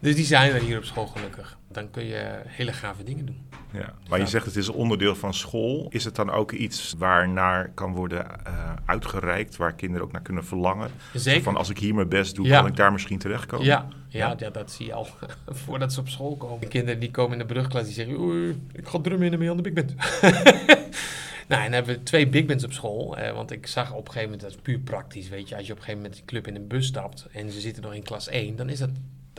Dus 0.00 0.14
die 0.14 0.24
zijn 0.24 0.52
er 0.54 0.60
hier 0.60 0.78
op 0.78 0.84
school 0.84 1.06
gelukkig. 1.06 1.58
Dan 1.70 1.90
kun 1.90 2.04
je 2.04 2.40
hele 2.46 2.72
gave 2.72 3.02
dingen 3.04 3.26
doen. 3.26 3.46
Ja, 3.72 3.94
maar 4.08 4.18
je 4.18 4.26
zegt 4.26 4.46
het 4.46 4.56
is 4.56 4.66
een 4.68 4.74
onderdeel 4.74 5.14
van 5.14 5.34
school. 5.34 5.86
Is 5.90 6.04
het 6.04 6.14
dan 6.14 6.30
ook 6.30 6.52
iets 6.52 6.94
waar 6.98 7.28
naar 7.28 7.70
kan 7.74 7.92
worden 7.94 8.44
eh, 8.46 8.72
uitgereikt, 8.86 9.56
waar 9.56 9.72
kinderen 9.74 10.06
ook 10.06 10.12
naar 10.12 10.22
kunnen 10.22 10.44
verlangen? 10.44 10.90
Zeker. 11.14 11.42
Van 11.42 11.56
als 11.56 11.70
ik 11.70 11.78
hier 11.78 11.94
mijn 11.94 12.08
best 12.08 12.34
doe, 12.34 12.46
Ja. 12.46 12.58
kan 12.58 12.66
ik 12.68 12.76
daar 12.76 12.92
misschien 12.92 13.18
terechtkomen? 13.18 13.66
Ja, 13.66 13.88
ja, 14.08 14.34
Ja. 14.38 14.50
dat 14.50 14.70
zie 14.72 14.86
je 14.86 14.92
al 14.92 15.06
voordat 15.64 15.92
ze 15.92 16.00
op 16.00 16.08
school 16.08 16.36
komen. 16.36 16.60
De 16.60 16.66
kinderen 16.68 17.00
die 17.00 17.10
komen 17.10 17.32
in 17.32 17.38
de 17.38 17.52
brugklas 17.52 17.84
die 17.84 17.94
zeggen... 17.94 18.18
Oei, 18.20 18.62
ik 18.72 18.88
ga 18.88 18.98
drummen 19.00 19.32
in 19.32 19.38
de 19.40 19.50
aan 19.50 19.56
de 19.56 19.62
big 19.62 19.72
band. 19.72 19.94
nou, 21.48 21.62
en 21.62 21.70
dan 21.70 21.72
hebben 21.72 21.94
we 21.94 22.02
twee 22.02 22.28
big 22.28 22.44
bands 22.46 22.64
op 22.64 22.72
school. 22.72 23.16
eh, 23.18 23.32
want 23.34 23.50
ik 23.50 23.66
zag 23.66 23.90
op 23.92 23.98
een 23.98 24.12
gegeven 24.12 24.22
moment, 24.22 24.40
dat 24.40 24.50
is 24.50 24.56
puur 24.62 24.78
praktisch, 24.78 25.28
weet 25.28 25.48
je. 25.48 25.56
Als 25.56 25.66
je 25.66 25.72
op 25.72 25.78
een 25.78 25.84
gegeven 25.84 26.02
moment 26.02 26.14
die 26.20 26.28
club 26.28 26.46
in 26.46 26.54
een 26.54 26.66
bus 26.66 26.86
stapt 26.86 27.26
en 27.32 27.50
ze 27.50 27.60
zitten 27.60 27.82
nog 27.82 27.94
in 27.94 28.02
klas 28.02 28.28
1... 28.28 28.56
dan 28.56 28.68
is 28.68 28.78
dat... 28.78 28.90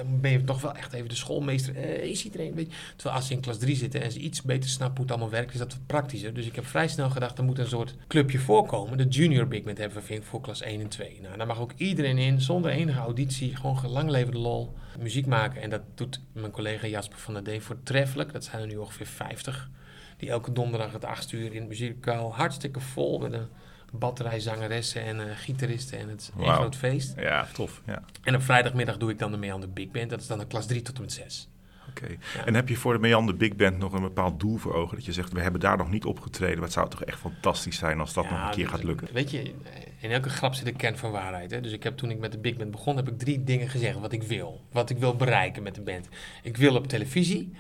Dan 0.05 0.21
ben 0.21 0.31
je 0.31 0.43
toch 0.43 0.61
wel 0.61 0.75
echt 0.75 0.93
even 0.93 1.09
de 1.09 1.15
schoolmeester. 1.15 1.75
Eh, 1.75 2.03
is 2.03 2.25
iedereen, 2.25 2.53
je. 2.55 2.67
Terwijl 2.95 3.15
als 3.15 3.27
ze 3.27 3.33
in 3.33 3.39
klas 3.39 3.57
3 3.57 3.75
zitten 3.75 4.01
en 4.01 4.11
ze 4.11 4.19
iets 4.19 4.41
beter 4.41 4.69
snappen 4.69 4.95
hoe 4.97 5.05
het 5.05 5.11
allemaal 5.11 5.31
werkt, 5.31 5.53
is 5.53 5.59
dat 5.59 5.73
wat 5.73 5.85
praktischer. 5.85 6.33
Dus 6.33 6.45
ik 6.45 6.55
heb 6.55 6.65
vrij 6.65 6.87
snel 6.87 7.09
gedacht, 7.09 7.37
er 7.37 7.43
moet 7.43 7.59
een 7.59 7.67
soort 7.67 7.95
clubje 8.07 8.39
voorkomen. 8.39 8.97
De 8.97 9.07
junior 9.07 9.47
big 9.47 9.63
band 9.63 9.77
hebben 9.77 9.97
we 9.97 10.03
vind 10.03 10.25
voor 10.25 10.41
klas 10.41 10.61
1 10.61 10.81
en 10.81 10.87
2. 10.87 11.19
Nou, 11.21 11.37
daar 11.37 11.47
mag 11.47 11.59
ook 11.59 11.71
iedereen 11.75 12.17
in, 12.17 12.41
zonder 12.41 12.71
enige 12.71 12.99
auditie, 12.99 13.55
gewoon 13.55 13.87
lang 13.87 14.09
leven 14.09 14.31
de 14.31 14.37
lol, 14.37 14.73
muziek 14.99 15.25
maken. 15.25 15.61
En 15.61 15.69
dat 15.69 15.81
doet 15.95 16.21
mijn 16.31 16.51
collega 16.51 16.87
Jasper 16.87 17.17
van 17.17 17.33
der 17.33 17.43
Deen 17.43 17.61
voortreffelijk. 17.61 18.33
Dat 18.33 18.43
zijn 18.43 18.61
er 18.61 18.67
nu 18.67 18.75
ongeveer 18.75 19.07
50. 19.07 19.69
Die 20.17 20.29
elke 20.29 20.51
donderdag 20.51 20.91
het 20.91 21.05
8 21.05 21.31
uur 21.31 21.53
in 21.53 21.59
het 21.59 21.67
muzieklokaal 21.67 22.35
hartstikke 22.35 22.79
vol 22.79 23.19
met 23.19 23.33
een 23.33 23.47
batterij 23.91 24.39
zangeressen 24.39 25.03
en 25.03 25.19
eh, 25.19 25.35
gitaristen. 25.35 25.99
En 25.99 26.09
het 26.09 26.21
is 26.21 26.31
Wauw. 26.33 26.55
groot 26.55 26.75
feest. 26.75 27.13
Ja, 27.17 27.47
tof. 27.53 27.81
Ja. 27.85 28.03
En 28.23 28.35
op 28.35 28.41
vrijdagmiddag 28.41 28.97
doe 28.97 29.09
ik 29.09 29.19
dan 29.19 29.31
de 29.31 29.59
de 29.59 29.67
big 29.67 29.91
band. 29.91 30.09
Dat 30.09 30.19
is 30.21 30.27
dan 30.27 30.39
de 30.39 30.47
klas 30.47 30.65
3 30.65 30.81
tot 30.81 30.95
en 30.95 31.01
met 31.01 31.11
6. 31.11 31.49
Oké. 31.89 32.07
Ja. 32.07 32.45
En 32.45 32.53
heb 32.53 32.69
je 32.69 32.75
voor 32.75 32.93
de 32.93 32.99
Meander 32.99 33.37
Big 33.37 33.55
Band 33.55 33.77
nog 33.77 33.93
een 33.93 34.01
bepaald 34.01 34.39
doel 34.39 34.57
voor 34.57 34.73
ogen? 34.73 34.95
Dat 34.95 35.05
je 35.05 35.11
zegt, 35.13 35.31
we 35.31 35.41
hebben 35.41 35.61
daar 35.61 35.77
nog 35.77 35.89
niet 35.89 36.05
opgetreden. 36.05 36.55
Maar 36.55 36.63
het 36.63 36.73
zou 36.73 36.89
toch 36.89 37.03
echt 37.03 37.19
fantastisch 37.19 37.77
zijn 37.77 37.99
als 37.99 38.13
dat 38.13 38.29
nog 38.29 38.43
een 38.43 38.51
keer 38.51 38.69
gaat 38.69 38.83
lukken? 38.83 39.07
Weet 39.13 39.31
je, 39.31 39.53
in 39.99 40.11
elke 40.11 40.29
grap 40.29 40.53
zit 40.53 40.67
een 40.67 40.75
kern 40.75 40.97
van 40.97 41.11
waarheid. 41.11 41.51
Hè? 41.51 41.61
Dus 41.61 41.71
ik 41.71 41.83
heb 41.83 41.97
toen 41.97 42.09
ik 42.11 42.19
met 42.19 42.31
de 42.31 42.37
Big 42.37 42.57
Band 42.57 42.71
begon, 42.71 42.95
heb 42.95 43.07
ik 43.07 43.17
drie 43.19 43.43
dingen 43.43 43.69
gezegd 43.69 43.99
wat 43.99 44.11
ik 44.11 44.23
wil. 44.23 44.61
Wat 44.71 44.89
ik 44.89 44.97
wil 44.97 45.15
bereiken 45.15 45.63
met 45.63 45.75
de 45.75 45.81
band. 45.81 46.07
Ik 46.43 46.57
wil 46.57 46.75
op 46.75 46.87
televisie, 46.87 47.53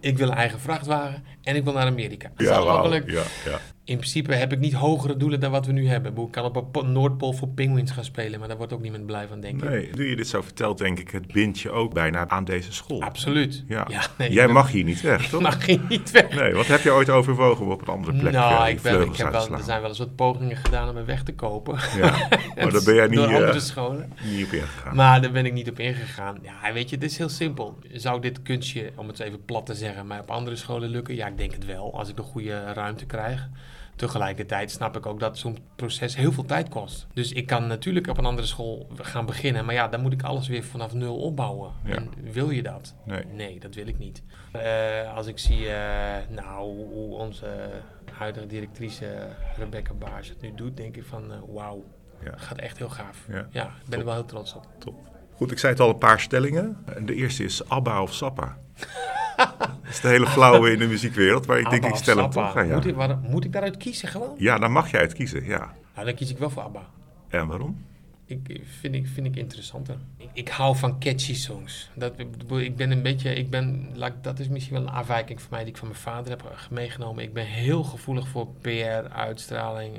ik 0.00 0.18
wil 0.18 0.28
een 0.28 0.34
eigen 0.34 0.60
vrachtwagen 0.60 1.24
en 1.42 1.56
ik 1.56 1.64
wil 1.64 1.72
naar 1.72 1.86
Amerika. 1.86 2.30
Dat 2.36 2.46
is 2.46 2.52
allemaal 2.52 2.94
ja, 2.94 3.22
ja. 3.44 3.60
In 3.86 3.96
principe 3.96 4.34
heb 4.34 4.52
ik 4.52 4.58
niet 4.58 4.72
hogere 4.72 5.16
doelen 5.16 5.40
dan 5.40 5.50
wat 5.50 5.66
we 5.66 5.72
nu 5.72 5.88
hebben. 5.88 6.16
Ik 6.16 6.30
kan 6.30 6.44
op 6.44 6.56
een 6.56 6.70
po- 6.70 6.82
Noordpool 6.86 7.32
voor 7.32 7.48
Penguins 7.48 7.90
gaan 7.90 8.04
spelen, 8.04 8.38
maar 8.38 8.48
daar 8.48 8.56
wordt 8.56 8.72
ook 8.72 8.80
niemand 8.80 9.06
blij 9.06 9.26
van, 9.26 9.40
denk 9.40 9.62
ik. 9.62 9.68
Nee, 9.70 9.90
nu 9.94 10.08
je 10.10 10.16
dit 10.16 10.28
zo 10.28 10.42
vertelt, 10.42 10.78
denk 10.78 10.98
ik, 10.98 11.10
het 11.10 11.32
bindt 11.32 11.60
je 11.60 11.70
ook 11.70 11.94
bijna 11.94 12.28
aan 12.28 12.44
deze 12.44 12.72
school. 12.72 13.02
Absoluut. 13.02 13.64
Ja. 13.68 13.86
nee, 14.18 14.32
Jij 14.32 14.48
mag 14.48 14.70
hier 14.70 14.84
niet 14.84 15.00
weg, 15.00 15.28
toch? 15.28 15.40
mag 15.40 15.66
hier 15.66 15.80
niet 15.88 16.10
weg. 16.10 16.30
Nee, 16.34 16.52
wat 16.54 16.66
heb 16.66 16.80
je 16.80 16.90
ooit 16.92 17.10
overwogen 17.10 17.64
om 17.64 17.70
op 17.70 17.80
een 17.80 17.86
andere 17.94 18.16
plek 18.18 18.32
nou, 18.32 18.64
eh, 18.64 18.72
ik 18.72 18.82
ben, 18.82 19.00
ik 19.00 19.16
heb 19.16 19.30
wel, 19.30 19.52
er 19.52 19.62
zijn 19.62 19.80
wel 19.80 19.88
eens 19.88 19.98
wat 19.98 20.16
pogingen 20.16 20.56
gedaan 20.56 20.88
om 20.88 20.94
me 20.94 21.04
weg 21.04 21.22
te 21.22 21.34
kopen. 21.34 21.78
Ja, 21.96 22.10
maar 22.56 22.72
daar 22.72 22.84
ben 22.84 22.94
jij 22.94 23.06
niet, 23.06 23.16
Door 23.18 23.28
eh, 23.28 23.34
andere 23.34 23.60
scholen. 23.60 24.12
niet 24.24 24.46
op 24.46 24.52
ingegaan. 24.52 24.96
Maar 24.96 25.22
daar 25.22 25.32
ben 25.32 25.46
ik 25.46 25.52
niet 25.52 25.70
op 25.70 25.78
ingegaan. 25.78 26.38
Ja, 26.42 26.72
weet 26.72 26.88
je, 26.90 26.94
het 26.96 27.04
is 27.04 27.18
heel 27.18 27.28
simpel. 27.28 27.78
Zou 27.92 28.20
dit 28.20 28.42
kunstje, 28.42 28.90
om 28.96 29.06
het 29.08 29.18
even 29.20 29.44
plat 29.44 29.66
te 29.66 29.74
zeggen, 29.74 30.06
mij 30.06 30.18
op 30.18 30.30
andere 30.30 30.56
scholen 30.56 30.88
lukken? 30.88 31.14
Ja, 31.14 31.26
ik 31.26 31.38
denk 31.38 31.52
het 31.52 31.64
wel, 31.66 31.98
als 31.98 32.08
ik 32.08 32.16
de 32.16 32.22
goede 32.22 32.72
ruimte 32.72 33.06
krijg. 33.06 33.48
Tegelijkertijd 33.96 34.70
snap 34.70 34.96
ik 34.96 35.06
ook 35.06 35.20
dat 35.20 35.38
zo'n 35.38 35.58
proces 35.76 36.16
heel 36.16 36.32
veel 36.32 36.44
tijd 36.44 36.68
kost. 36.68 37.06
Dus 37.12 37.32
ik 37.32 37.46
kan 37.46 37.66
natuurlijk 37.66 38.06
op 38.08 38.18
een 38.18 38.24
andere 38.24 38.46
school 38.46 38.88
gaan 38.96 39.26
beginnen. 39.26 39.64
Maar 39.64 39.74
ja, 39.74 39.88
dan 39.88 40.00
moet 40.00 40.12
ik 40.12 40.22
alles 40.22 40.48
weer 40.48 40.64
vanaf 40.64 40.92
nul 40.92 41.16
opbouwen. 41.16 41.72
Ja. 41.84 41.94
En 41.94 42.10
wil 42.32 42.50
je 42.50 42.62
dat? 42.62 42.94
Nee. 43.32 43.58
dat 43.60 43.74
wil 43.74 43.86
ik 43.86 43.98
niet. 43.98 44.22
Eh, 44.52 45.14
als 45.16 45.26
ik 45.26 45.38
zie, 45.38 45.68
eh, 45.68 46.28
nou, 46.28 46.64
hoe- 46.92 47.16
onze 47.18 47.70
huidige 48.12 48.46
directrice 48.46 49.28
Rebecca 49.58 49.94
Baars 49.94 50.28
het 50.28 50.40
nu 50.40 50.52
doet, 50.54 50.76
denk 50.76 50.96
ik 50.96 51.04
van, 51.04 51.32
eh, 51.32 51.38
wauw, 51.48 51.84
Ja. 52.24 52.32
gaat 52.36 52.58
echt 52.58 52.78
heel 52.78 52.88
gaaf. 52.88 53.24
Ja. 53.28 53.46
Ja, 53.50 53.64
ik 53.64 53.88
ben 53.88 53.98
er 53.98 54.04
wel 54.04 54.14
heel 54.14 54.24
trots 54.24 54.54
op. 54.54 54.66
Top. 54.78 54.94
Goed, 55.34 55.50
ik 55.50 55.58
zei 55.58 55.72
het 55.72 55.80
al, 55.80 55.88
een 55.88 55.98
paar 55.98 56.20
stellingen. 56.20 56.76
En 56.94 57.06
de 57.06 57.14
eerste 57.14 57.44
is 57.44 57.68
Abba 57.68 58.02
of 58.02 58.14
Sappa. 58.14 58.56
dat 59.36 59.68
is 59.88 60.00
de 60.00 60.08
hele 60.08 60.26
flauwe 60.26 60.70
in 60.72 60.78
de 60.78 60.86
muziekwereld, 60.86 61.46
maar 61.46 61.58
ik 61.58 61.70
denk, 61.70 61.84
ik 61.84 61.94
stel 61.94 62.16
hem 62.16 62.30
toch 62.30 62.56
aan 62.56 62.66
jou. 62.66 62.76
Moet 62.78 62.86
ik, 62.86 62.94
waar- 62.94 63.18
moet 63.18 63.44
ik 63.44 63.52
daaruit 63.52 63.76
kiezen 63.76 64.08
gewoon? 64.08 64.34
Ja, 64.38 64.58
dan 64.58 64.72
mag 64.72 64.90
jij 64.90 65.00
het 65.00 65.12
kiezen, 65.12 65.44
ja. 65.44 65.72
Nou, 65.94 66.06
dan 66.06 66.14
kies 66.14 66.30
ik 66.30 66.38
wel 66.38 66.50
voor 66.50 66.62
ABBA. 66.62 66.86
En 67.28 67.46
waarom? 67.46 67.84
Ik, 68.26 68.60
vind, 68.80 68.94
ik, 68.94 69.06
vind 69.06 69.26
ik 69.26 69.36
interessanter. 69.36 69.96
Ik, 70.16 70.28
ik 70.32 70.48
hou 70.48 70.76
van 70.76 70.98
catchy 71.00 71.34
songs. 71.34 71.90
Dat, 71.94 72.12
ik 72.58 72.76
ben 72.76 72.90
een 72.90 73.02
beetje, 73.02 73.34
ik 73.34 73.50
ben, 73.50 73.88
dat 74.22 74.38
is 74.38 74.48
misschien 74.48 74.74
wel 74.74 74.82
een 74.86 74.92
afwijking 74.92 75.40
van 75.40 75.48
mij 75.50 75.60
die 75.64 75.68
ik 75.72 75.76
van 75.78 75.88
mijn 75.88 76.00
vader 76.00 76.30
heb 76.30 76.42
meegenomen. 76.70 77.24
Ik 77.24 77.32
ben 77.32 77.46
heel 77.46 77.82
gevoelig 77.82 78.28
voor 78.28 78.46
PR, 78.60 79.12
uitstraling. 79.12 79.94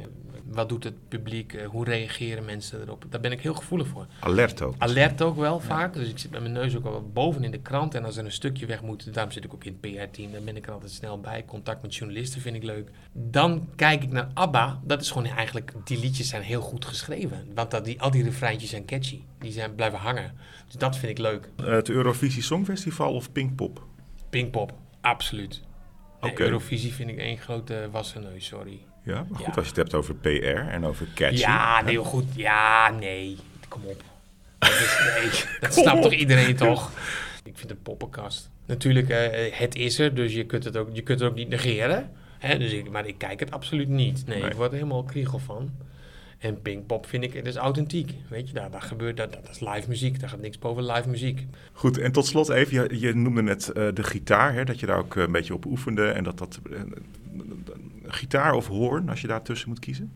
Wat 0.45 0.69
doet 0.69 0.83
het 0.83 1.07
publiek? 1.07 1.53
eh, 1.53 1.67
Hoe 1.67 1.85
reageren 1.85 2.45
mensen 2.45 2.81
erop? 2.81 3.05
Daar 3.09 3.21
ben 3.21 3.31
ik 3.31 3.41
heel 3.41 3.53
gevoelig 3.53 3.87
voor. 3.87 4.07
Alert 4.19 4.61
ook. 4.61 4.75
Alert 4.77 5.21
ook 5.21 5.35
wel 5.37 5.59
vaak. 5.59 5.93
Dus 5.93 6.09
ik 6.09 6.17
zit 6.17 6.31
met 6.31 6.41
mijn 6.41 6.53
neus 6.53 6.75
ook 6.75 6.83
wel 6.83 7.09
boven 7.13 7.43
in 7.43 7.51
de 7.51 7.59
krant. 7.59 7.93
En 7.95 8.05
als 8.05 8.17
er 8.17 8.25
een 8.25 8.31
stukje 8.31 8.65
weg 8.65 8.81
moet, 8.81 9.13
daarom 9.13 9.31
zit 9.33 9.43
ik 9.43 9.53
ook 9.53 9.63
in 9.63 9.77
het 9.81 9.81
PR-team. 10.09 10.31
Dan 10.31 10.43
ben 10.43 10.55
ik 10.55 10.67
er 10.67 10.73
altijd 10.73 10.91
snel 10.91 11.19
bij. 11.19 11.45
Contact 11.45 11.81
met 11.81 11.95
journalisten 11.95 12.41
vind 12.41 12.55
ik 12.55 12.63
leuk. 12.63 12.89
Dan 13.13 13.69
kijk 13.75 14.03
ik 14.03 14.11
naar 14.11 14.27
ABBA. 14.33 14.79
Dat 14.83 15.01
is 15.01 15.11
gewoon 15.11 15.27
eigenlijk, 15.27 15.73
die 15.83 15.99
liedjes 15.99 16.29
zijn 16.29 16.41
heel 16.41 16.61
goed 16.61 16.85
geschreven. 16.85 17.47
Want 17.55 17.71
dat, 17.71 17.85
die, 17.85 18.01
al 18.01 18.11
die 18.11 18.23
refreintjes 18.23 18.69
zijn 18.69 18.85
catchy. 18.85 19.21
Die 19.39 19.51
zijn 19.51 19.75
blijven 19.75 19.99
hangen. 19.99 20.33
Dus 20.65 20.75
dat 20.75 20.97
vind 20.97 21.11
ik 21.11 21.17
leuk. 21.17 21.49
Eh, 21.57 21.65
Het 21.65 21.89
Eurovisie 21.89 22.43
Songfestival 22.43 23.13
of 23.13 23.31
Pinkpop? 23.31 23.83
Pinkpop, 24.29 24.73
absoluut. 25.01 25.61
Eurovisie 26.35 26.93
vind 26.93 27.09
ik 27.09 27.17
één 27.17 27.37
grote 27.37 27.87
wassen 27.91 28.21
neus, 28.21 28.45
sorry. 28.45 28.79
Ja, 29.05 29.13
maar 29.29 29.39
goed, 29.39 29.45
Ja. 29.45 29.51
als 29.55 29.63
je 29.63 29.67
het 29.69 29.75
hebt 29.75 29.93
over 29.93 30.15
PR 30.15 30.27
en 30.69 30.85
over 30.85 31.07
catchy. 31.15 31.39
Ja, 31.39 31.81
nee, 31.81 31.97
goed. 31.97 32.25
Ja, 32.35 32.89
nee. 32.99 33.37
Kom 33.67 33.81
op. 33.85 34.01
Dat, 34.59 34.69
is, 34.69 34.97
nee, 35.21 35.59
dat 35.59 35.73
snapt 35.73 36.01
toch 36.01 36.13
iedereen 36.13 36.55
toch? 36.55 36.91
Ik 37.43 37.57
vind 37.57 37.69
het 37.69 37.83
poppenkast. 37.83 38.49
Natuurlijk, 38.65 39.09
eh, 39.09 39.53
het 39.59 39.75
is 39.75 39.99
er, 39.99 40.15
dus 40.15 40.33
je 40.33 40.45
kunt 40.45 40.63
het 40.63 40.77
ook, 40.77 40.89
je 40.93 41.01
kunt 41.01 41.19
het 41.19 41.29
ook 41.29 41.35
niet 41.35 41.49
negeren. 41.49 42.09
Hè? 42.39 42.57
Dus 42.57 42.71
ik, 42.71 42.89
maar 42.89 43.07
ik 43.07 43.17
kijk 43.17 43.39
het 43.39 43.51
absoluut 43.51 43.87
niet. 43.87 44.23
Nee, 44.27 44.41
Nee. 44.41 44.49
ik 44.49 44.55
word 44.55 44.69
er 44.71 44.77
helemaal 44.77 45.03
kriegel 45.03 45.39
van. 45.39 45.71
En 46.37 46.61
Pinkpop 46.61 47.05
vind 47.07 47.23
ik, 47.23 47.33
het 47.33 47.45
is 47.45 47.55
authentiek. 47.55 48.11
Weet 48.27 48.47
je, 48.47 48.53
daar, 48.53 48.71
daar 48.71 48.81
gebeurt 48.81 49.17
dat, 49.17 49.33
dat 49.33 49.49
is 49.51 49.59
live 49.59 49.83
muziek. 49.87 50.19
Daar 50.19 50.29
gaat 50.29 50.41
niks 50.41 50.59
boven 50.59 50.85
live 50.85 51.09
muziek. 51.09 51.45
Goed, 51.73 51.97
en 51.97 52.11
tot 52.11 52.25
slot 52.25 52.49
even, 52.49 52.73
je, 52.89 52.99
je 52.99 53.13
noemde 53.13 53.41
net 53.41 53.69
eh, 53.69 53.87
de 53.93 54.03
gitaar, 54.03 54.53
hè, 54.53 54.63
dat 54.65 54.79
je 54.79 54.85
daar 54.85 54.97
ook 54.97 55.15
eh, 55.15 55.23
een 55.23 55.31
beetje 55.31 55.53
op 55.53 55.65
oefende. 55.65 56.07
En 56.07 56.23
dat 56.23 56.37
dat... 56.37 56.59
gitaar 58.07 58.53
of 58.53 58.67
hoorn, 58.67 59.09
als 59.09 59.21
je 59.21 59.27
daar 59.27 59.41
tussen 59.41 59.69
moet 59.69 59.79
kiezen? 59.79 60.11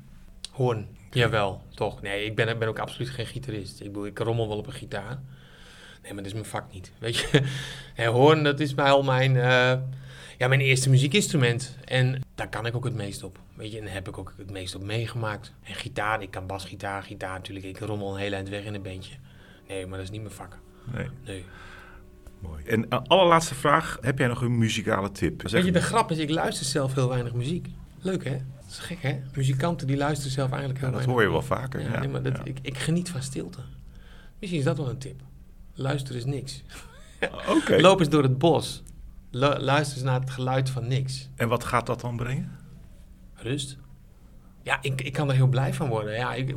Hoorn, 0.52 0.88
jawel, 1.12 1.63
toch. 1.75 2.02
Nee, 2.02 2.25
ik 2.25 2.36
ben, 2.36 2.47
ik 2.47 2.60
ben 2.60 2.67
ook 2.67 2.80
absoluut 2.80 3.10
geen 3.10 3.25
gitarist. 3.25 3.80
Ik, 3.80 3.88
bedoel, 3.88 4.06
ik 4.06 4.19
rommel 4.19 4.47
wel 4.47 4.58
op 4.58 4.67
een 4.67 4.73
gitaar. 4.73 5.19
Nee, 6.02 6.13
maar 6.13 6.23
dat 6.23 6.25
is 6.25 6.34
mijn 6.34 6.45
vak 6.45 6.73
niet, 6.73 6.91
weet 6.99 7.17
je. 7.17 7.41
Nee, 7.97 8.08
hoorn, 8.08 8.43
dat 8.43 8.60
is 8.60 8.75
al 8.75 9.04
mijn, 9.04 9.38
eh, 9.38 9.78
ja, 10.38 10.47
mijn 10.47 10.62
eerste 10.62 10.89
muziekinstrument. 10.89 11.78
En 11.86 12.21
daar 12.36 12.49
kan 12.49 12.65
ik 12.65 12.75
ook 12.75 12.84
het 12.84 12.95
meest 12.95 13.23
op, 13.23 13.39
weet 13.54 13.71
je. 13.71 13.78
En 13.78 13.86
daar 13.86 13.93
heb 13.93 14.08
ik 14.08 14.17
ook 14.17 14.34
het 14.38 14.52
meest 14.52 14.75
op 14.75 14.84
meegemaakt. 14.84 15.54
En 15.63 15.73
gitaar, 15.73 16.21
ik 16.21 16.32
kan 16.32 16.47
basgitaar, 16.47 17.04
gitaar 17.04 17.34
natuurlijk. 17.34 17.65
Ik 17.65 17.80
rommel 17.80 18.13
een 18.13 18.19
hele 18.19 18.36
eind 18.36 18.49
weg 18.49 18.63
in 18.63 18.73
een 18.73 18.82
bandje. 18.82 19.15
Nee, 19.67 19.86
maar 19.86 19.97
dat 19.97 20.08
is 20.08 20.12
niet 20.12 20.21
mijn 20.21 20.34
vak. 20.34 20.58
Nee, 20.93 21.08
Nee. 21.25 21.45
Mooi. 22.41 22.63
En 22.63 22.89
eh, 22.89 22.99
allerlaatste 23.08 23.56
vraag, 23.56 23.97
heb 24.02 24.17
jij 24.17 24.28
nog 24.28 24.41
een 24.41 24.58
muzikale 24.58 25.12
tip? 25.12 25.41
Weet 25.41 25.65
je, 25.65 25.71
de 25.71 25.82
grap 25.82 26.12
is, 26.12 26.17
ik 26.17 26.30
luister 26.30 26.65
zelf 26.65 26.93
heel 26.95 27.10
weinig 27.10 27.34
muziek. 27.34 27.67
Leuk, 28.02 28.23
hè? 28.23 28.32
Dat 28.32 28.69
is 28.69 28.78
gek, 28.80 29.02
hè? 29.02 29.19
Muzikanten 29.36 29.88
die 29.88 29.97
luisteren 29.97 30.32
zelf 30.32 30.49
eigenlijk 30.49 30.80
heel 30.80 30.89
Ja, 30.89 30.95
dat 30.95 31.06
weinig 31.06 31.25
hoor 31.30 31.41
je 31.41 31.47
wel 31.47 31.58
vaker. 31.58 31.82
Ja, 31.82 31.91
Ja, 31.93 31.99
nee, 31.99 32.10
maar 32.10 32.23
dat, 32.23 32.38
ja. 32.38 32.43
ik, 32.43 32.60
ik 32.62 32.78
geniet 32.78 33.10
van 33.10 33.21
stilte. 33.21 33.60
Misschien 34.39 34.60
is 34.60 34.65
dat 34.65 34.78
wel 34.78 34.89
een 34.89 34.97
tip. 34.97 35.21
Luister 35.73 36.15
is 36.15 36.25
niks. 36.25 36.63
Oké. 37.58 37.75
Loop 37.82 37.99
eens 37.99 38.10
door 38.10 38.23
het 38.23 38.38
bos. 38.38 38.84
Lu- 39.32 39.58
luister 39.58 39.97
eens 39.97 40.06
naar 40.06 40.19
het 40.19 40.30
geluid 40.30 40.69
van 40.69 40.88
niks. 40.88 41.30
En 41.36 41.47
wat 41.47 41.63
gaat 41.63 41.86
dat 41.86 42.02
dan 42.02 42.15
brengen? 42.17 42.52
Rust. 43.34 43.78
Ja, 44.63 44.78
ik, 44.82 45.02
ik 45.02 45.13
kan 45.13 45.30
er 45.30 45.36
heel 45.36 45.47
blij 45.47 45.73
van 45.73 45.88
worden. 45.89 46.13
Ja, 46.13 46.34
ik, 46.34 46.56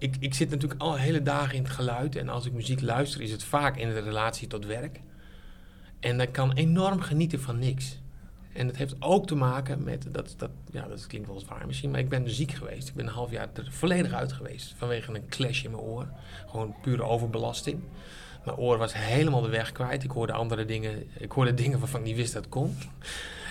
ik, 0.00 0.16
ik 0.18 0.34
zit 0.34 0.50
natuurlijk 0.50 0.80
al 0.80 0.96
hele 0.96 1.22
dagen 1.22 1.56
in 1.56 1.62
het 1.62 1.72
geluid. 1.72 2.16
En 2.16 2.28
als 2.28 2.46
ik 2.46 2.52
muziek 2.52 2.80
luister, 2.80 3.20
is 3.20 3.30
het 3.30 3.44
vaak 3.44 3.76
in 3.76 3.88
de 3.88 3.98
relatie 3.98 4.48
tot 4.48 4.66
werk. 4.66 5.00
En 6.00 6.20
ik 6.20 6.32
kan 6.32 6.52
enorm 6.52 7.00
genieten 7.00 7.40
van 7.40 7.58
niks. 7.58 7.98
En 8.52 8.66
dat 8.66 8.76
heeft 8.76 8.94
ook 8.98 9.26
te 9.26 9.34
maken 9.34 9.82
met, 9.82 10.06
dat, 10.10 10.34
dat, 10.36 10.50
ja, 10.70 10.86
dat 10.86 11.06
klinkt 11.06 11.28
wel 11.28 11.40
zwaar 11.40 11.66
misschien, 11.66 11.90
maar 11.90 12.00
ik 12.00 12.08
ben 12.08 12.30
ziek 12.30 12.52
geweest. 12.52 12.88
Ik 12.88 12.94
ben 12.94 13.06
een 13.06 13.12
half 13.12 13.30
jaar 13.30 13.48
er 13.54 13.68
volledig 13.70 14.12
uit 14.12 14.32
geweest 14.32 14.74
vanwege 14.76 15.14
een 15.14 15.28
clash 15.28 15.64
in 15.64 15.70
mijn 15.70 15.82
oor. 15.82 16.08
Gewoon 16.46 16.74
pure 16.82 17.02
overbelasting. 17.02 17.80
Mijn 18.44 18.56
oor 18.56 18.78
was 18.78 18.94
helemaal 18.94 19.40
de 19.40 19.48
weg 19.48 19.72
kwijt. 19.72 20.04
Ik 20.04 20.10
hoorde 20.10 20.32
andere 20.32 20.64
dingen, 20.64 21.08
ik 21.18 21.32
hoorde 21.32 21.54
dingen 21.62 21.78
waarvan 21.78 22.00
ik 22.00 22.06
niet 22.06 22.16
wist 22.16 22.32
dat 22.32 22.48
kon. 22.48 22.76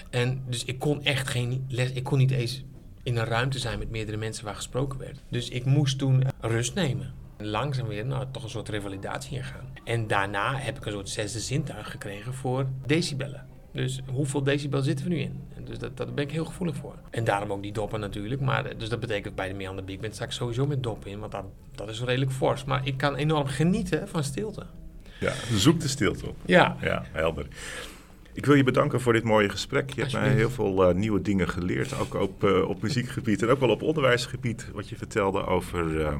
En 0.10 0.44
dus 0.48 0.66
ik 0.66 0.80
kon 0.80 1.04
echt 1.04 1.28
geen 1.28 1.66
les, 1.68 1.92
ik 1.92 2.04
kon 2.04 2.18
niet 2.18 2.32
eens 2.32 2.64
in 3.04 3.18
een 3.18 3.26
ruimte 3.26 3.60
zijn 3.60 3.80
met 3.80 3.90
meerdere 3.90 4.18
mensen 4.18 4.46
waar 4.46 4.56
gesproken 4.56 5.00
werd. 5.00 5.20
Dus 5.30 5.50
ik 5.50 5.66
moest 5.66 5.98
toen 5.98 6.24
rust 6.40 6.74
nemen. 6.74 7.14
langzaam 7.38 7.88
weer 7.88 8.06
nou, 8.06 8.26
toch 8.32 8.44
een 8.44 8.50
soort 8.50 8.70
revalidatie 8.70 9.38
ingaan. 9.38 9.74
En 9.84 10.08
daarna 10.08 10.56
heb 10.56 10.78
ik 10.78 10.86
een 10.86 10.92
soort 10.92 11.10
zesde 11.10 11.40
zintuig 11.40 11.92
gekregen 11.92 12.34
voor 12.34 12.68
decibellen. 12.86 13.46
Dus 13.74 14.02
hoeveel 14.12 14.44
decibel 14.44 14.82
zitten 14.82 15.06
we 15.06 15.12
nu 15.14 15.20
in? 15.20 15.44
Dus 15.64 15.80
dat, 15.80 15.98
daar 15.98 16.14
ben 16.14 16.24
ik 16.24 16.32
heel 16.32 16.46
gevoelig 16.46 16.76
voor. 16.76 16.96
En 17.10 17.24
daarom 17.24 17.52
ook 17.52 17.62
die 17.62 17.72
doppen 17.72 18.00
natuurlijk. 18.00 18.42
Maar, 18.42 18.78
dus 18.78 18.90
dat 18.90 19.00
betekent 19.00 19.36
bij 19.36 19.48
de 19.48 19.54
Meander 19.54 19.84
Big 19.84 20.00
Band 20.00 20.16
sta 20.16 20.24
ik 20.24 20.32
sowieso 20.32 20.68
met 20.68 20.84
doppen 20.84 21.12
in. 21.12 21.20
Want 21.20 21.32
dat, 21.32 21.46
dat 21.76 21.90
is 21.90 22.02
redelijk 22.02 22.32
fors. 22.32 22.64
Maar 22.64 22.88
ik 22.88 22.98
kan 22.98 23.16
enorm 23.16 23.48
genieten 23.48 24.08
van 24.08 24.24
stilte. 24.24 24.66
Ja, 25.20 25.34
zoek 25.52 25.80
de 25.80 25.88
stilte 25.88 26.28
op. 26.28 26.36
Ja. 26.46 26.78
Ja, 26.82 27.04
helder. 27.12 27.48
Ik 28.39 28.45
wil 28.45 28.56
je 28.56 28.63
bedanken 28.63 29.02
voor 29.02 29.13
dit 29.13 29.23
mooie 29.23 29.49
gesprek. 29.49 29.89
Je 29.89 30.02
hebt 30.02 30.13
mij 30.13 30.30
heel 30.30 30.49
veel 30.49 30.89
uh, 30.89 30.95
nieuwe 30.95 31.21
dingen 31.21 31.49
geleerd, 31.49 31.99
ook 31.99 32.13
op, 32.13 32.43
uh, 32.43 32.69
op 32.69 32.82
muziekgebied 32.82 33.41
en 33.41 33.49
ook 33.49 33.60
wel 33.60 33.69
op 33.69 33.82
onderwijsgebied. 33.82 34.71
Wat 34.73 34.89
je 34.89 34.95
vertelde 34.95 35.45
over 35.45 35.86
uh, 35.86 36.13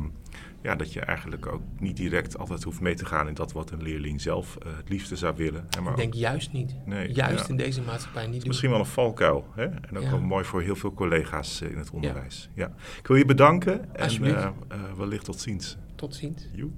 ja, 0.62 0.76
dat 0.76 0.94
je 0.94 1.00
eigenlijk 1.00 1.46
ook 1.46 1.62
niet 1.80 1.98
direct 1.98 2.38
altijd 2.38 2.64
hoeft 2.64 2.82
mee 2.82 2.96
te 2.96 3.06
gaan 3.06 3.28
in 3.28 3.34
dat 3.34 3.52
wat 3.52 3.72
een 3.72 3.82
leerling 3.82 4.22
zelf 4.22 4.58
uh, 4.66 4.78
het 4.78 4.90
liefste 4.90 5.16
zou 5.16 5.36
willen. 5.36 5.68
Maar 5.84 5.92
ik 5.92 5.98
denk 5.98 6.14
ook, 6.14 6.20
juist 6.20 6.52
niet. 6.52 6.76
Nee, 6.86 7.12
juist 7.12 7.44
ja. 7.44 7.50
in 7.50 7.58
deze 7.58 7.82
maatschappij 7.82 8.28
niet. 8.28 8.48
Misschien 8.48 8.70
wel 8.70 8.80
een 8.80 8.86
valkuil. 8.86 9.48
Hè? 9.56 9.64
En 9.64 9.98
ook 9.98 10.04
ja. 10.04 10.10
wel 10.10 10.22
mooi 10.22 10.46
voor 10.46 10.62
heel 10.62 10.76
veel 10.76 10.94
collega's 10.94 11.62
in 11.62 11.78
het 11.78 11.90
onderwijs. 11.90 12.50
Ja. 12.54 12.72
Ik 13.00 13.08
wil 13.08 13.18
je 13.18 13.26
bedanken 13.26 13.96
en 13.96 14.54
wellicht 14.98 15.26
tot 15.26 15.40
ziens. 15.40 15.78
Tot 15.96 16.16
ziens. 16.16 16.48
Joe. 16.54 16.70